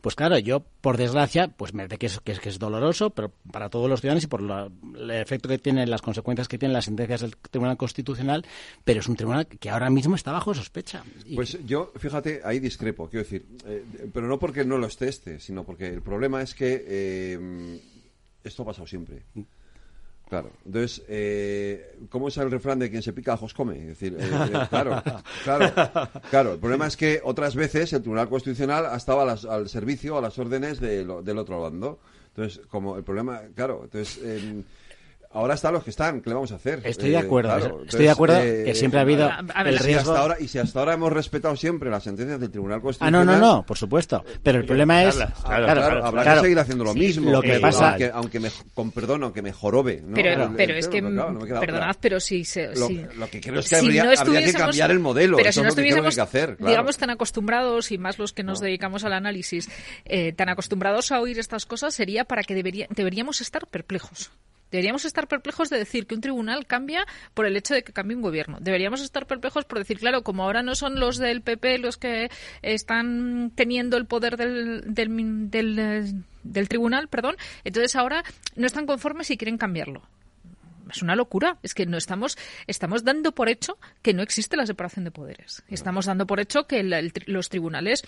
[0.01, 3.33] pues claro, yo, por desgracia, pues me que es, que es, que es doloroso, pero
[3.51, 6.75] para todos los ciudadanos y por la- el efecto que tienen, las consecuencias que tienen
[6.75, 8.45] las sentencias del Tribunal Constitucional,
[8.85, 11.03] pero es un tribunal que ahora mismo está bajo sospecha.
[11.35, 15.41] Pues yo, fíjate, ahí discrepo, quiero decir, eh, pero no porque no lo esté este,
[15.41, 17.81] sino porque el problema es que eh,
[18.45, 19.23] esto ha pasado siempre.
[20.29, 23.79] Claro, entonces, eh, ¿cómo es el refrán de quien se pica ajos come?
[23.79, 25.01] Es decir, eh, eh, claro,
[25.45, 25.73] claro,
[26.31, 26.53] claro.
[26.55, 30.21] El problema es que otras veces el Tribunal Constitucional ha estado las- al servicio, a
[30.21, 32.01] las órdenes de lo- del otro bando.
[32.35, 34.63] Entonces, como el problema, claro, entonces, eh,
[35.37, 36.81] ahora están los que están, ¿qué le vamos a hacer?
[36.85, 39.79] Estoy de Eh, acuerdo, claro, estoy de acuerdo que siempre ha habido a- el y
[39.79, 42.79] si riesgo- hasta ahora- y si hasta ahora hemos respetado siempre las sentencias del Tribunal
[42.79, 43.27] Ah, Constitucional...
[43.27, 44.25] no, no, no, por supuesto.
[44.43, 45.15] Pero el problema es...
[45.17, 46.41] Claro, claro, habrá claro.
[46.41, 47.31] que seguir haciendo lo Sí, mismo.
[47.31, 47.89] Lo que eh, pasa...
[47.91, 50.03] aunque, aunque me, con perdón, aunque me jorobe.
[50.05, 50.15] ¿no?
[50.15, 52.75] Pero, El- pero el- es que, claro, no perdonad, pero si se...
[52.75, 55.37] Lo- si- lo que creo es que si habría- no habría que cambiar el modelo,
[55.37, 56.71] Pero eso si no es lo que estuviésemos, que hacer, claro.
[56.71, 59.69] digamos, tan acostumbrados, y más los que nos dedicamos al análisis,
[60.05, 64.31] eh, tan acostumbrados a oír estas cosas, sería para que debería- deberíamos estar perplejos.
[64.71, 68.17] Deberíamos estar perplejos de decir que un tribunal cambia por el hecho de que cambie
[68.17, 68.59] un gobierno.
[68.61, 72.31] Deberíamos estar perplejos por decir, claro, como ahora no son los del PP los que
[72.63, 75.51] están teniendo el poder del, del,
[76.43, 78.25] del, tribunal, perdón, entonces ahora
[78.57, 80.03] no están conformes y quieren cambiarlo
[80.91, 81.59] es una locura.
[81.63, 82.37] Es que no estamos,
[82.67, 85.63] estamos dando por hecho que no existe la separación de poderes.
[85.69, 88.03] Estamos dando por hecho que el- el tri- los tribunales,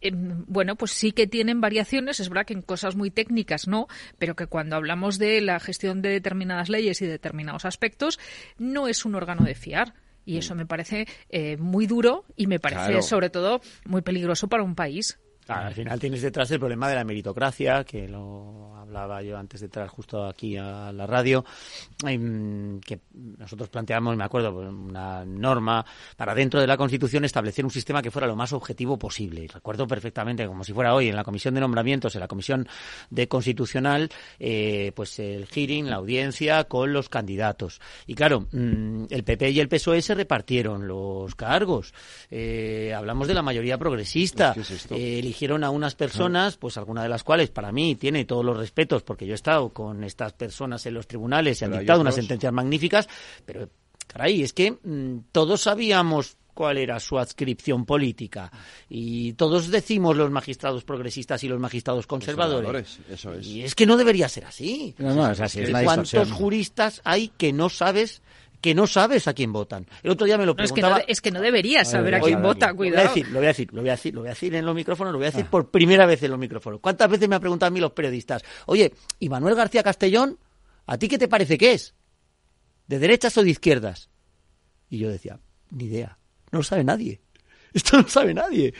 [0.00, 2.20] eh, bueno, pues sí que tienen variaciones.
[2.20, 3.86] Es verdad que en cosas muy técnicas no,
[4.18, 8.18] pero que cuando hablamos de la gestión de determinadas leyes y determinados aspectos,
[8.58, 9.94] no es un órgano de fiar.
[10.26, 13.02] Y eso me parece eh, muy duro y me parece, Claro.
[13.02, 15.18] sobre todo, muy peligroso para un país.
[15.48, 19.66] Al final tienes detrás el problema de la meritocracia, que lo hablaba yo antes de
[19.66, 21.44] entrar justo aquí a la radio,
[22.06, 25.84] em, que nosotros planteamos, me acuerdo, pues, una norma
[26.16, 29.44] para dentro de la Constitución establecer un sistema que fuera lo más objetivo posible.
[29.44, 32.68] Y recuerdo perfectamente, como si fuera hoy, en la Comisión de Nombramientos, en la Comisión
[33.10, 37.80] de Constitucional, eh, pues el hearing, la audiencia con los candidatos.
[38.06, 41.92] Y claro, mm, el PP y el PSOE se repartieron los cargos.
[42.30, 44.54] Eh, hablamos de la mayoría progresista.
[44.54, 44.94] ¿Qué es esto?
[44.94, 48.56] Eh, eligieron a unas personas, pues alguna de las cuales para mí tiene todos los
[48.56, 52.00] respetos, porque yo he estado con estas personas en los tribunales y han Pero dictado
[52.02, 53.08] unas sentencias magníficas,
[53.44, 53.68] pero
[54.06, 58.52] caray, es que mm, todos sabíamos cuál era su adscripción política
[58.88, 62.70] y todos decimos los magistrados progresistas y los magistrados conservadores.
[62.70, 63.44] Conservadores, eso es.
[63.44, 64.94] Y es que no debería ser así.
[64.98, 68.22] No, no, es así, es la ¿Cuántos ¿Cuántos juristas hay que no sabes
[68.64, 69.86] que no sabes a quién votan?
[70.02, 71.04] El otro día me lo No, es, que no, preguntaba.
[71.06, 73.08] es que no deberías saber a Oye, quién vota, Lo voy cuidado.
[73.08, 74.74] decir, lo voy a decir, lo voy a decir, lo voy a decir, en los
[74.74, 76.80] micrófonos, lo voy a decir por primera vez en los micrófonos.
[76.80, 78.42] ¿Cuántas veces me han preguntado a mí los periodistas?
[78.64, 80.38] Oye, ¿y Manuel García Castellón,
[80.86, 81.94] a ti qué te parece que es?
[82.86, 84.08] ¿De derechas o de izquierdas?
[84.88, 85.38] Y yo decía,
[85.70, 86.16] ni idea,
[86.50, 87.20] no lo sabe nadie.
[87.74, 88.72] Esto no lo sabe nadie.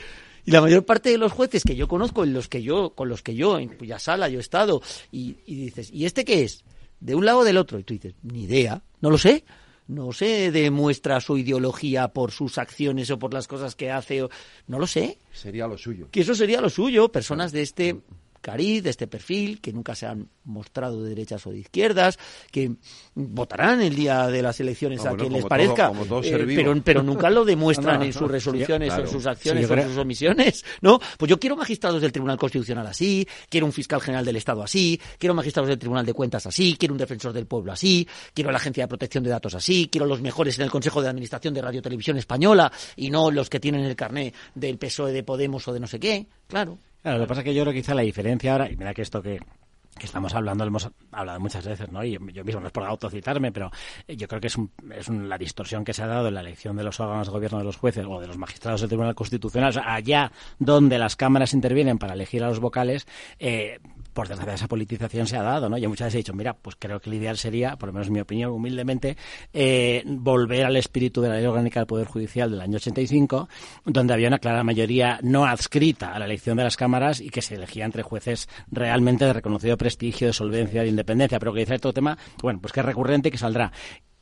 [0.45, 3.07] Y la mayor parte de los jueces que yo conozco, en los que yo, con
[3.07, 4.81] los que yo, en cuya sala yo he estado,
[5.11, 6.63] y, y dices, ¿y este qué es?
[6.99, 7.77] ¿De un lado o del otro?
[7.77, 9.43] Y tú dices, ni idea, no lo sé.
[9.87, 14.23] No se demuestra su ideología por sus acciones o por las cosas que hace.
[14.23, 14.29] O...
[14.67, 15.19] No lo sé.
[15.31, 16.07] Sería lo suyo.
[16.11, 17.11] Que eso sería lo suyo.
[17.11, 18.01] Personas de este
[18.45, 22.19] cariz, de este perfil, que nunca se han mostrado de derechas o de izquierdas,
[22.51, 22.73] que
[23.15, 27.01] votarán el día de las elecciones a bueno, quien les parezca, todo eh, pero, pero
[27.01, 29.01] nunca lo demuestran No, no, en sus resoluciones, Claro.
[29.01, 30.99] o en sus acciones, o en sus omisiones, ¿no?
[31.17, 35.01] Pues yo quiero magistrados del Tribunal Constitucional así, quiero un fiscal general del Estado así,
[35.17, 38.57] quiero magistrados del Tribunal de Cuentas así, quiero un defensor del pueblo así, quiero la
[38.57, 41.63] Agencia de Protección de Datos así, quiero los mejores en el Consejo de Administración de
[41.63, 45.73] Radio Televisión Española y no los que tienen el carné del PSOE de Podemos o
[45.73, 46.77] de no sé qué, claro.
[47.05, 48.91] Claro, lo que pasa es que yo creo que quizá la diferencia ahora, y mira
[48.91, 49.39] que esto que,
[50.01, 52.03] estamos hablando, lo hemos hablado muchas veces, ¿no?
[52.03, 53.69] Y yo, mismo no es por autocitarme, pero
[54.07, 56.75] yo creo que es, un- es la distorsión que se ha dado en la elección
[56.75, 59.71] de los órganos de gobierno de los jueces o de los magistrados del Tribunal Constitucional,
[59.85, 63.05] allá donde las cámaras intervienen para elegir a los vocales,
[63.37, 63.77] eh,
[64.15, 65.77] por desgracia esa politización se ha dado, ¿no?
[65.77, 68.07] Yo muchas veces he dicho, mira, pues creo que el ideal sería, por lo menos
[68.07, 69.17] en mi opinión, humildemente,
[69.53, 73.49] eh, volver al espíritu de la Ley Orgánica del Poder Judicial del año 85,
[73.83, 77.41] donde había una clara mayoría no adscrita a la elección de las cámaras y que
[77.41, 81.77] se elegía entre jueces realmente de reconocido prestigio, de solvencia, de independencia, pero que dice
[81.77, 83.73] todo tema, bueno, pues que es recurrente que saldrá.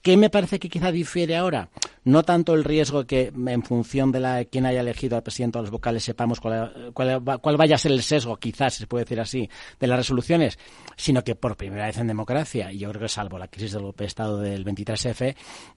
[0.03, 1.69] ¿Qué me parece que quizá difiere ahora?
[2.05, 5.59] No tanto el riesgo que en función de la, quién haya elegido al presidente o
[5.59, 8.85] a los vocales sepamos cuál, cuál, va- cuál vaya a ser el sesgo, quizás se
[8.87, 9.49] puede decir así,
[9.79, 10.59] de las resoluciones,
[10.97, 13.83] sino que por primera vez en democracia, y yo creo que salvo la crisis del
[13.83, 15.35] golpe de Estado del 23F,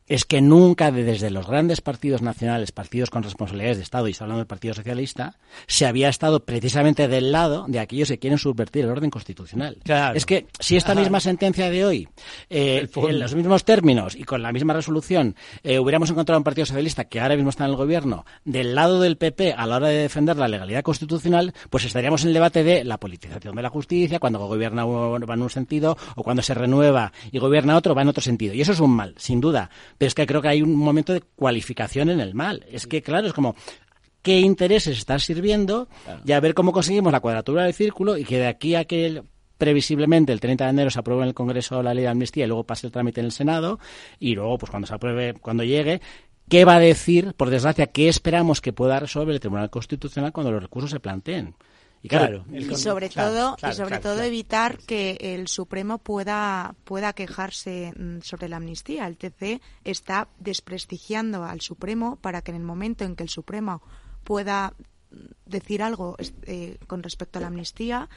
[0.09, 4.11] es que nunca de- desde los grandes partidos nacionales, partidos con responsabilidades de Estado, y
[4.11, 5.39] está hablando del Partido Socialista,
[5.69, 9.79] se había estado precisamente del lado de aquellos que quieren subvertir el orden constitucional.
[9.85, 10.17] Claro.
[10.17, 12.09] Es que si esta misma sentencia de hoy,
[12.51, 16.67] eh, en los mismos términos y con la misma resolución, eh, hubiéramos encontrado un Partido
[16.67, 19.89] Socialista que ahora mismo está en el gobierno del lado del PP a la hora
[19.89, 23.71] de defender la legalidad constitucional, pues estaríamos en el debate de la politización de la
[23.71, 27.95] justicia, cuando gobierna uno va en un sentido o cuando se renueva y gobierna otro
[27.95, 28.55] va en otro sentido.
[28.55, 29.71] Y eso es un mal, sin duda.
[29.99, 32.65] Pero es que creo que hay un momento de cualificación en el mal.
[32.71, 33.55] Es que, claro, es como
[34.23, 35.89] qué intereses están sirviendo
[36.25, 39.23] y a ver cómo conseguimos la cuadratura del círculo y que de aquí a que
[39.59, 42.49] previsiblemente el 30 de enero se apruebe en el Congreso la ley de amnistía y
[42.49, 43.79] luego pase el trámite en el Senado
[44.19, 46.01] y luego pues cuando se apruebe cuando llegue
[46.49, 50.53] qué va a decir por desgracia qué esperamos que pueda resolver el Tribunal Constitucional cuando
[50.53, 51.55] los recursos se planteen
[52.03, 54.29] y claro, el y sobre claro, todo claro, y sobre claro, todo claro.
[54.29, 59.09] evitar que el Supremo pueda pueda quejarse mm, sobre la amnistía.
[59.09, 63.83] El TC está desprestigiando al Supremo para que en el momento en que el Supremo
[64.23, 64.75] pueda
[65.11, 65.17] mm,
[65.47, 68.09] decir algo eh, con respecto a la amnistía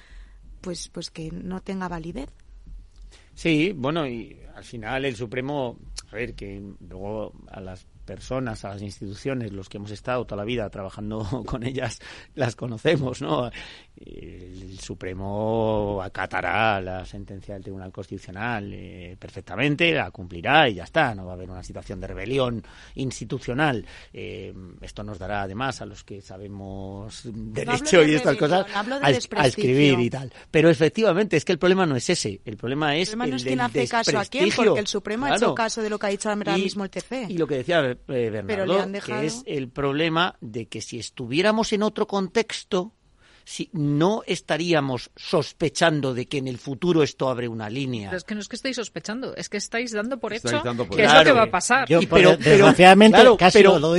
[0.61, 2.30] pues pues que no tenga validez.
[3.34, 5.77] Sí, bueno, y al final el Supremo,
[6.11, 10.38] a ver, que luego a las personas, a las instituciones, los que hemos estado toda
[10.38, 11.99] la vida trabajando con ellas,
[12.34, 13.52] las conocemos, ¿no?
[13.95, 21.14] El Supremo acatará la sentencia del Tribunal Constitucional eh, perfectamente, la cumplirá y ya está,
[21.14, 22.64] no va a haber una situación de rebelión
[22.95, 23.86] institucional.
[24.11, 28.99] Eh, esto nos dará además a los que sabemos derecho de y estas cosas hablo
[28.99, 30.34] de a, a escribir y tal.
[30.49, 33.36] Pero efectivamente es que el problema no es ese, el problema es el problema no
[33.36, 36.07] es quién hace caso a quién porque el Supremo ha hecho caso de lo que
[36.07, 39.69] ha dicho ahora mismo el TC Y lo que decía eh, Bernardo, que es el
[39.69, 42.93] problema de que si estuviéramos en otro contexto,
[43.51, 48.09] si no estaríamos sospechando de que en el futuro esto abre una línea.
[48.11, 50.63] Pero es que no es que estéis sospechando, es que estáis dando por Estáis hecho
[50.63, 51.17] dando por que es hecho.
[51.17, 51.91] lo que va a pasar.
[51.91, 53.38] Y pero- pero- claro, pero,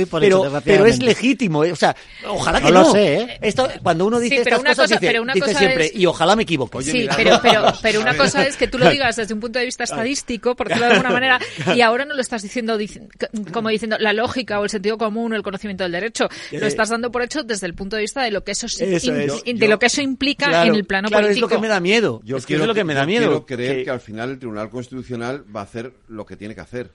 [0.09, 1.73] pero- pero es legítimo, ¿eh?
[1.73, 1.93] o sea,
[2.27, 2.91] ojalá No que lo no.
[2.93, 3.39] sé, ¿eh?
[3.41, 5.59] Esto, cuando uno dice Sí, pero estas una cosas, cosa- dice, pero una dice cosa
[5.59, 6.81] siempre, es- y ojalá me equivoque.
[6.83, 9.65] Sí, pero, pero, pero una cosa es que tú lo digas desde un punto de
[9.65, 11.39] vista estadístico, por decirlo de alguna manera,
[11.75, 15.33] y ahora no lo estás diciendo dic- como diciendo la lógica o el sentido común
[15.33, 16.29] o el conocimiento del derecho.
[16.51, 18.69] Lo Eh, estás dando por hecho desde el punto de vista de lo que eso,
[18.69, 19.40] sí- Eso es.
[19.45, 21.45] De lo que eso implica Claro, en el plano claro, político.
[21.47, 22.21] es lo que me da miedo.
[22.23, 23.25] Yo es que quiero, es lo que me da miedo.
[23.27, 23.89] quiero creer que- que...
[23.91, 26.91] al final el Tribunal Constitucional va a hacer lo que tiene que hacer.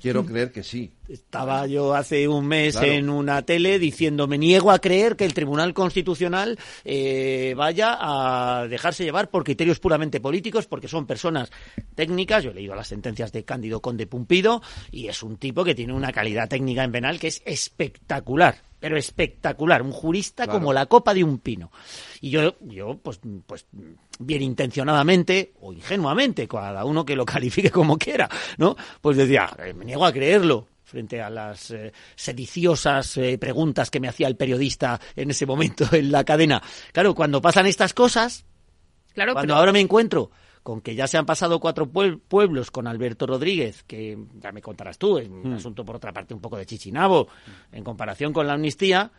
[0.00, 0.92] Quiero creer que sí.
[1.10, 2.90] Estaba yo hace un mes Claro.
[2.90, 8.66] en una tele diciendo me niego a creer que el Tribunal Constitucional eh, vaya a
[8.66, 11.50] dejarse llevar por criterios puramente políticos porque son personas
[11.94, 12.44] técnicas.
[12.44, 15.92] Yo he leído las sentencias de Cándido Conde Pumpido y es un tipo que tiene
[15.92, 18.56] una calidad técnica en penal que es espectacular.
[18.84, 20.58] Pero espectacular, un jurista Claro.
[20.60, 21.72] como la copa de un pino.
[22.20, 23.64] Y yo, yo pues, pues
[24.18, 27.24] bien intencionadamente o ingenuamente, cada uno que lo
[27.64, 28.28] califique como quiera,
[28.58, 28.76] ¿no?
[29.00, 34.00] Pues decía, "Eh, me niego a creerlo frente a las eh, sediciosas eh, preguntas que
[34.00, 36.62] me hacía el periodista en ese momento en la cadena.
[36.92, 38.44] Claro, cuando pasan estas cosas,
[39.14, 40.30] Claro, cuando pero- ahora me encuentro
[40.64, 44.96] con que ya se han pasado cuatro pueblos con Alberto Rodríguez, que ya me contarás
[44.98, 47.28] tú, es un asunto por otra parte un poco de chichinabo,
[47.70, 49.12] en comparación con la amnistía,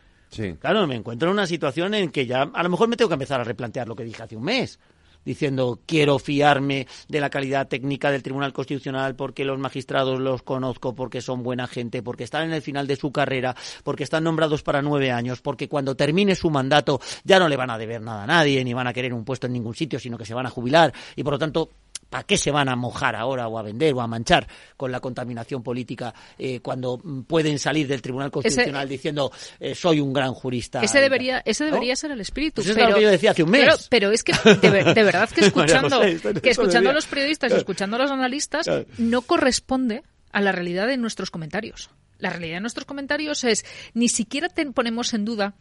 [0.60, 3.14] claro, me encuentro en una situación en que ya a lo mejor me tengo que
[3.14, 4.80] empezar a replantear lo que dije hace un mes
[5.26, 10.96] diciendo quiero fiarme de la calidad técnica del Tribunal Constitucional porque los magistrados los conozco,
[10.96, 14.64] porque son buena gente, porque están en el final de su carrera, porque están nombrados
[14.64, 18.24] para nueve años, porque cuando termine su mandato ya no le van a deber nada
[18.24, 20.46] a nadie, ni van a querer un puesto en ningún sitio, sino que se van
[20.46, 21.70] a jubilar y por lo tanto
[22.16, 24.48] ¿Para qué se van a mojar ahora o a vender o a manchar
[24.78, 26.98] con la contaminación política eh, cuando
[27.28, 30.80] pueden salir del Tribunal Constitucional diciendo eh, soy un gran jurista?
[30.82, 31.72] Ese debería, ese ¿No?
[31.72, 32.62] debería ser el espíritu.
[32.62, 33.88] Pues eso es pero, lo que yo decía hace un mes.
[33.90, 34.32] Pero es que
[34.62, 38.00] de, ver- de verdad que escuchando, José, que escuchando a los periodistas y escuchando a
[38.00, 38.66] los analistas
[38.98, 41.90] no corresponde a la realidad de nuestros comentarios.
[42.20, 45.56] La realidad de nuestros comentarios es ni siquiera te ponemos en duda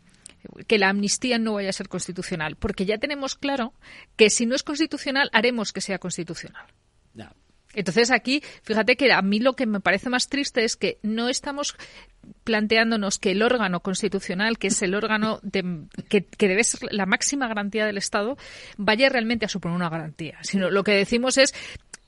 [0.66, 3.72] que la amnistía no vaya a ser constitucional, porque ya tenemos claro
[4.16, 6.66] que si no es constitucional haremos que sea constitucional.
[7.76, 11.28] Entonces aquí, fíjate que a mí lo que me parece más triste es que no
[11.28, 11.74] estamos
[12.44, 17.04] planteándonos que el órgano constitucional, que es el órgano de- que, que debe ser la
[17.04, 18.36] máxima garantía del Estado,
[18.76, 21.52] vaya realmente a suponer una garantía, sino lo que decimos es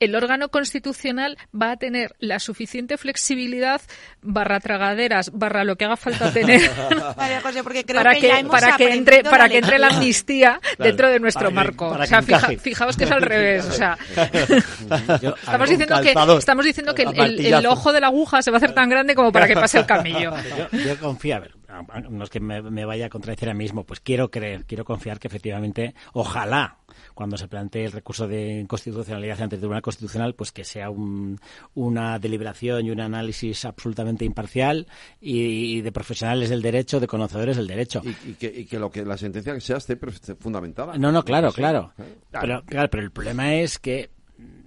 [0.01, 3.81] el órgano constitucional va a tener la suficiente flexibilidad
[4.23, 6.71] barra tragaderas barra lo que haga falta tener
[7.17, 9.59] María José, porque creo para que, que, ya hemos para que entre para la que
[9.59, 11.91] entre la amnistía Claro, dentro de nuestro para marco.
[11.91, 13.97] para o sea fija- fijaos que es al revés o sea
[15.23, 18.59] Yo, Estamos diciendo que estamos diciendo que el, ojo de la aguja se va a
[18.59, 20.33] hacer tan grande como para que pase el camillo.
[20.73, 21.55] Yo, yo confío, a ver,
[22.11, 24.85] no es que me, me vaya a contradecir a mí mismo, pues quiero creer, quiero
[24.85, 26.77] confiar que efectivamente, ojalá,
[27.17, 31.41] cuando se plantee el recurso de inconstitucionalidad ante el Tribunal Constitucional, pues que sea un-
[31.75, 34.87] una deliberación y un análisis absolutamente imparcial
[35.21, 38.03] y, y de profesionales del derecho, de conocedores del derecho.
[38.05, 39.97] Y, y que, y que lo que la sentencia que sea esté
[40.39, 40.97] fundamentada.
[40.99, 41.51] No, no, claro.
[42.31, 44.11] Pero, claro, pero el problema es que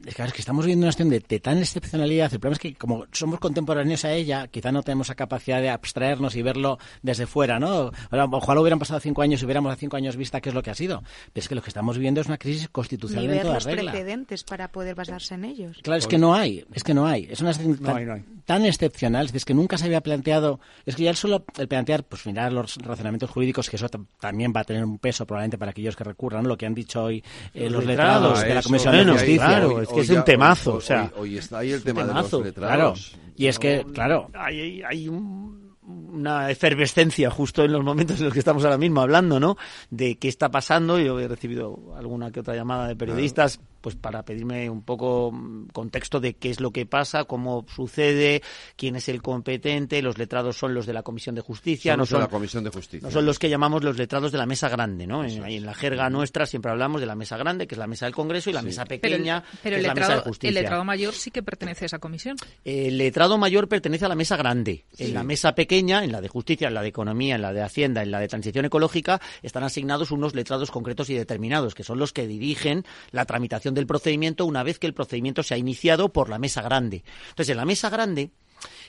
[0.10, 2.34] es que, es que estamos viviendo una situación de, de tan excepcionalidad.
[2.34, 5.70] El problema es que como somos contemporáneos a ella, quizá no tenemos la capacidad de
[5.70, 7.92] abstraernos y verlo desde fuera, ¿no?
[8.12, 10.62] Ahora, Ojalá hubieran pasado cinco años y hubiéramos a cinco años vista qué es lo
[10.64, 11.02] que ha sido.
[11.34, 13.54] Pero es que lo que estamos viviendo es una crisis Ni constitucional en ver toda
[13.56, 13.92] los regla.
[13.92, 15.78] precedentes para poder basarse en ellos.
[15.84, 17.28] Claro, es que no hay, es que no hay.
[17.30, 18.24] Es una situación No tan, hay, no hay.
[18.46, 22.04] tan excepcional, es que nunca se había planteado, es que ya el solo el plantear,
[22.04, 25.58] pues mirar los razonamientos jurídicos, que eso tam- también va a tener un peso probablemente
[25.58, 27.24] para aquellos que recurran, lo que han dicho hoy
[27.54, 29.46] eh, los letrados de la Comisión de Justicia.
[29.46, 32.08] claro, es que es un temazo, o sea, hoy, hoy está ahí el tema de
[32.08, 33.10] los temazo, letrados.
[33.10, 33.24] Claro.
[33.36, 35.70] Y es que, claro, hay, hay un-
[36.12, 39.58] una efervescencia justo en los momentos en los que estamos ahora mismo hablando, ¿no?
[39.90, 41.00] De qué está pasando.
[41.00, 45.68] Yo he recibido alguna que otra llamada de periodistas, pues para pedirme un poco mm,
[45.68, 48.42] contexto de qué es lo que pasa, cómo sucede,
[48.76, 50.02] quién es el competente.
[50.02, 52.64] Los letrados son los de la Comisión de Justicia, Son no de son la Comisión
[52.64, 53.08] de Justicia.
[53.08, 55.24] no son los que llamamos los letrados de la mesa grande, ¿no?
[55.24, 58.16] En, la jerga nuestra siempre hablamos de la mesa grande, que es la mesa del
[58.16, 60.50] Congreso, y la mesa pequeña, pero que el, es la mesa de letrado, justicia.
[60.50, 62.38] el letrado mayor sí que pertenece a esa comisión.
[62.64, 64.86] El letrado mayor pertenece a la mesa grande.
[64.98, 67.62] En la mesa pequeña, en la de justicia, en la de economía, en la de
[67.62, 72.00] hacienda, en la de transición ecológica, están asignados unos letrados concretos y determinados, que son
[72.00, 76.12] los que dirigen la tramitación del procedimiento una vez que el procedimiento se ha iniciado
[76.12, 77.04] por la mesa grande.
[77.30, 78.32] Entonces, en la mesa grande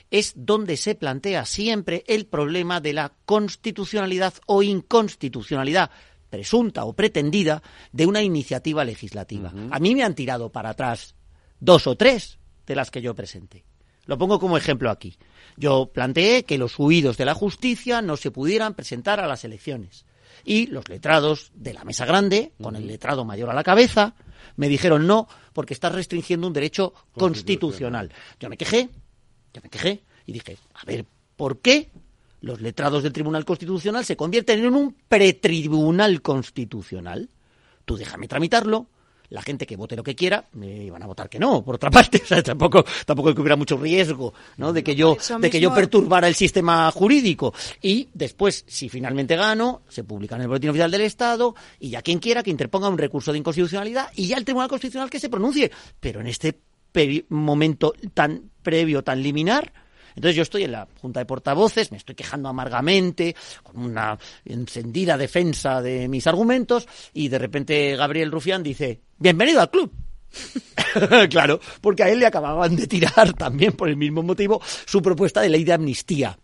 [0.09, 5.91] es donde se plantea siempre el problema de la constitucionalidad o inconstitucionalidad
[6.29, 9.53] presunta o pretendida de una iniciativa legislativa.
[9.69, 11.15] A mí me han tirado para atrás
[11.59, 13.65] dos o tres de las que yo presenté.
[14.05, 15.17] Lo pongo como ejemplo aquí.
[15.57, 20.05] Yo planteé que los huidos de la justicia no se pudieran presentar a las elecciones.
[20.43, 24.15] Y los letrados de la mesa grande, con el letrado mayor a la cabeza,
[24.55, 28.11] me dijeron no, porque estás restringiendo un derecho constitucional.
[28.39, 28.89] Yo me quejé,
[29.53, 31.05] yo me quejé y dije, a ver,
[31.35, 31.89] ¿por qué
[32.41, 37.29] los letrados del Tribunal Constitucional se convierten en un pretribunal constitucional?
[37.85, 38.87] Tú déjame tramitarlo,
[39.31, 41.89] la gente que vote lo que quiera, me iban a votar que no, por otra
[41.91, 44.71] parte, o sea, tampoco, tampoco que hubiera mucho riesgo, ¿no?
[44.71, 47.53] De que yo, de que yo perturbara el sistema jurídico.
[47.81, 52.01] Y después, si finalmente gano, se publica en el Boletín Oficial del Estado, y ya
[52.01, 55.29] quien quiera que interponga un recurso de inconstitucionalidad, y ya el Tribunal Constitucional que se
[55.29, 55.71] pronuncie.
[55.99, 56.59] Pero en este
[57.29, 59.71] momento tan previo, tan liminar.
[60.15, 65.17] Entonces yo estoy en la Junta de Portavoces, me estoy quejando amargamente, con una encendida
[65.17, 69.91] defensa de mis argumentos, y de repente Gabriel Rufián dice, bienvenido al club.
[71.29, 75.41] claro, porque a él le acababan de tirar también por el mismo motivo su propuesta
[75.41, 76.37] de ley de amnistía,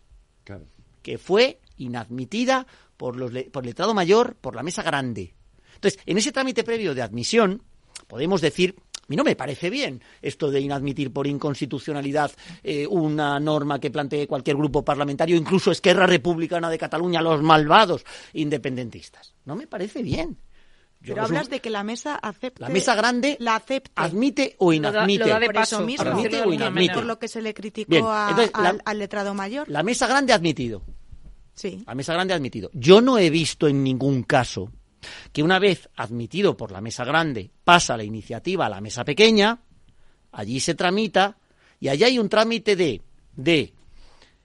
[1.02, 2.66] que fue inadmitida
[2.96, 5.34] por, los le- por el letrado mayor, por la mesa grande.
[5.74, 7.62] Entonces, en ese trámite previo de admisión,
[8.08, 8.76] podemos decir,
[9.08, 12.30] a mí no me parece bien esto de inadmitir por inconstitucionalidad
[12.62, 18.04] eh, una norma que plantee cualquier grupo parlamentario, incluso Esquerra Republicana de Cataluña, los malvados
[18.34, 19.34] independentistas.
[19.44, 20.36] No me parece bien.
[21.00, 22.60] Yo Pero hablas de que la mesa acepte.
[22.60, 23.92] La mesa grande la acepte.
[23.94, 25.24] admite o inadmite.
[25.46, 26.92] Por eso mismo, Admite o inadmite.
[26.94, 29.68] por lo que se le criticó Bien, a- entonces, la- al, al letrado mayor.
[29.70, 30.82] La mesa grande ha admitido.
[31.54, 31.82] Sí.
[31.86, 32.68] La mesa grande ha admitido.
[32.74, 34.70] Yo no he visto en ningún caso
[35.32, 39.60] que una vez admitido por la mesa grande pasa la iniciativa a la mesa pequeña,
[40.32, 41.38] allí se tramita
[41.80, 43.02] y allí hay un trámite de,
[43.36, 43.72] de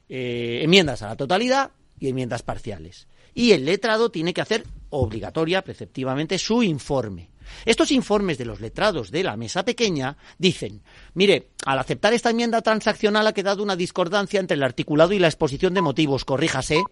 [0.10, 3.08] eh, enmiendas a la totalidad y enmiendas parciales.
[3.34, 7.32] Y el letrado tiene que hacer obligatoria, preceptivamente, su informe.
[7.66, 10.82] Estos informes de los letrados de la mesa pequeña dicen,
[11.14, 15.28] mire, al aceptar esta enmienda transaccional ha quedado una discordancia entre el articulado y la
[15.28, 16.84] exposición de motivos, corríjase.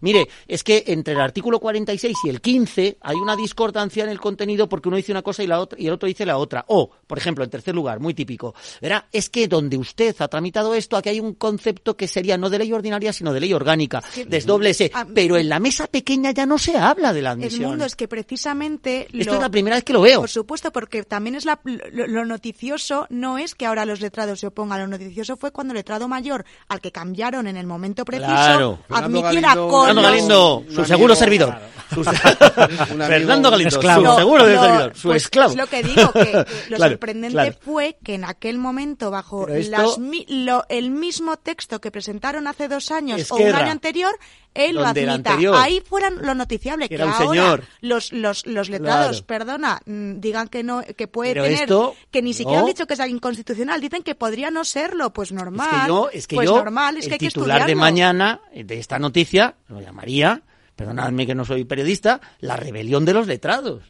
[0.00, 4.20] Mire, es que entre el artículo 46 y el 15 hay una discordancia en el
[4.20, 6.64] contenido porque uno dice una cosa y, la otra, y el otro dice la otra.
[6.68, 10.74] O, por ejemplo, en tercer lugar, muy típico, verá, es que donde usted ha tramitado
[10.74, 14.02] esto, aquí hay un concepto que sería no de ley ordinaria, sino de ley orgánica.
[14.26, 14.90] Desdóblese.
[14.94, 17.70] Ah, Pero en la mesa pequeña ya no se habla de la El admisión.
[17.70, 19.08] mundo es que precisamente.
[19.12, 20.20] Esto lo- es la primera vez que lo veo.
[20.20, 24.40] Por supuesto, porque también es la- lo, lo noticioso, no es que ahora los letrados
[24.40, 28.04] se opongan, lo noticioso fue cuando el letrado mayor, al que cambiaron en el momento
[28.04, 28.78] preciso, Claro.
[28.88, 31.58] admitiera Fernando con Fernando los- Galindo, su seguro servidor.
[31.92, 32.02] Su-
[33.06, 35.50] Fernando Galindo, su Lo- seguro servidor, su pues esclavo.
[35.52, 36.32] Es lo que digo, que
[36.70, 37.54] lo Claro, sorprendente claro.
[37.60, 41.90] fue que en aquel momento, bajo Pero esto- las mi- lo- el mismo texto que
[41.90, 44.16] presentaron hace dos años o un año anterior,
[44.54, 45.12] él lo admita.
[45.14, 45.54] anterior.
[45.56, 47.64] Ahí fueran lo noticiable, que Era un ahora señor.
[47.80, 49.26] los, los, los letrados, Claro.
[49.26, 52.66] perdona, mm, digan que no, que puede Pero tener, esto, que ni siquiera no.
[52.66, 55.68] han dicho que sea inconstitucional, dicen que podría no serlo, pues normal.
[55.72, 57.74] Es que yo, es que pues yo, normal, es el que hay que titular de
[57.74, 60.42] mañana eh, de esta noticia lo llamaría,
[60.76, 63.82] perdonadme que no soy periodista, la rebelión de los letrados.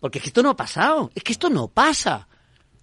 [0.00, 2.28] Porque es que esto no ha pasado, es que esto no pasa.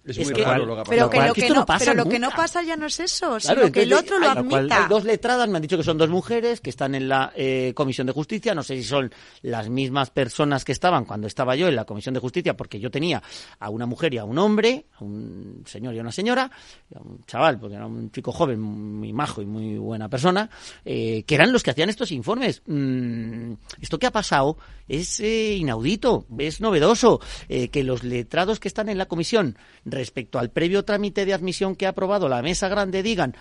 [0.06, 1.84] Es Es muy que- raro lo que ha Pero, que lo que no, no pasa
[1.84, 4.30] pero lo que no pasa ya no es eso, Claro, sino que el otro lo
[4.30, 4.82] hay- admita.
[4.84, 7.72] Hay dos letradas, me han dicho que son dos mujeres que están en la eh,
[7.74, 8.54] Comisión de Justicia.
[8.54, 9.10] No sé si son
[9.42, 12.90] las mismas personas que estaban cuando estaba yo en la Comisión de Justicia, porque yo
[12.90, 13.20] tenía
[13.58, 16.50] a una mujer y a un hombre, a un señor y a una señora,
[16.88, 20.48] y a un chaval, porque era un chico joven, muy majo y muy buena persona,
[20.84, 22.62] eh, que eran los que hacían estos informes.
[22.66, 24.56] Mm, esto que ha pasado
[24.88, 29.58] es eh, inaudito, es novedoso, eh, que los letrados que están en la comisión
[29.96, 33.34] respecto al previo trámite de admisión que ha aprobado la mesa grande digan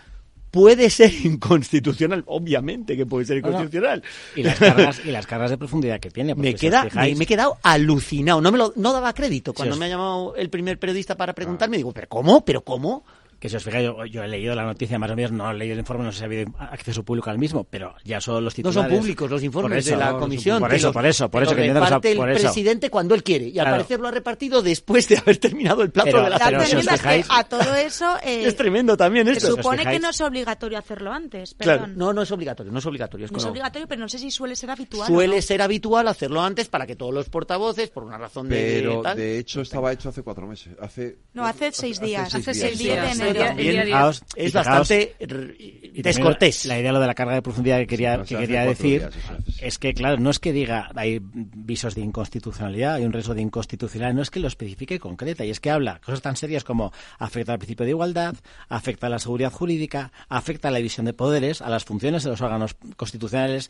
[0.51, 3.47] puede ser inconstitucional, obviamente que puede ser No, no.
[3.49, 4.03] inconstitucional.
[4.37, 6.33] Y las cargas, y las cargas de profundidad que tiene.
[6.33, 9.75] me, queda, me, fijáis- me he quedado alucinado, no me lo, no daba crédito cuando
[9.75, 12.45] me ha llamado el primer periodista para preguntarme, digo, pero ¿cómo?
[12.45, 13.03] ¿Pero cómo?
[13.45, 15.53] Que si os fijáis, yo, yo he leído la noticia más o menos, no he
[15.53, 18.43] leído el informe, no sé si ha habido acceso público al mismo, pero ya son
[18.43, 18.91] los No titulares.
[18.91, 20.59] son públicos los informes eso, de la no, no comisión.
[20.59, 21.55] Por eso, por eso, por eso.
[21.55, 22.45] que reparte por el eso.
[22.47, 23.45] presidente cuando él quiere.
[23.45, 23.71] Y al Claro.
[23.77, 26.75] parecer lo ha repartido después de haber terminado el plazo Pero- de la pero si
[26.75, 29.47] os fijáis- a todo eso eh, Es tremendo también se esto.
[29.55, 32.79] supone Si os que no es obligatorio hacerlo antes, Claro, no, no es obligatorio, no
[32.79, 33.25] es obligatorio.
[33.25, 35.07] Es No es obligatorio, pero no sé si suele ser habitual.
[35.07, 35.41] Suele no.
[35.41, 39.17] ser habitual hacerlo antes para que todos los portavoces, por una razón de Pero tal,
[39.17, 40.73] de hecho estaba hecho hace cuatro meses.
[40.81, 42.31] Hace, No, hace seis días.
[42.31, 42.69] seis Hace días.
[42.77, 43.19] seis días.
[43.35, 43.97] El 10 de Pero enero.
[44.11, 45.15] también- es bastante
[45.93, 46.65] y descortés.
[46.65, 49.13] La idea lo de la carga de profundidad que quería, que quería decir días,
[49.61, 53.41] es que, claro, no es que diga hay visos de inconstitucionalidad, hay un riesgo de
[53.41, 56.91] inconstitucionalidad, no es que lo especifique concreta, y es que habla cosas tan serias como
[57.19, 58.35] afecta al principio de igualdad,
[58.69, 62.29] afecta a la seguridad jurídica, afecta a la división de poderes, a las funciones de
[62.31, 63.69] los órganos constitucionales.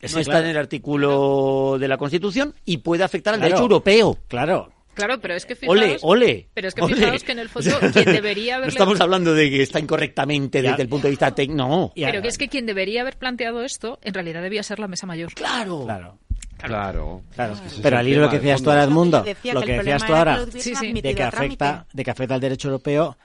[0.00, 3.50] Es no está claro, en el artículo de la Constitución y puede afectar al Claro.
[3.50, 4.18] derecho europeo.
[4.26, 4.72] Claro.
[4.94, 6.48] Claro, pero es que fijaos, Ole, ole.
[6.52, 6.94] Pero es que ole.
[6.96, 8.72] fijaos que en el fondo quien debería No haberle...
[8.72, 10.70] estamos hablando de que está incorrectamente Ya.
[10.70, 11.66] desde el punto de vista técnico.
[11.68, 11.92] No.
[11.94, 15.06] Pero que es que quien debería haber planteado esto, en realidad debía ser la mesa
[15.06, 15.32] mayor.
[15.34, 15.84] Claro.
[15.84, 16.18] Claro.
[16.58, 17.22] Claro.
[17.34, 17.54] Claro.
[17.66, 20.14] Ese Pero al hilo lo que de decías tú ahora, Edmundo, lo que decías tú
[20.14, 23.16] ahora, de que afecta, de que afecta al derecho europeo,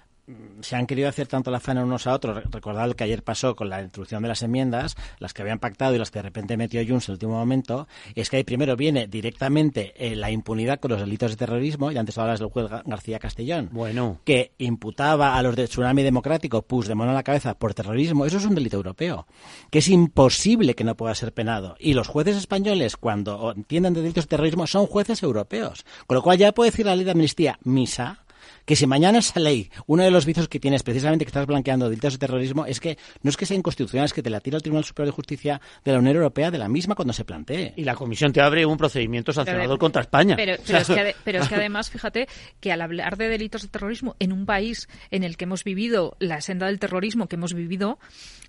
[0.62, 2.36] se han querido hacer tanto la faena unos a otros.
[2.36, 5.60] Re- Recordad lo que ayer pasó con la introducción de las enmiendas, las que habían
[5.60, 8.44] pactado y las que de repente metió Junts en el último momento, es que ahí
[8.44, 12.50] primero viene directamente eh, la impunidad con los delitos de terrorismo, y antes hablabas del
[12.50, 14.20] juez Ga- García Castellón, Bueno.
[14.26, 18.26] que imputaba a los de Tsunami Democrático, pus de mano a la cabeza, por terrorismo,
[18.26, 19.28] eso es un delito europeo,
[19.70, 21.76] que es imposible que no pueda ser penado.
[21.80, 25.86] Y los jueces españoles, cuando entiendan de delitos de terrorismo, son jueces europeos.
[26.06, 28.24] Con lo cual ya puede decir la ley de amnistía misa,
[28.68, 31.88] que si mañana esa ley, uno de los vicios que tienes precisamente que estás blanqueando
[31.88, 34.58] delitos de terrorismo, es que no es que sea inconstitucional, es que te la tira
[34.58, 37.72] el Tribunal Superior de Justicia de la Unión Europea de la misma cuando se plantee.
[37.78, 40.36] Y la Comisión te abre un procedimiento sancionador contra España.
[40.36, 42.28] Pero, pero, es que, pero es que además, fíjate,
[42.60, 46.18] que al hablar de delitos de terrorismo en un país en el que hemos vivido
[46.20, 48.00] la senda del terrorismo que hemos vivido,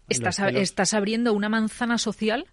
[0.08, 2.48] estás, estás abriendo una manzana social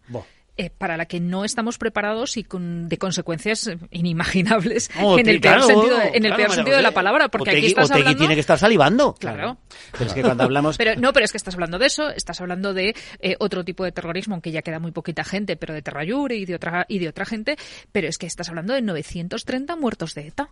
[0.57, 5.63] eh, para la que no estamos preparados y con, de consecuencias inimaginables en el peor
[5.63, 7.29] sentido, en el peor sentido de la palabra.
[7.29, 8.17] Porque aquí estás hablando...
[8.17, 9.13] tiene que estar salivando.
[9.15, 9.57] Claro.
[9.91, 10.77] Pero es que cuando hablamos...
[10.77, 13.83] Pero, no, pero es que estás hablando de eso, estás hablando de eh, otro tipo
[13.83, 16.99] de terrorismo, aunque ya queda muy poquita gente, pero de Terrayure y de otra y
[16.99, 17.57] de otra gente,
[17.91, 20.49] pero es que estás hablando de 930 muertos de ETA.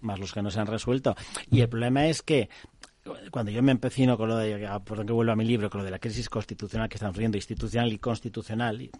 [0.00, 1.16] Más los que no se han resuelto.
[1.50, 2.48] Y el problema es que
[3.30, 5.84] cuando yo me empecino con lo de, por que vuelvo a mi libro, con lo
[5.84, 8.90] de la crisis constitucional que están sufriendo, institucional y constitucional,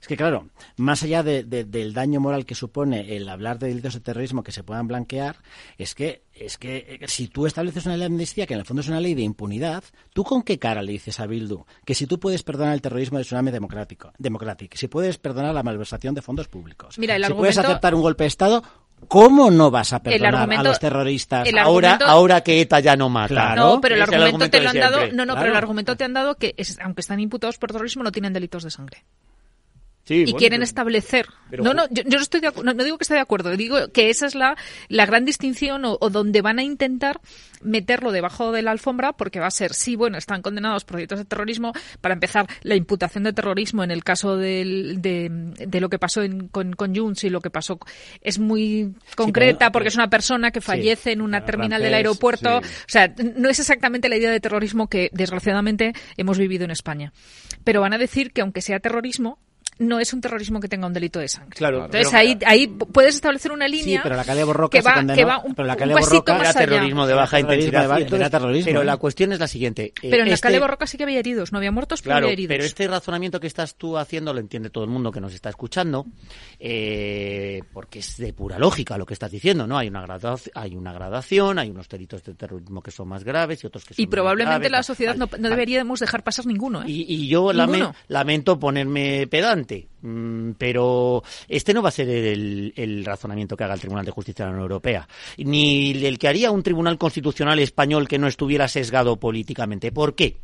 [0.00, 4.00] es que claro, más allá del daño moral que supone el hablar de delitos de
[4.00, 5.36] terrorismo que se puedan blanquear,
[5.78, 8.66] es que es que eh, si tú estableces una ley de amnistía, que en el
[8.66, 11.94] fondo es una ley de impunidad, ¿tú con qué cara le dices a Bildu que
[11.94, 16.14] si tú puedes perdonar el terrorismo de tsunami democrático, democrático, si puedes perdonar la malversación
[16.14, 18.62] de fondos públicos, Mira, el si puedes aceptar un golpe de Estado,
[19.08, 23.54] ¿Cómo no vas a perdonar a los terroristas ahora, ahora que ETA ya no mata?
[23.54, 26.12] No, pero el argumento, te lo han dado, no, no, pero el argumento te han
[26.12, 29.04] dado que aunque están imputados por terrorismo no tienen delitos de sangre
[30.08, 31.26] y quieren establecer.
[31.50, 34.34] no, no, yo, no estoy no, digo que esté de acuerdo, digo que esa es
[34.34, 34.56] la,
[34.88, 37.20] la gran distinción o, donde van a intentar
[37.62, 41.20] meterlo debajo de la alfombra porque va a ser, sí, bueno, están condenados por delitos
[41.20, 41.72] de terrorismo.
[42.00, 46.22] Para empezar, la imputación de terrorismo en el caso del, de, de, lo que pasó
[46.22, 47.78] en, con, con Junts y lo que pasó
[48.20, 52.58] es muy concreta porque es una persona que fallece en una terminal del aeropuerto.
[52.58, 57.12] O sea, no es exactamente la idea de terrorismo que desgraciadamente hemos vivido en España.
[57.62, 59.38] Pero van a decir que aunque sea terrorismo,
[59.78, 61.56] no es un terrorismo que tenga un delito de sangre.
[61.56, 65.14] Claro, Entonces ahí, ahí puedes establecer una línea sí, pero la calle Borroca que va,
[65.14, 67.98] que va un, pero la calle Borroca era terrorismo de baja intensidad.
[67.98, 69.92] Entonces, terrorismo, pero la cuestión es la siguiente.
[70.02, 72.30] Eh, pero en la calle Borroca sí que había heridos, no había muertos, pero había
[72.30, 72.48] heridos.
[72.48, 75.48] Pero este razonamiento que estás tú haciendo lo entiende todo el mundo que nos está
[75.48, 76.06] escuchando,
[76.58, 79.78] eh, porque es de pura lógica lo que estás diciendo, ¿no?
[79.78, 83.64] Hay una gradación, hay una gradación, hay unos delitos de terrorismo que son más graves
[83.64, 86.86] y otros que son Y probablemente la sociedad no, no, deberíamos dejar pasar ninguno, ¿eh?
[86.88, 89.61] Y, y yo lamento ponerme pedante
[90.00, 94.44] Mm, pero este no va a ser el, razonamiento que haga el Tribunal de Justicia
[94.44, 95.08] de la Unión Europea,
[95.38, 99.92] ni el que haría un Tribunal Constitucional español que no estuviera sesgado políticamente.
[99.92, 100.38] ¿Por qué?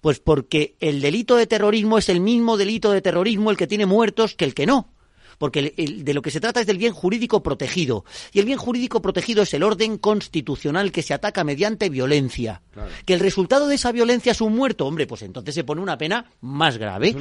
[0.00, 3.86] Pues porque el delito de terrorismo es el mismo delito de terrorismo el que tiene
[3.86, 4.93] muertos que el que no
[5.38, 8.04] porque de lo que se trata es del bien jurídico protegido.
[8.32, 12.62] Y el bien jurídico protegido es el orden constitucional que se ataca mediante violencia.
[13.04, 15.98] Que el resultado de esa violencia es un muerto, hombre, pues entonces se pone una
[15.98, 17.14] pena más grave.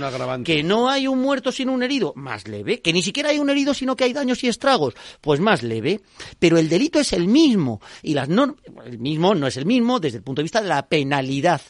[0.43, 2.81] que no hay un muerto sin un herido, más leve.
[2.81, 6.01] Que ni siquiera hay un herido, sino que hay daños y estragos, pues más leve.
[6.39, 7.81] Pero el delito es el mismo.
[8.01, 10.67] Y las no, el mismo no es el mismo desde el punto de vista de
[10.67, 11.61] la penalidad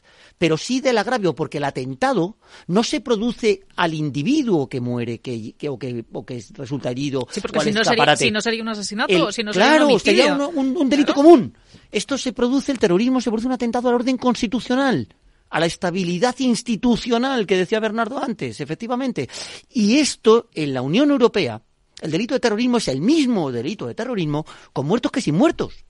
[0.44, 2.36] pero sí del agravio, porque el atentado
[2.68, 7.26] no se produce al individuo que muere que, o, que, o que resulta herido.
[7.32, 10.76] Sí, porque si no, sería, si no, sería, un asesinato, si no claro, sería un,
[10.76, 11.58] un, delito común.
[11.94, 15.08] Esto se produce, el terrorismo se produce un atentado al orden constitucional
[15.50, 19.30] a la estabilidad institucional que decía Bernardo antes, efectivamente.
[19.70, 21.62] Y esto en la Unión Europea,
[22.02, 25.86] el delito de terrorismo es el mismo delito de terrorismo con muertos que sin muertos.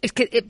[0.00, 0.44] Es que eh,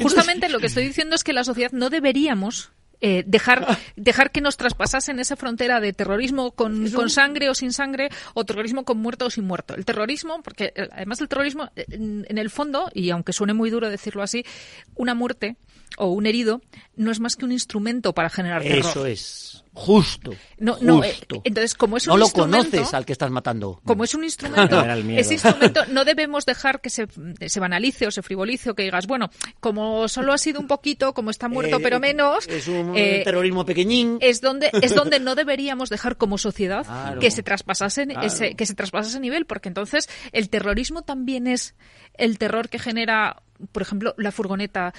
[0.00, 2.70] justamente lo que estoy diciendo es que la sociedad no deberíamos
[3.02, 3.78] eh, dejar, ah.
[3.96, 8.44] dejar que nos traspasasen esa frontera de terrorismo con, con, sangre o sin sangre o
[8.44, 9.74] terrorismo con muerto o sin muerto.
[9.74, 13.70] El terrorismo, porque eh, además el terrorismo, en, en, el fondo, y aunque suene muy
[13.70, 14.44] duro decirlo así,
[14.96, 15.56] una muerte
[15.96, 16.60] o un herido
[16.96, 18.90] no es más que un instrumento para generar terror.
[18.90, 19.64] Eso es.
[19.72, 20.32] Justo.
[20.58, 21.14] No, no, eh,
[21.44, 23.80] entonces, como es un no lo instrumento, conoces al que estás matando.
[23.84, 24.84] Como es un instrumento,
[25.16, 27.06] ese instrumento no debemos dejar que se,
[27.46, 29.30] se, banalice o se frivolice o que digas, bueno,
[29.60, 32.48] como solo ha sido un poquito, como está muerto eh, pero menos.
[32.48, 34.18] Es un eh, terrorismo pequeñín.
[34.20, 38.74] Es donde, es donde no deberíamos dejar como sociedad que se traspasase ese, que se
[38.74, 41.76] traspasase ese nivel, porque entonces el terrorismo también es
[42.14, 44.92] el terror que genera, por ejemplo, la furgoneta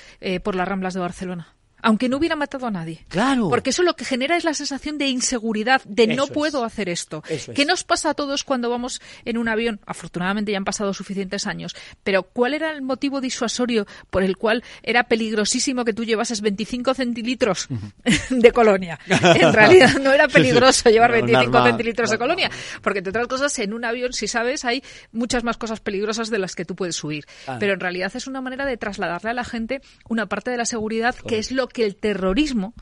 [0.43, 3.05] por las ramblas de Barcelona aunque no hubiera matado a nadie.
[3.09, 3.49] Claro.
[3.49, 7.23] Porque eso lo que genera es la sensación de inseguridad, de no puedo hacer esto.
[7.55, 9.79] ¿Qué nos pasa a todos cuando vamos en un avión?
[9.85, 14.63] Afortunadamente ya han pasado suficientes años, pero ¿cuál era el motivo disuasorio por el cual
[14.83, 17.67] era peligrosísimo que tú llevases 25 centilitros
[18.29, 18.99] de colonia?
[19.07, 22.51] En realidad no era peligroso llevar 25 centilitros de colonia,
[22.81, 26.39] porque entre otras cosas en un avión, si sabes, hay muchas más cosas peligrosas de
[26.39, 27.25] las que tú puedes subir.
[27.47, 27.57] Ah.
[27.59, 30.65] Pero en realidad es una manera de trasladarle a la gente una parte de la
[30.65, 32.73] seguridad que es lo que el terrorismo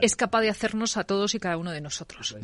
[0.00, 2.36] es capaz de hacernos a todos y cada uno de nosotros.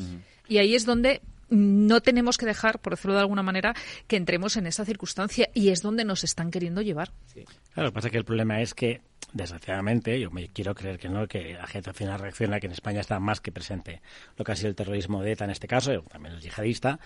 [0.48, 3.74] Y ahí es donde no tenemos que dejar, por decirlo de alguna manera,
[4.06, 7.12] que entremos en esa circunstancia y es donde nos están queriendo llevar.
[7.72, 9.00] Claro, lo que pasa es que el problema es que,
[9.32, 12.72] desgraciadamente, yo me quiero creer que no, que la gente al final reacciona que en
[12.72, 14.02] España está más que presente
[14.36, 17.00] lo que ha sido el terrorismo de ETA en este caso, también el yihadista,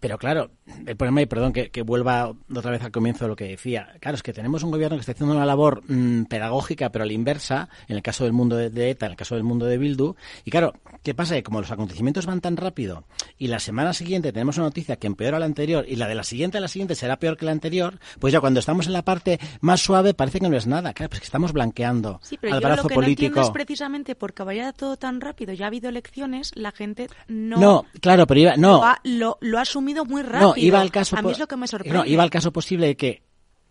[0.00, 0.50] pero claro,
[0.86, 4.16] el problema, y perdón que, vuelva otra vez al comienzo de lo que decía, claro,
[4.16, 7.12] es que tenemos un gobierno que está haciendo una labor mm, pedagógica, pero a la
[7.12, 10.14] inversa, en el caso del mundo de, ETA, en el caso del mundo de Bildu,
[10.44, 10.72] y claro,
[11.02, 11.34] ¿qué pasa?
[11.34, 13.04] Que como los acontecimientos van tan rápido
[13.36, 16.24] y la semana siguiente tenemos una noticia que empeora la anterior y la de la
[16.24, 19.02] siguiente a la siguiente será peor que la anterior, pues ya cuando estamos en la
[19.02, 22.54] parte más suave parece que no es nada, claro, pues que estamos blanqueando sí, pero
[22.54, 23.36] al yo brazo lo que político.
[23.36, 27.58] No es precisamente porque vaya todo tan rápido, ya ha habido elecciones, la gente no...
[27.58, 28.78] No, claro, pero iba, no.
[28.78, 30.50] Lo ha, lo ha asumido muy rápido.
[30.50, 31.16] No, iba al caso.
[31.16, 31.98] A mí es lo que me sorprende.
[31.98, 33.22] No, iba al caso posible de que,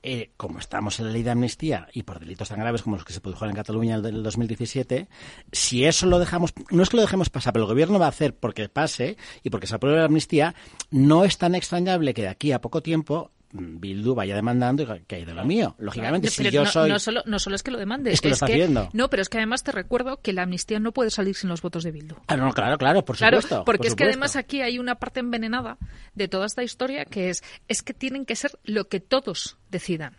[0.03, 3.05] eh, como estamos en la ley de amnistía y por delitos tan graves como los
[3.05, 5.07] que se produjeron en Cataluña en el 2017,
[5.51, 8.09] si eso lo dejamos, no es que lo dejemos pasar, pero el gobierno va a
[8.09, 10.55] hacer porque pase y porque se apruebe la amnistía,
[10.91, 15.15] no es tan extrañable que de aquí a poco tiempo Bildu vaya demandando y que
[15.15, 15.76] ha ido lo mío.
[15.80, 16.89] Lógicamente, si yo no, soy...
[16.89, 18.89] No solo, no solo es que lo demande, es que lo está haciendo.
[18.93, 21.61] No, pero es que además te recuerdo que la amnistía no puede salir sin los
[21.61, 22.15] votos de Bildu.
[22.27, 23.65] Ah, no, claro, claro, por claro, supuesto.
[23.65, 25.77] porque es que además aquí hay una parte envenenada
[26.13, 30.15] de toda esta historia que es, es que tienen que ser lo que todos decidan.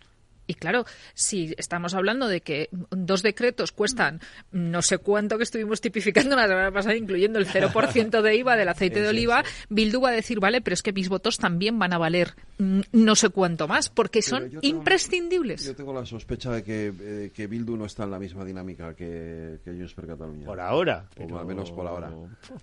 [0.47, 4.19] Y claro, si estamos hablando de que dos decretos cuestan
[4.51, 8.69] no sé cuánto que estuvimos tipificando la semana pasada, incluyendo el 0% de IVA del
[8.69, 11.93] aceite de oliva, Bildu va a decir, vale, pero es que mis votos también van
[11.93, 15.65] a valer no sé cuánto más, porque son imprescindibles.
[15.65, 18.93] Yo tengo la sospecha de que, eh, que, Bildu no está en la misma dinámica
[18.93, 20.45] que, que Junts per Cataluña.
[20.45, 21.09] Por ahora.
[21.17, 22.11] O al menos por ahora.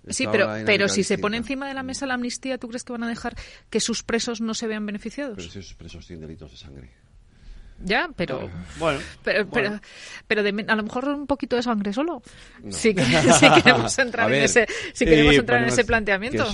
[0.07, 2.93] sí, pero, pero si se pone encima de la mesa la amnistía, ¿tú crees que
[2.93, 3.35] van a dejar
[3.69, 5.37] que sus presos no se vean beneficiados?
[5.37, 6.89] Pero si sus presos tienen delitos de sangre.
[7.81, 8.49] Ya, pero.
[8.77, 8.99] Bueno.
[9.23, 9.47] Pero,
[10.27, 12.21] pero, a lo mejor un poquito de sangre solo.
[12.69, 13.03] Sí, que,
[13.63, 16.45] queremos entrar en ese, si queremos entrar en ese planteamiento.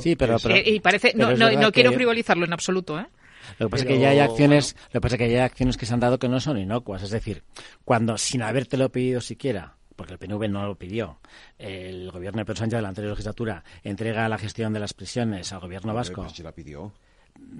[0.00, 1.12] sí, pero, y parece.
[1.14, 3.06] No, no, no quiero frivolizarlo en absoluto, ¿eh?
[3.58, 5.44] Lo que pasa es que ya hay acciones, lo que pasa es que ya hay
[5.44, 7.02] acciones que se han dado que no son inocuas.
[7.02, 7.42] Es decir,
[7.84, 11.18] cuando sin habértelo pedido siquiera, porque el PNV no lo pidió,
[11.58, 15.52] el gobierno de Pedro Sánchez de la anterior legislatura entrega la gestión de las prisiones
[15.52, 16.22] al gobierno vasco.
[16.22, 16.92] Pues la pidió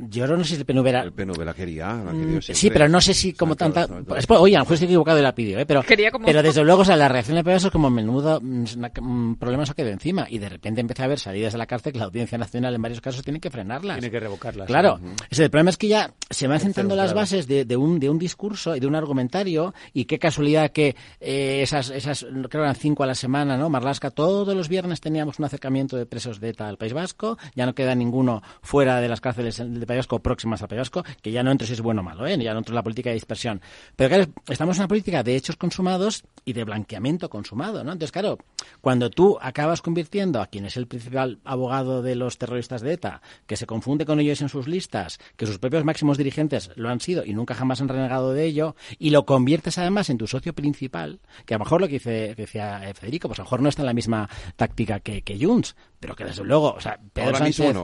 [0.01, 1.03] yo no sé si el PNV era...
[1.03, 3.87] El PNV la quería, la mm, Sí, pero no sé si como tanta...
[4.29, 5.67] oye, a lo mejor estoy equivocado y la pidió, ¿eh?
[5.67, 5.83] pero,
[6.25, 8.65] pero desde luego, o sea, la reacción de Pedro es como menudo mm,
[9.01, 11.93] un problema se quedó encima y de repente empecé a ver salidas de la cárcel
[11.93, 13.99] que la Audiencia Nacional en varios casos tiene que frenarlas.
[13.99, 14.67] Tiene que revocarlas.
[14.67, 15.01] Claro.
[15.31, 18.77] el problema es que ya se van sentando las bases de, un, de un discurso
[18.77, 23.03] y de un argumentario y qué casualidad que eh, esas, esas, creo que eran cinco
[23.03, 23.69] a la semana, ¿no?
[23.69, 27.67] Marlasca, todos los viernes teníamos un acercamiento de presos de ETA al País Vasco, ya
[27.67, 31.31] no queda ninguno fuera de las cárceles del País Vasco próximo más a Payasco, que
[31.31, 32.39] ya no entro si es bueno o malo, ¿eh?
[32.39, 33.61] ya no entro en la política de dispersión.
[33.97, 37.93] Pero claro, estamos en una política de hechos consumados y de blanqueamiento consumado, ¿no?
[37.93, 38.39] Entonces, claro,
[38.81, 43.23] cuando tú acabas convirtiendo a quien es el principal abogado de los terroristas de ETA,
[43.47, 47.01] que se confunde con ellos en sus listas, que sus propios máximos dirigentes lo han
[47.01, 50.55] sido y nunca jamás han renegado de ello, y lo conviertes además en tu socio
[50.55, 53.63] principal, que a lo mejor lo que, dice, decía eh, Federico, pues a lo mejor
[53.63, 56.99] no está en la misma táctica que, que Junts, pero que desde luego, o sea,
[57.13, 57.75] Pedro Sánchez,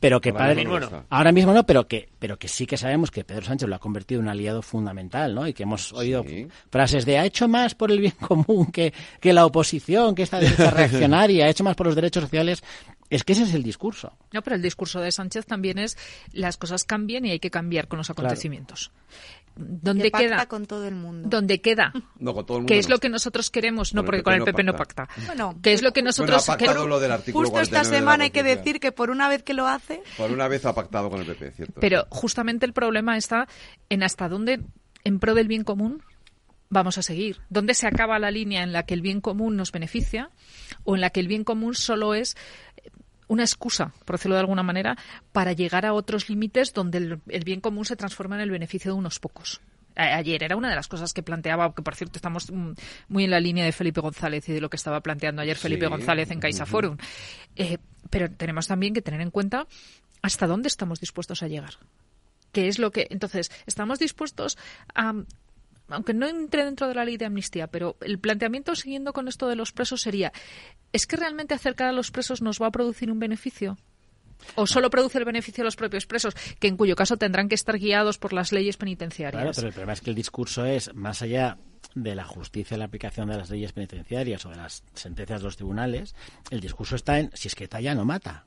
[0.00, 1.04] pero que ahora, mismo no.
[1.10, 3.78] ahora mismo no, pero que pero que sí que sabemos que Pedro Sánchez lo ha
[3.78, 5.46] convertido en un aliado fundamental, ¿no?
[5.46, 6.24] Y que hemos oído
[6.70, 10.38] frases de ha hecho más por el bien común que, que la oposición, que esta
[10.38, 12.62] derecha reaccionaria, ha hecho más por los derechos sociales.
[13.10, 14.12] Es que ese es el discurso.
[14.32, 15.96] No, pero el discurso de Sánchez también es
[16.32, 18.90] las cosas cambian y hay que cambiar con los acontecimientos.
[19.58, 20.46] ¿Dónde queda?
[20.46, 21.28] con todo el mundo.
[21.28, 21.92] ¿Dónde queda?
[22.18, 23.92] No, con todo el mundo ¿Qué es lo que nosotros queremos?
[23.92, 25.08] No, porque con el PP no pacta.
[25.26, 26.88] Bueno, ¿qué es lo que nosotros queremos?
[27.32, 30.02] Justo esta semana hay que decir que por una vez que lo hace.
[30.16, 31.80] Por una vez ha pactado con el PP, cierto.
[31.80, 33.48] Pero justamente el problema está
[33.88, 34.60] en hasta dónde,
[35.04, 36.02] en pro del bien común,
[36.70, 37.40] vamos a seguir.
[37.48, 40.30] ¿Dónde se acaba la línea en la que el bien común nos beneficia
[40.84, 42.36] o en la que el bien común solo es
[43.28, 44.96] una excusa, por decirlo de alguna manera,
[45.32, 48.98] para llegar a otros límites donde el, bien común se transforma en el beneficio de
[48.98, 49.60] unos pocos?
[50.00, 52.70] ayer era una de las cosas que planteaba, que por cierto estamos mm,
[53.08, 55.88] muy en la línea de Felipe González y de lo que estaba planteando ayer Felipe
[55.88, 56.96] González en Caixa Forum.
[57.56, 57.78] Eh,
[58.08, 59.66] pero tenemos también que tener en cuenta
[60.22, 61.74] hasta dónde estamos dispuestos a llegar.
[62.52, 63.08] ¿Qué es lo que.
[63.10, 64.56] Entonces, estamos dispuestos
[64.94, 65.14] a
[65.88, 69.48] aunque no entre dentro de la ley de amnistía, pero el planteamiento siguiendo con esto
[69.48, 70.32] de los presos sería,
[70.92, 73.76] ¿es que realmente acercar a los presos nos va a producir un beneficio?
[74.54, 77.54] ¿O solo produce el beneficio a los propios presos, que en cuyo caso tendrán que
[77.54, 79.42] estar guiados por las leyes penitenciarias?
[79.42, 81.58] Claro, pero el problema es que el discurso es, más allá
[81.94, 85.44] de la justicia y la aplicación de las leyes penitenciarias o de las sentencias de
[85.44, 86.14] los tribunales,
[86.50, 88.44] el discurso está en si es que ya no mata.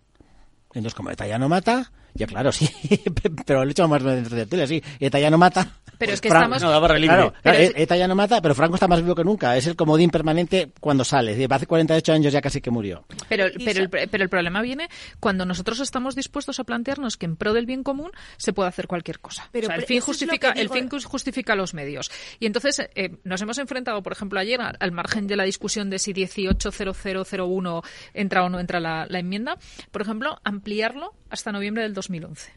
[0.74, 2.70] Entonces, como ya no mata, ya claro, sí,
[3.46, 5.68] pero lo he hecho más dentro de tele, sí, ETA ya no mata,
[5.98, 6.62] Pero es que estamos...
[6.62, 7.16] No, barra libre.
[7.16, 9.56] Claro, pero es- ETA ya no mata, pero Franco está más vivo que nunca.
[9.56, 11.48] Es el comodín permanente cuando sale.
[11.50, 13.06] Hace 48 años ya casi que murió.
[13.30, 14.90] Pero, pero, el, pero el problema viene
[15.20, 18.88] cuando nosotros estamos dispuestos a plantearnos que en pro del bien común se puede hacer
[18.88, 19.48] cualquier cosa.
[19.52, 22.12] Pero o sea, el fin justifica, el fin justifica los medios.
[22.40, 26.00] Y entonces eh, nos hemos enfrentado, por ejemplo, ayer al, margen de la discusión de
[26.00, 27.82] si 180001
[28.14, 29.58] entra o no entra la, la enmienda,
[29.92, 32.52] por ejemplo, ampliarlo hasta noviembre del 2011.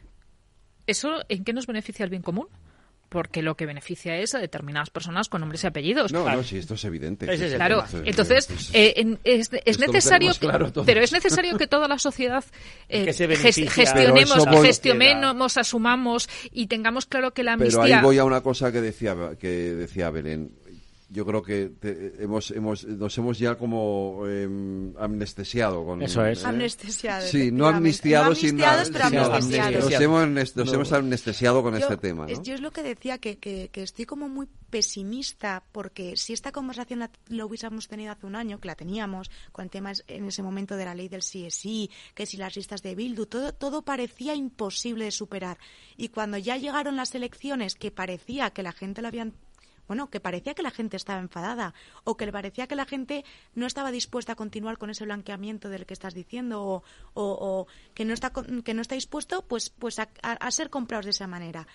[0.87, 2.47] ¿Eso en qué nos beneficia el bien común?
[3.09, 6.11] Porque lo que beneficia es a determinadas personas con nombres y apellidos.
[6.11, 7.31] No, no, sí, esto es evidente.
[7.31, 10.87] Es Claro, entonces eh, en- es, es necesario, claro todos.
[10.87, 12.43] pero es necesario que toda la sociedad
[12.89, 18.17] eh, Que gestionemos, Pero gestionemos, asumamos y tengamos claro que la Pero amnistía ahí voy
[18.17, 20.51] a una cosa que decía que decía Belén.
[21.15, 24.47] Yo creo que te- hemos, hemos, nos hemos ya como eh,
[24.99, 26.43] amnestesiado con Eso es.
[26.43, 26.47] ¿eh?
[26.47, 29.83] Anestesiado, Sí, no amnistiados, No sino amnistiados, pero sino amnestiados.
[29.91, 30.73] Nos hemos, nos No.
[30.73, 32.27] hemos anestesiado con Yo- este tema.
[32.43, 36.51] Yo es lo que decía, que, que, que estoy como muy pesimista, porque si esta
[36.51, 40.03] conversación la, lo hubiésemos tenido hace un año, que la teníamos, con el tema es-
[40.07, 42.93] en ese momento de la ley del sí es sí, que si las listas de
[42.93, 45.57] Bildu, todo, todo parecía imposible de superar.
[45.95, 49.33] Y cuando ya llegaron las elecciones, que parecía que la gente lo habían
[49.87, 53.23] bueno, que parecía que la gente estaba enfadada o que le parecía que la gente
[53.53, 56.83] no estaba dispuesta a continuar con ese blanqueamiento del que estás diciendo o,
[57.13, 58.31] o- o que no está
[58.63, 61.67] que no está dispuesto pues pues a, a- a ser comprados de esa manera.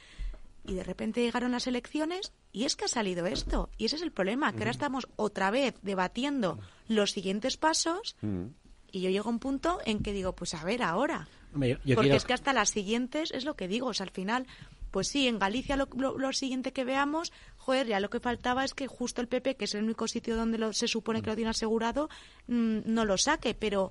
[0.66, 4.02] Y de repente llegaron las elecciones y es que ha salido esto y ese es
[4.02, 6.58] el problema que ahora estamos otra vez debatiendo
[6.88, 8.46] los siguientes pasos Mm.
[8.92, 11.28] y yo llego a un punto en que digo pues a ver ahora.
[11.54, 13.94] Hombre, yo- yo porque quiero- es que hasta las siguientes es lo que digo, o
[13.94, 14.46] sea, al final,
[14.90, 18.64] pues sí, en Galicia lo, lo- lo siguiente que veamos, joder, ya lo que faltaba
[18.64, 21.30] es que justo el PP, que es el único sitio donde lo- se supone que
[21.30, 22.08] lo tiene asegurado,
[22.48, 23.90] mm, no lo saque, pero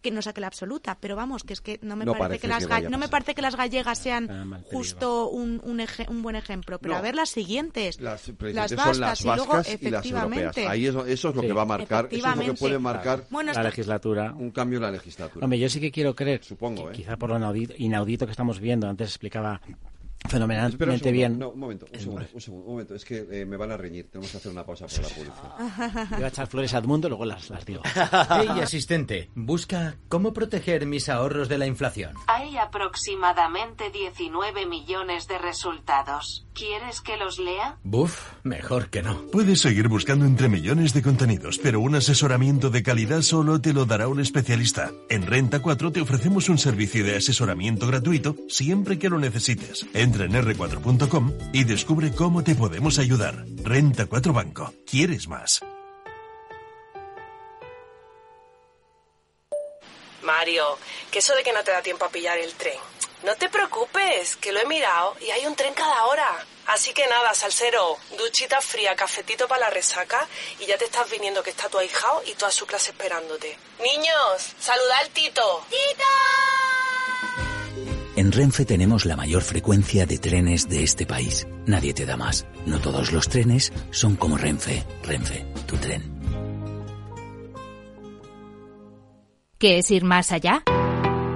[0.00, 2.40] que no saque la absoluta, pero vamos, que es que no me No parece parece
[2.40, 6.08] que las que no me parece que las gallegas sean Ah, justo un, un, eje-
[6.08, 6.98] un buen ejemplo, pero No.
[6.98, 9.74] a ver las siguientes, Las, las son vascas las y luego y las europeas.
[9.74, 10.66] efectivamente.
[10.66, 11.48] Ahí eso, eso es lo Sí.
[11.48, 14.32] que va a marcar, eso es lo que puede marcar Bueno, la legislatura.
[14.32, 15.44] un cambio en la legislatura.
[15.44, 16.92] Hombre, yo sí que quiero creer, Supongo, ¿eh?
[16.94, 19.60] quizá por lo inaudito, inaudito que estamos viendo, antes explicaba
[20.28, 21.12] fenomenalmente segundo.
[21.12, 21.38] bien.
[21.38, 22.94] No, un momento, un segundo, un segundo, un momento.
[22.94, 24.08] Es que eh, me van a reñir.
[24.10, 26.08] Tenemos que hacer una pausa por la publicidad.
[26.10, 27.82] Voy a echar flores a Edmundo, luego las, las digo.
[28.28, 32.14] Hey, asistente, busca cómo proteger mis ahorros de la inflación.
[32.26, 36.46] Hay aproximadamente 19 millones de resultados.
[36.54, 37.78] ¿Quieres que los lea?
[37.84, 39.26] Buf, mejor que no.
[39.30, 43.84] Puedes seguir buscando entre millones de contenidos, pero un asesoramiento de calidad solo te lo
[43.84, 44.92] dará un especialista.
[45.08, 49.86] En Renta 4 te ofrecemos un servicio de asesoramiento gratuito siempre que lo necesites.
[49.94, 53.44] Entra en r4.com y descubre cómo te podemos ayudar.
[53.62, 54.72] Renta 4 Banco.
[54.86, 55.60] ¿Quieres más?
[60.22, 60.78] Mario,
[61.10, 62.78] que eso de que no te da tiempo a pillar el tren.
[63.22, 66.44] No te preocupes, que lo he mirado y hay un tren cada hora.
[66.66, 70.28] Así que nada, salsero, duchita fría, cafetito para la resaca
[70.58, 73.56] y ya te estás viniendo que está tu ahijao y toda su clase esperándote.
[73.80, 75.64] Niños, saluda al Tito.
[75.70, 76.04] ¡Tito!
[78.26, 81.46] En Renfe tenemos la mayor frecuencia de trenes de este país.
[81.64, 82.44] Nadie te da más.
[82.66, 84.82] No todos los trenes son como Renfe.
[85.04, 86.02] Renfe, tu tren.
[89.58, 90.64] ¿Qué es ir más allá?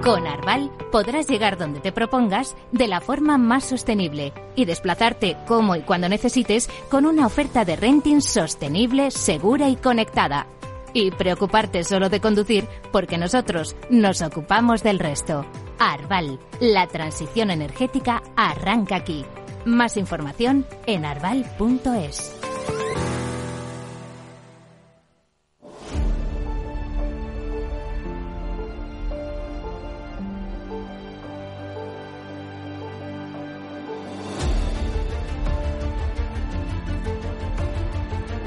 [0.03, 5.77] Con Arval podrás llegar donde te propongas de la forma más sostenible y desplazarte como
[5.77, 10.45] y cuando necesites con una oferta de renting sostenible, segura y conectada.
[10.93, 15.45] Y preocuparte solo de conducir porque nosotros nos ocupamos del resto.
[15.79, 19.25] Arval, la transición energética arranca aquí.
[19.65, 22.50] Más información en arval.es.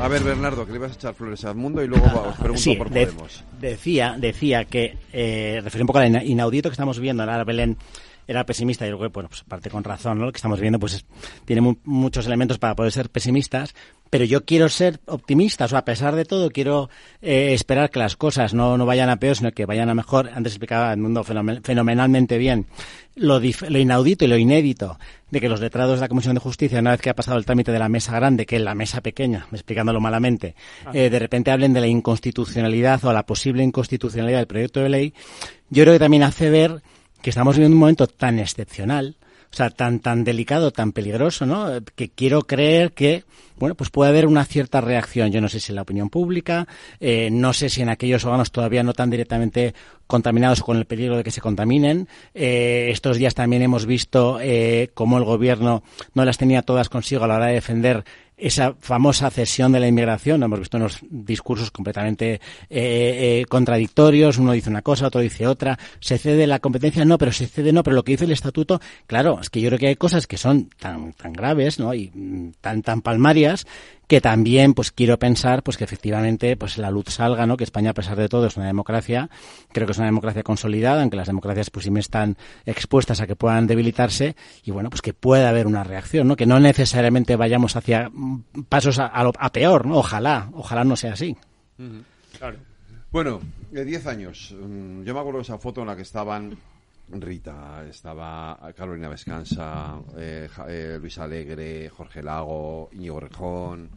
[0.04, 2.60] A ver, Bernardo, que le vas a echar flores al mundo y luego os pregunto
[2.60, 3.42] Sí, por de- Podemos.
[3.58, 7.22] decía, decía que, eh, refería un poco al ina- inaudito que estamos viendo.
[7.22, 7.78] Ahora Belén
[8.26, 10.26] era pesimista y yo creo que, bueno, pues parte con razón, ¿no?
[10.26, 11.04] Lo que estamos viendo, pues es-
[11.44, 13.74] tiene mu- muchos elementos para poder ser pesimistas,
[14.10, 16.88] pero yo quiero ser optimista, o sea, a pesar de todo, quiero
[17.22, 20.30] eh, esperar que las cosas no, no vayan a peor, sino que vayan a mejor.
[20.34, 22.66] Antes explicaba el mundo fenomenalmente bien
[23.16, 23.40] lo
[23.78, 24.98] inaudito y lo inédito
[25.30, 27.44] de que los letrados de la Comisión de Justicia, una vez que ha pasado el
[27.44, 30.90] trámite de la mesa grande, que es la mesa pequeña, explicándolo malamente, Ah.
[30.94, 35.14] eh, de repente hablen de la inconstitucionalidad o la posible inconstitucionalidad del proyecto de ley,
[35.70, 36.82] yo creo que también hace ver
[37.24, 39.16] que estamos viviendo un momento tan excepcional,
[39.50, 41.70] o sea, tan, tan delicado, tan peligroso, ¿no?
[41.94, 43.24] Que quiero creer que,
[43.56, 45.32] bueno, pues puede haber una cierta reacción.
[45.32, 46.68] Yo no sé si en la opinión pública,
[47.00, 49.74] eh, no sé si en aquellos órganos todavía no tan directamente
[50.06, 52.08] contaminados con el peligro de que se contaminen.
[52.34, 55.82] Eh, estos días también hemos visto eh, cómo el gobierno
[56.12, 58.04] no las tenía todas consigo a la hora de defender
[58.36, 60.42] esa famosa cesión de la inmigración.
[60.42, 62.40] Hemos visto unos discursos completamente eh,
[62.70, 64.38] eh, contradictorios.
[64.38, 65.78] Uno dice una cosa, otro dice otra.
[66.00, 67.82] Se cede la competencia, no, pero se cede no.
[67.82, 70.36] Pero lo que dice el estatuto, claro, es que yo creo que hay cosas que
[70.36, 71.94] son tan, tan graves, ¿no?
[71.94, 73.66] Y mm, tan, tan palmarias
[74.06, 77.90] que también pues quiero pensar pues que efectivamente pues la luz salga no que España
[77.90, 79.30] a pesar de todo es una democracia.
[79.72, 82.36] Creo que es una democracia consolidada aunque las democracias pues sí me están
[82.66, 86.46] expuestas a que puedan debilitarse y bueno pues que pueda haber una reacción no que
[86.46, 90.96] no necesariamente vayamos hacia mm, pasos a, a, lo, a peor no ojalá ojalá no
[90.96, 91.36] sea así.
[92.38, 92.58] Claro.
[93.10, 93.40] bueno
[93.72, 96.56] de 10 años mm, yo me acuerdo de esa foto en la que estaban
[97.08, 103.90] Rita, estaba Carolina Vescanza, eh, eh, Luis Alegre, Jorge Lago, Íñigo Rejón,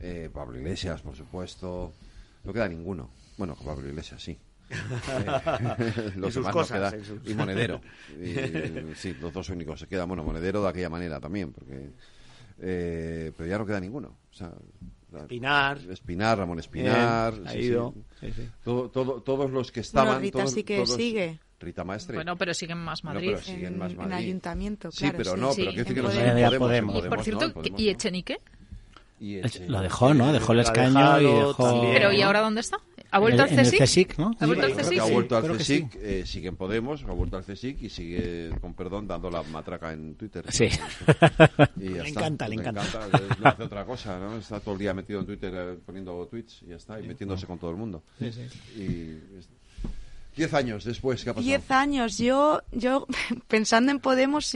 [0.00, 1.92] eh, Pablo Iglesias, por supuesto.
[2.44, 3.10] No queda ninguno.
[3.36, 4.38] Bueno, Pablo Iglesias sí.
[6.16, 7.80] los sus cosas, no queda, y Monedero.
[8.22, 9.80] Y, sí, los dos únicos.
[9.80, 11.90] Se queda, bueno, Monedero de aquella manera también, porque.
[12.56, 14.16] pero ya no queda ninguno.
[14.30, 14.52] O sea,
[15.22, 15.78] Espinar.
[15.90, 17.34] Espinar, Ramón Espinar.
[17.34, 17.94] Bien, ha ido.
[18.20, 18.48] Sí, sí.
[18.62, 20.14] Todo, todo, todos los que estaban.
[20.14, 21.40] Bueno, Rita todos, sí que todos, sigue.
[21.64, 22.16] Rita Maestre.
[22.16, 23.30] Bueno, pero siguen más Madrid.
[23.32, 24.06] No, pero siguen en, más Madrid.
[24.12, 25.16] en ayuntamiento, Sí, claro.
[25.18, 25.62] pero no, sí.
[25.62, 27.04] pero quiero decir que no Podemos.
[27.04, 27.88] Y por cierto, no, Podemos ¿y.
[27.88, 28.38] Echenique?
[29.20, 31.92] Y lo dejó no dejó el escaño dejado y dejó también.
[31.94, 32.78] Pero ¿y ahora dónde está?
[33.10, 33.80] ¿Ha vuelto En- al en el CSIC?
[33.84, 34.32] CSIC, ¿no?
[34.40, 35.00] ¿Ha vuelto al Creo que CSIC?
[35.00, 38.74] ha vuelto al CSIC, eh, sigue en Podemos, ha vuelto al CSIC y sigue, con
[38.74, 40.44] perdón, dando la matraca en Twitter.
[40.50, 40.64] Sí.
[40.64, 40.68] Y
[41.94, 42.20] ya Le está.
[42.20, 42.82] encanta, le encanta.
[42.82, 44.36] eh, No hace otra cosa, ¿no?
[44.36, 47.46] Está todo el día metido en Twitter eh, poniendo tweets y ya está, y metiéndose
[47.46, 48.02] con todo el mundo.
[48.18, 48.42] Sí, sí.
[48.80, 49.36] Y
[50.36, 51.46] diez años después, ¿qué ha pasado?
[51.46, 52.18] Diez años.
[52.18, 53.06] Yo, yo
[53.48, 54.46] pensando en Podemos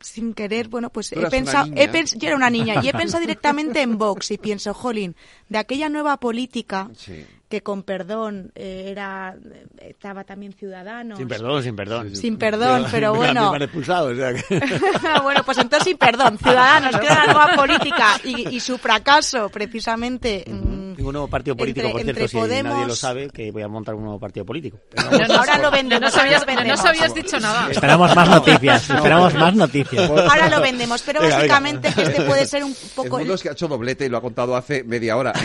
[0.00, 1.82] sin querer, bueno, pues he pensado, niña.
[1.82, 5.16] he pens- yo era una niña y he pensado directamente en Vox y pienso, jolín,
[5.48, 7.24] de aquella nueva política Sí.
[7.48, 9.36] que con perdón eh, era
[9.80, 11.18] estaba también Ciudadanos.
[11.18, 12.16] Sin perdón, sin perdón.
[12.16, 13.52] Sin perdón, pero Me bueno.
[13.54, 14.60] han expulsado, o sea que-
[15.22, 19.48] bueno, pues entonces sin perdón, Ciudadanos, que era la nueva política y, y su fracaso,
[19.50, 20.44] precisamente.
[20.48, 23.62] mm, un nuevo partido político, Entre- por cierto, si nadie lo Podemos- sabe, que voy
[23.62, 24.78] a montar un nuevo partido político.
[24.96, 26.00] ahora lo No vendemos.
[26.02, 26.78] nos ahora lo no vendemos.
[26.78, 27.70] nos habías dicho nada.
[27.70, 31.54] esperamos más noticias esperamos más noticias Ahora lo vendemos, pero Venga, venga.
[31.54, 33.18] básicamente que este puede ser un El poco...
[33.18, 35.32] mundo es que ha hecho doblete y lo ha contado hace media hora.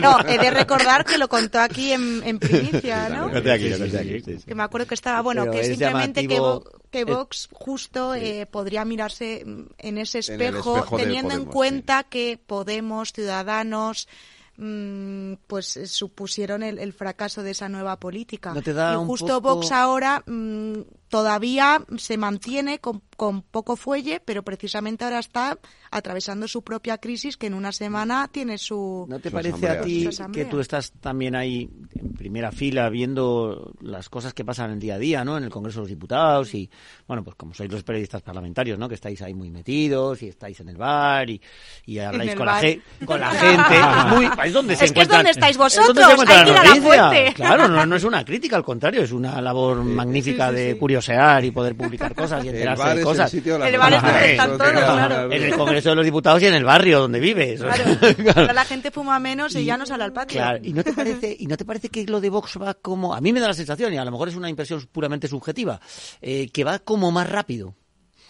[0.00, 3.26] No, he de recordar que lo contó aquí en, en primicia, ¿no?
[3.26, 4.36] Aquí, aquí, sí, sí.
[4.46, 7.48] Que me acuerdo que estaba, bueno, Pero que es simplemente que, llamativo- Vo- que Vox
[7.52, 12.02] justo eh, podría mirarse en ese En el espejo, espejo de teniendo en Podemos, cuenta
[12.04, 14.08] que Podemos, Ciudadanos,
[15.46, 18.52] pues eh, supusieron el, el fracaso de esa nueva política.
[18.54, 23.42] ¿No te da y un justo poco- Vox ahora mm, todavía se mantiene con, con
[23.42, 25.58] poco fuelle, pero precisamente ahora está
[25.90, 29.06] atravesando su propia crisis que en una semana tiene su...
[29.08, 32.88] ¿No te Su parece asamblea, a ti que tú estás también ahí en primera fila
[32.90, 35.38] viendo las cosas que pasan en el día a día, ¿no?
[35.38, 36.68] En el Congreso de los Diputados y,
[37.06, 38.88] bueno, pues como sois los periodistas parlamentarios, ¿no?
[38.88, 41.40] Que estáis ahí muy metidos y estáis en el bar y,
[41.86, 42.62] y habláis con la, bar.
[42.62, 43.78] ge- con la gente.
[43.78, 46.38] es, muy, es donde se Es que es donde estáis es donde se vosotros, encuentra
[46.40, 47.08] hay que ir a la noticia.
[47.10, 47.34] fuente.
[47.34, 50.72] Claro, no, no es una crítica, al contrario, es una labor magnífica sí, sí, de
[50.72, 50.78] sí.
[50.96, 53.32] Curiosear y poder publicar cosas y El enterarse bar de cosas.
[53.32, 54.30] el sitio de las El bar es donde noticias.
[54.32, 55.14] están No todos, te queda claro.
[55.14, 55.36] nada.
[55.36, 57.60] En el Congreso de los Diputados y en el barrio donde vives.
[58.36, 60.38] Ahora la gente fuma menos y, ya no sale al patio.
[60.38, 63.14] Claro, ¿y no te parece, y no te parece que lo de Vox va como,
[63.14, 65.80] a mí me da la sensación, y a lo mejor es una impresión puramente subjetiva,
[66.20, 67.74] eh, que va como más rápido?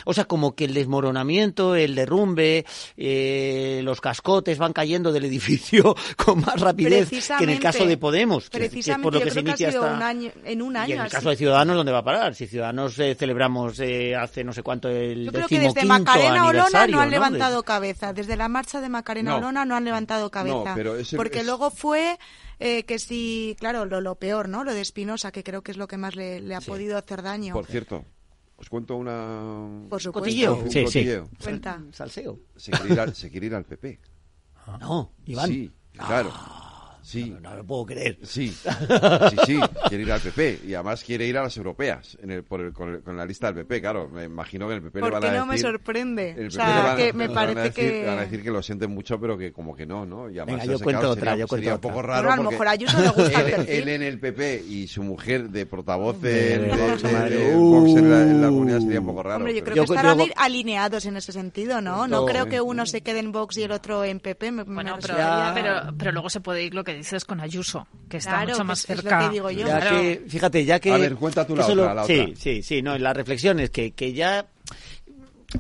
[0.05, 2.65] O sea, como que el desmoronamiento, el derrumbe,
[2.97, 7.27] eh, los cascotes van cayendo del edificio con más rapidez que en el
[7.59, 7.61] Precisamente.
[7.63, 9.69] caso de Podemos, que- que es Precisamente, por lo yo que se creo que ha
[9.71, 10.89] inicia un año, en un año.
[10.89, 11.15] Y en el así.
[11.17, 12.35] caso de Ciudadanos, ¿dónde va a parar?
[12.35, 16.47] Si Ciudadanos eh, celebramos eh, hace no sé cuánto el Yo creo que desde Macarena
[16.47, 17.11] Olona no han ¿no?
[17.11, 18.13] levantado cabeza.
[18.13, 19.37] Desde la marcha de Macarena No.
[19.39, 20.73] Olona no han levantado cabeza.
[20.75, 22.19] pero ese- porque es- luego fue
[22.59, 24.65] eh, que sí, claro, lo, lo peor, ¿no?
[24.65, 27.23] Lo de Espinosa, que creo que es lo que más le, le ha podido hacer
[27.23, 27.53] daño.
[27.53, 28.05] Por cierto,
[28.57, 29.87] os cuento una...
[29.89, 30.21] Por supuesto.
[30.27, 30.57] Cotilleo.
[30.57, 30.85] un Sí, sí.
[30.85, 31.29] cotilleo.
[31.43, 31.83] Cuenta.
[31.93, 32.39] Salseo.
[32.57, 34.01] Se quiere, ir al, se quiere ir al PP.
[34.81, 35.49] No, Iván.
[35.49, 36.33] Sí, claro.
[37.07, 37.31] Sí.
[37.31, 38.19] No, no lo puedo creer.
[38.25, 38.49] Sí,
[39.31, 42.43] sí, sí, quiere ir al PP y además quiere ir a las europeas en el,
[42.43, 44.09] por el- con, el- con la lista del PP, claro.
[44.09, 45.67] Me imagino que el PP le van a no me decir...
[45.71, 46.31] sorprende.
[46.31, 48.21] el O PP sea, le van- que me le van parece decir- que- Van a
[48.23, 50.29] decir que lo sienten mucho, pero que como que no, ¿no?
[50.29, 51.91] Y además, Venga, yo cuento claro, otra, sería, yo cuento sería un otra.
[51.91, 54.65] poco raro Bueno, a lo mejor a Ayuso le gusta él, él en el PP
[54.69, 58.81] y su mujer de portavoz de, De de- de- Vox en la, en la comunidad
[58.81, 59.37] sería un poco raro.
[59.37, 62.09] Hombre, yo creo pero- que estarán ir alineados en ese sentido, ¿no?
[62.09, 62.49] No No, creo eh.
[62.49, 64.51] que uno se quede en Vox y el otro en PP.
[64.51, 64.97] Me, me Bueno,
[65.55, 68.65] pero, pero luego se puede ir lo que dices con Ayuso, que está Claro, mucho
[68.65, 69.19] más es- es lo cerca.
[69.21, 69.67] que digo yo.
[69.67, 69.97] Ya Claro.
[70.01, 70.93] que, fíjate, ya que...
[70.93, 72.37] A ver, cuenta tú la otra, la sí, otra.
[72.37, 74.47] Sí, sí, no, la reflexión es que, que ya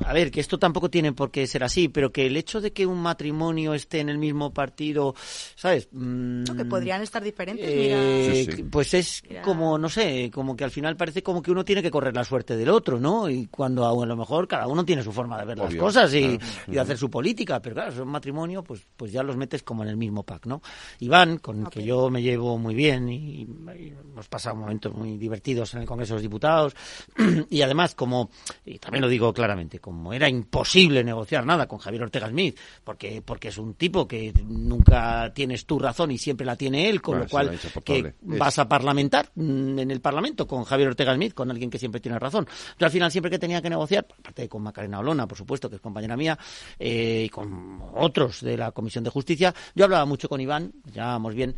[0.04, 2.72] a ver, que esto tampoco tiene por qué ser así, pero que el hecho de
[2.72, 5.14] que un matrimonio esté en el mismo partido,
[5.54, 5.88] ¿sabes?
[5.92, 7.66] Mm, No, que podrían estar diferentes.
[7.68, 8.68] eh, mira.
[8.70, 9.42] Pues es Mira.
[9.42, 12.24] como, no sé, como que al final parece como que uno tiene que correr la
[12.24, 13.28] suerte del otro, ¿no?
[13.30, 16.38] Y cuando a lo mejor cada uno tiene su forma de ver las cosas y,
[16.38, 16.44] claro.
[16.66, 19.36] y de hacer su política, pero claro, si es un matrimonio, pues, pues ya los
[19.36, 20.62] metes como en el mismo pack, ¿no?
[21.00, 25.16] Iván, con el que yo me llevo muy bien y, y hemos pasado momentos muy
[25.18, 26.74] divertidos en el Congreso de los Diputados
[27.50, 28.30] y además como,
[28.64, 33.22] y también lo digo claramente, como era imposible negociar nada con Javier Ortega Smith, porque,
[33.24, 37.12] porque es un tipo que nunca tienes tu razón y siempre la tiene él, con
[37.12, 37.50] Bueno, lo cual
[37.84, 37.98] que.
[37.98, 41.78] Es- vas a parlamentar mm, en el Parlamento con Javier Ortega Smith, con alguien que
[41.78, 42.48] siempre tiene razón.
[42.80, 45.70] Yo al final siempre que tenía que negociar, aparte de con Macarena Olona, por supuesto,
[45.70, 46.36] que es compañera mía,
[46.80, 51.32] eh, y con otros de la Comisión de Justicia, yo hablaba mucho con Iván, llevábamos
[51.32, 51.54] bien.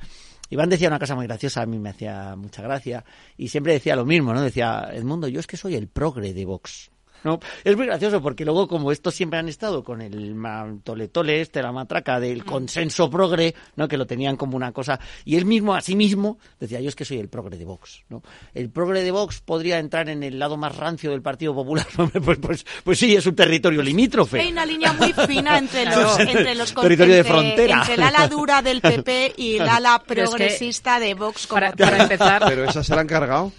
[0.50, 3.06] Iván decía una cosa muy graciosa, a mí me hacía mucha gracia,
[3.38, 4.42] y siempre decía lo mismo, ¿no?
[4.42, 6.90] Decía, Edmundo, yo es que soy el progre de Vox.
[7.24, 7.40] ¿No?
[7.64, 11.62] Es muy gracioso porque luego, como estos siempre han estado con el ma- tole-tole este,
[11.62, 13.88] la matraca del consenso progre, ¿no?
[13.88, 16.94] que lo tenían como una cosa, y él mismo, a sí mismo, decía, yo es
[16.96, 18.02] que soy el progre de Vox.
[18.08, 18.22] ¿no?
[18.54, 21.86] El progre de Vox podría entrar en el lado más rancio del Partido Popular.
[21.98, 24.40] Hombre, pues, pues, pues sí, es un territorio limítrofe.
[24.40, 27.78] Hay una línea muy fina entre los, entre los Territorio de entre- frontera.
[27.80, 31.46] entre el ala dura del PP y el ala Pero es que- progresista de Vox.
[31.46, 33.52] Como Para, para empezar, Pero esa se la han cargado.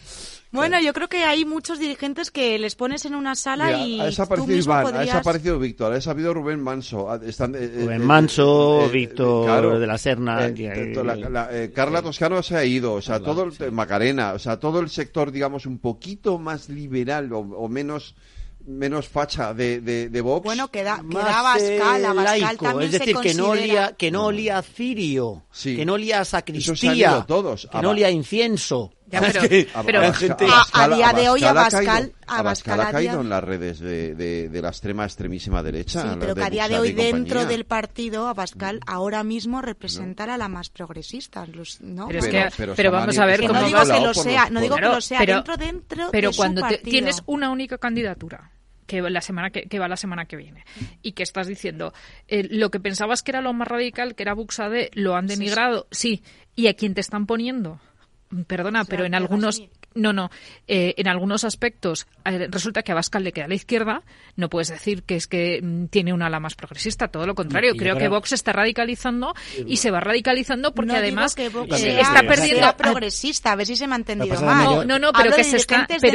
[0.51, 3.99] Bueno, yo creo que hay muchos dirigentes que les pones en una sala Mira, y
[3.99, 5.05] ha tú desaparecido mismo Iván, ha podrías...
[5.05, 7.11] desaparecido Víctor, ha desaparecido Rubén Manso.
[7.11, 11.03] ha- Están, eh, eh, Rubén eh, Manso, eh, Víctor de la Serna, eh, que- to-
[11.03, 14.59] la- la- eh, Carla Toscano se ha ido, o sea, todo el, Macarena, o sea,
[14.59, 18.15] todo el sector, digamos, un poquito más liberal o, o menos
[18.65, 20.43] menos facha de, de, de Vox.
[20.43, 23.95] Bueno, queda, más queda Abascal, eh, Abascal laico, también es decir, se que no olía,
[23.97, 25.75] que no olía a cirio, Sí.
[25.75, 27.61] que no olía a sacristía, todos.
[27.63, 28.91] que no Aba- olía a incienso.
[29.11, 32.79] Ya, pero- Es que pero- hay gente- A- a día de hoy Abascal- Abascal Abascal
[32.81, 36.01] ha a caído día- en las redes de, de- de la extrema extremísima derecha.
[36.03, 40.37] Sí, pero que a día de hoy dentro del partido Abascal ahora mismo representará a
[40.37, 42.07] la más progresista, los, ¿no?
[42.07, 43.99] Pero es Pero- que, pero pero está vamos a ver Que no cómo digo que
[44.01, 46.77] lo sea, no digo que lo sea pero- dentro dentro pero de su cuando te-
[46.77, 48.51] tienes una única candidatura
[48.85, 50.65] que va la semana que, que va la semana que viene
[51.03, 51.93] y que estás diciendo
[52.27, 55.87] eh, lo que pensabas que era lo más radical que era Buxade lo han denigrado
[55.91, 56.23] sí
[56.55, 57.79] y a quién te están poniendo
[58.47, 59.61] perdona pero en algunos
[59.95, 60.29] no, no.
[60.67, 64.03] Eh, en algunos aspectos eh, resulta que a Bascal le queda a la izquierda.
[64.35, 67.07] No puedes decir que es que mm, tiene una ala más progresista.
[67.07, 67.73] Todo lo contrario.
[67.75, 69.33] Creo que Vox se está radicalizando
[69.65, 72.59] y se va radicalizando porque no además que Vox eh, sea- está perdiendo.
[72.59, 74.65] sea progresista, a ver si se me ha entendido mal.
[74.65, 76.07] No, no, no, pero que se está, que se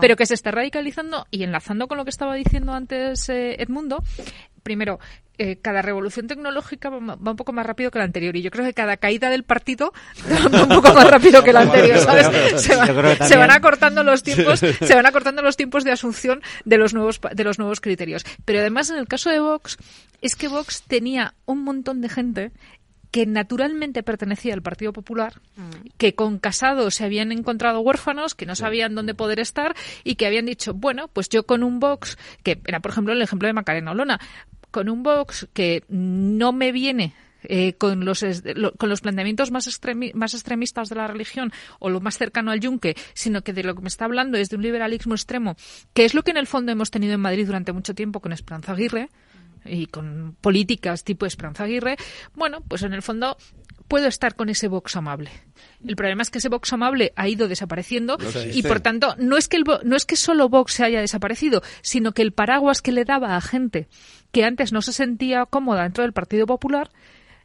[0.00, 4.02] pero que se está radicalizando y enlazando con lo que estaba diciendo antes eh, Edmundo.
[4.62, 4.98] Primero,
[5.42, 8.50] eh, cada revolución tecnológica va, va un poco más rápido que la anterior y yo
[8.50, 9.92] creo que cada caída del partido
[10.54, 12.60] va un poco más rápido que la anterior, ¿sabes?
[12.62, 12.86] Se, va-
[13.26, 17.18] se van acortando los tiempos, se van acortando los tiempos de asunción de los nuevos
[17.18, 18.24] pa- de los nuevos criterios.
[18.44, 19.78] Pero además en el caso de Vox
[20.20, 22.52] es que Vox tenía un montón de gente
[23.10, 25.40] que naturalmente pertenecía al Partido Popular,
[25.98, 30.26] que con Casado se habían encontrado huérfanos, que no sabían dónde poder estar y que
[30.26, 33.52] habían dicho, bueno, pues yo con un Vox, que era por ejemplo el ejemplo de
[33.54, 34.20] Macarena Olona,
[34.70, 38.22] con un Vox que no me viene eh, con los
[38.54, 42.50] lo- con los planteamientos más extremi- más extremistas de la religión o lo más cercano
[42.50, 45.56] al yunque, sino que de lo que me está hablando es de un liberalismo extremo,
[45.94, 48.32] que es lo que en el fondo hemos tenido en Madrid durante mucho tiempo con
[48.32, 49.08] Esperanza Aguirre
[49.64, 51.96] y con políticas tipo Esperanza Aguirre,
[52.34, 53.36] bueno, pues en el fondo
[53.90, 55.30] puedo estar con ese Vox amable.
[55.86, 58.16] El problema es que ese Vox amable ha ido desapareciendo
[58.54, 61.60] y por tanto no es que el, no es que solo Vox se haya desaparecido,
[61.82, 63.88] sino que el paraguas que le daba a gente
[64.32, 66.90] que antes no se sentía cómoda dentro del Partido Popular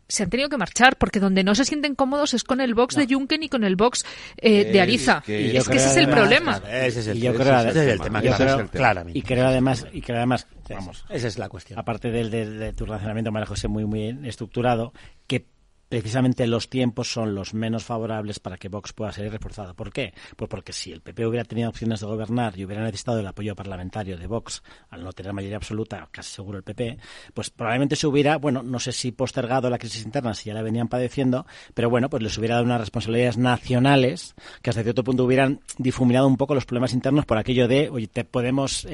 [0.07, 2.93] se han tenido que marchar porque donde no se sienten cómodos es con el Vox
[2.95, 4.05] de Juncker y con el Vox
[4.37, 5.23] eh, de Es Ariza.
[5.25, 6.61] que- Y yo es que ese es el problema.
[6.71, 8.69] Ese es el, Y yo ese creo, es el tema, yo ese es creo- el
[8.69, 8.77] tema.
[8.79, 9.17] claramente.
[9.17, 11.79] Y creo además, y creo además, vamos, Esa es la cuestión.
[11.79, 14.93] aparte del, de tu razonamiento, María José, muy, muy estructurado,
[15.25, 15.47] que
[15.89, 19.73] precisamente los tiempos son los menos favorables para que Vox pueda ser reforzada.
[19.73, 20.13] ¿Por qué?
[20.35, 23.55] Pues porque si el PP hubiera tenido opciones de gobernar y hubiera necesitado el apoyo
[23.55, 26.97] parlamentario de Vox, al no tener mayoría absoluta, casi seguro el PP,
[27.33, 30.61] pues probablemente se hubiera, bueno, no sé si postergado la crisis interna, si ya la
[30.61, 35.23] venían padeciendo, pero bueno, pues les hubiera dado unas responsabilidades nacionales que hasta cierto punto
[35.23, 38.89] hubieran difuminado un poco los problemas internos por aquello de, oye, te podemos eh,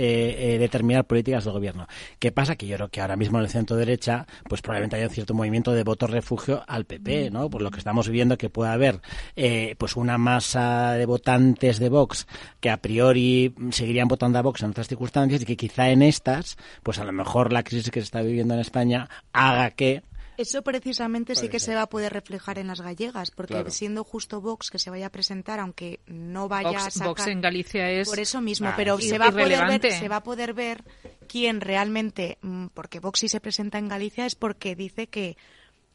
[0.55, 1.87] eh, determinar políticas del gobierno.
[2.19, 2.55] ¿Qué pasa?
[2.55, 5.33] Que yo creo que ahora mismo en el centro derecha, pues probablemente haya un cierto
[5.33, 7.49] movimiento de voto refugio al PP, ¿no?
[7.49, 9.01] Por lo que estamos viendo que puede haber,
[9.35, 12.27] eh, pues una masa de votantes de Vox
[12.59, 16.57] que a priori seguirían votando a Vox en otras circunstancias y que quizá en estas,
[16.83, 20.03] pues a lo mejor la crisis que se está viviendo en España haga que
[20.37, 23.69] Eso precisamente sí que se va a poder reflejar en las gallegas, porque Claro.
[23.69, 27.07] siendo justo Vox que se vaya a presentar, aunque no vaya a Vox, sacar...
[27.09, 30.07] Vox en Galicia es Por eso mismo, Ah, pero se va, a poder ver, se
[30.07, 30.83] va a poder ver
[31.27, 35.37] quién realmente, mm, porque Vox si se presenta en Galicia es porque dice que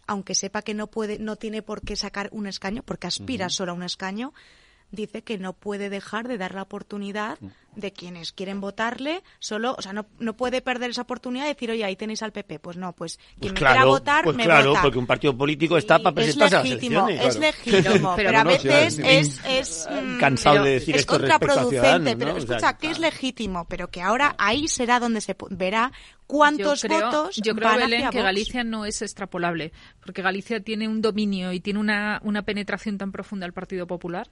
[0.06, 3.72] aunque sepa que no puede, no tiene por qué sacar un escaño, porque aspira solo
[3.72, 4.32] a un escaño,
[4.90, 7.38] dice que no puede dejar de dar la oportunidad
[7.74, 11.70] de quienes quieren votarle, solo, o sea, no, no puede perder esa oportunidad de decir,
[11.70, 12.58] oye, ahí tenéis al PP.
[12.58, 14.82] Pues no, pues Pues quien me quiera claro, votar, pues me claro, vota.
[14.82, 17.36] porque un partido político está para Es presentarse a las legítimo, elecciones.
[17.36, 19.02] es legítimo, pero, a no, veces sí.
[19.04, 22.38] es, es, mm, Cansado de decir es esto respecto a contraproducente, pero ¿no?
[22.38, 25.92] O sea, escucha, que es legítimo, pero que ahora ahí será donde se verá
[26.26, 28.24] cuántos yo creo, votos yo creo van Belén, hacia que Vox.
[28.24, 33.12] Galicia no es extrapolable, porque Galicia tiene un dominio y tiene una, una penetración tan
[33.12, 34.28] profunda al Partido Popular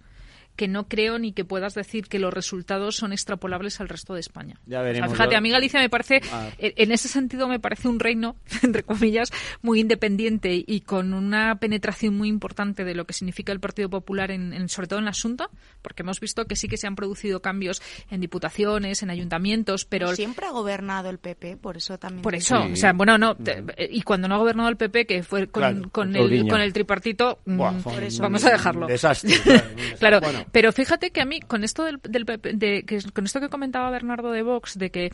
[0.57, 4.21] que no creo ni que puedas decir que los resultados son extrapolables al resto de
[4.21, 4.61] España.
[4.67, 5.11] Ya O sea, veremos.
[5.13, 6.49] fíjate, a mí Galicia me parece, Ah.
[6.59, 9.31] en ese sentido me parece un reino, entre comillas,
[9.63, 14.31] muy independiente y con una penetración muy importante de lo que significa el Partido Popular,
[14.31, 15.49] en, en- sobre todo en la Asunta,
[15.83, 20.15] porque hemos visto que sí que se han producido cambios en diputaciones, en ayuntamientos, pero
[20.15, 22.23] siempre ha gobernado el PP, por eso también.
[22.23, 25.23] por eso, o sea, bueno, no, te- y cuando no ha gobernado el PP, que
[25.23, 27.73] fue con, Claro, con, con el, con el tripartito, mm, Buah,
[28.21, 28.87] vamos a dejarlo.
[28.87, 29.35] desastre,
[29.99, 30.44] claro, Bueno.
[30.53, 33.91] Pero fíjate que a mí, con esto del, del de, que, con esto que comentaba
[33.91, 35.11] Bernardo de Vox, de que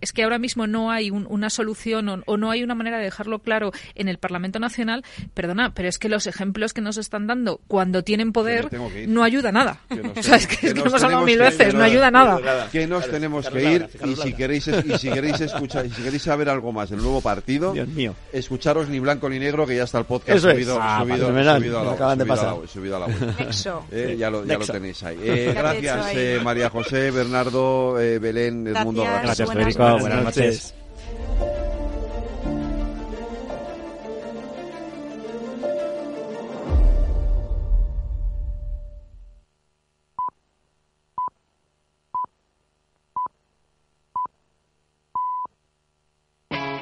[0.00, 2.98] es que ahora mismo no hay un- una solución o, o no hay una manera
[2.98, 5.04] de dejarlo claro en el Parlamento Nacional,
[5.34, 8.68] perdona, pero es que los ejemplos que nos están dando cuando tienen poder
[9.06, 9.80] no ayuda nada.
[9.88, 12.10] Que nos o sea, es que, tenemos- es que hemos hablado mil veces, no ayuda
[12.10, 12.68] nada.
[12.70, 16.02] Que nos tenemos Carlos que ir y si queréis y si queréis escuchar y si
[16.02, 18.14] queréis saber algo más del nuevo partido, Dios mío.
[18.32, 20.54] escucharos ni blanco ni negro que ya está el podcast Eso es.
[20.56, 21.58] subido, Ah, subido, fenomenal.
[21.58, 22.58] subido a la acaban de subido a la pasar.
[22.58, 23.34] web, subido a la web.
[23.38, 23.84] Nexo.
[23.90, 24.72] Eh, ya lo, ya lo Nexo.
[24.72, 25.18] tenéis ahí.
[25.28, 26.40] Eh, gracias eh.
[26.42, 29.02] María José, Bernardo, eh, Belén, Edmundo.
[29.02, 30.44] Gracias, Federico, buenas, buenas noches.
[30.44, 30.78] noches.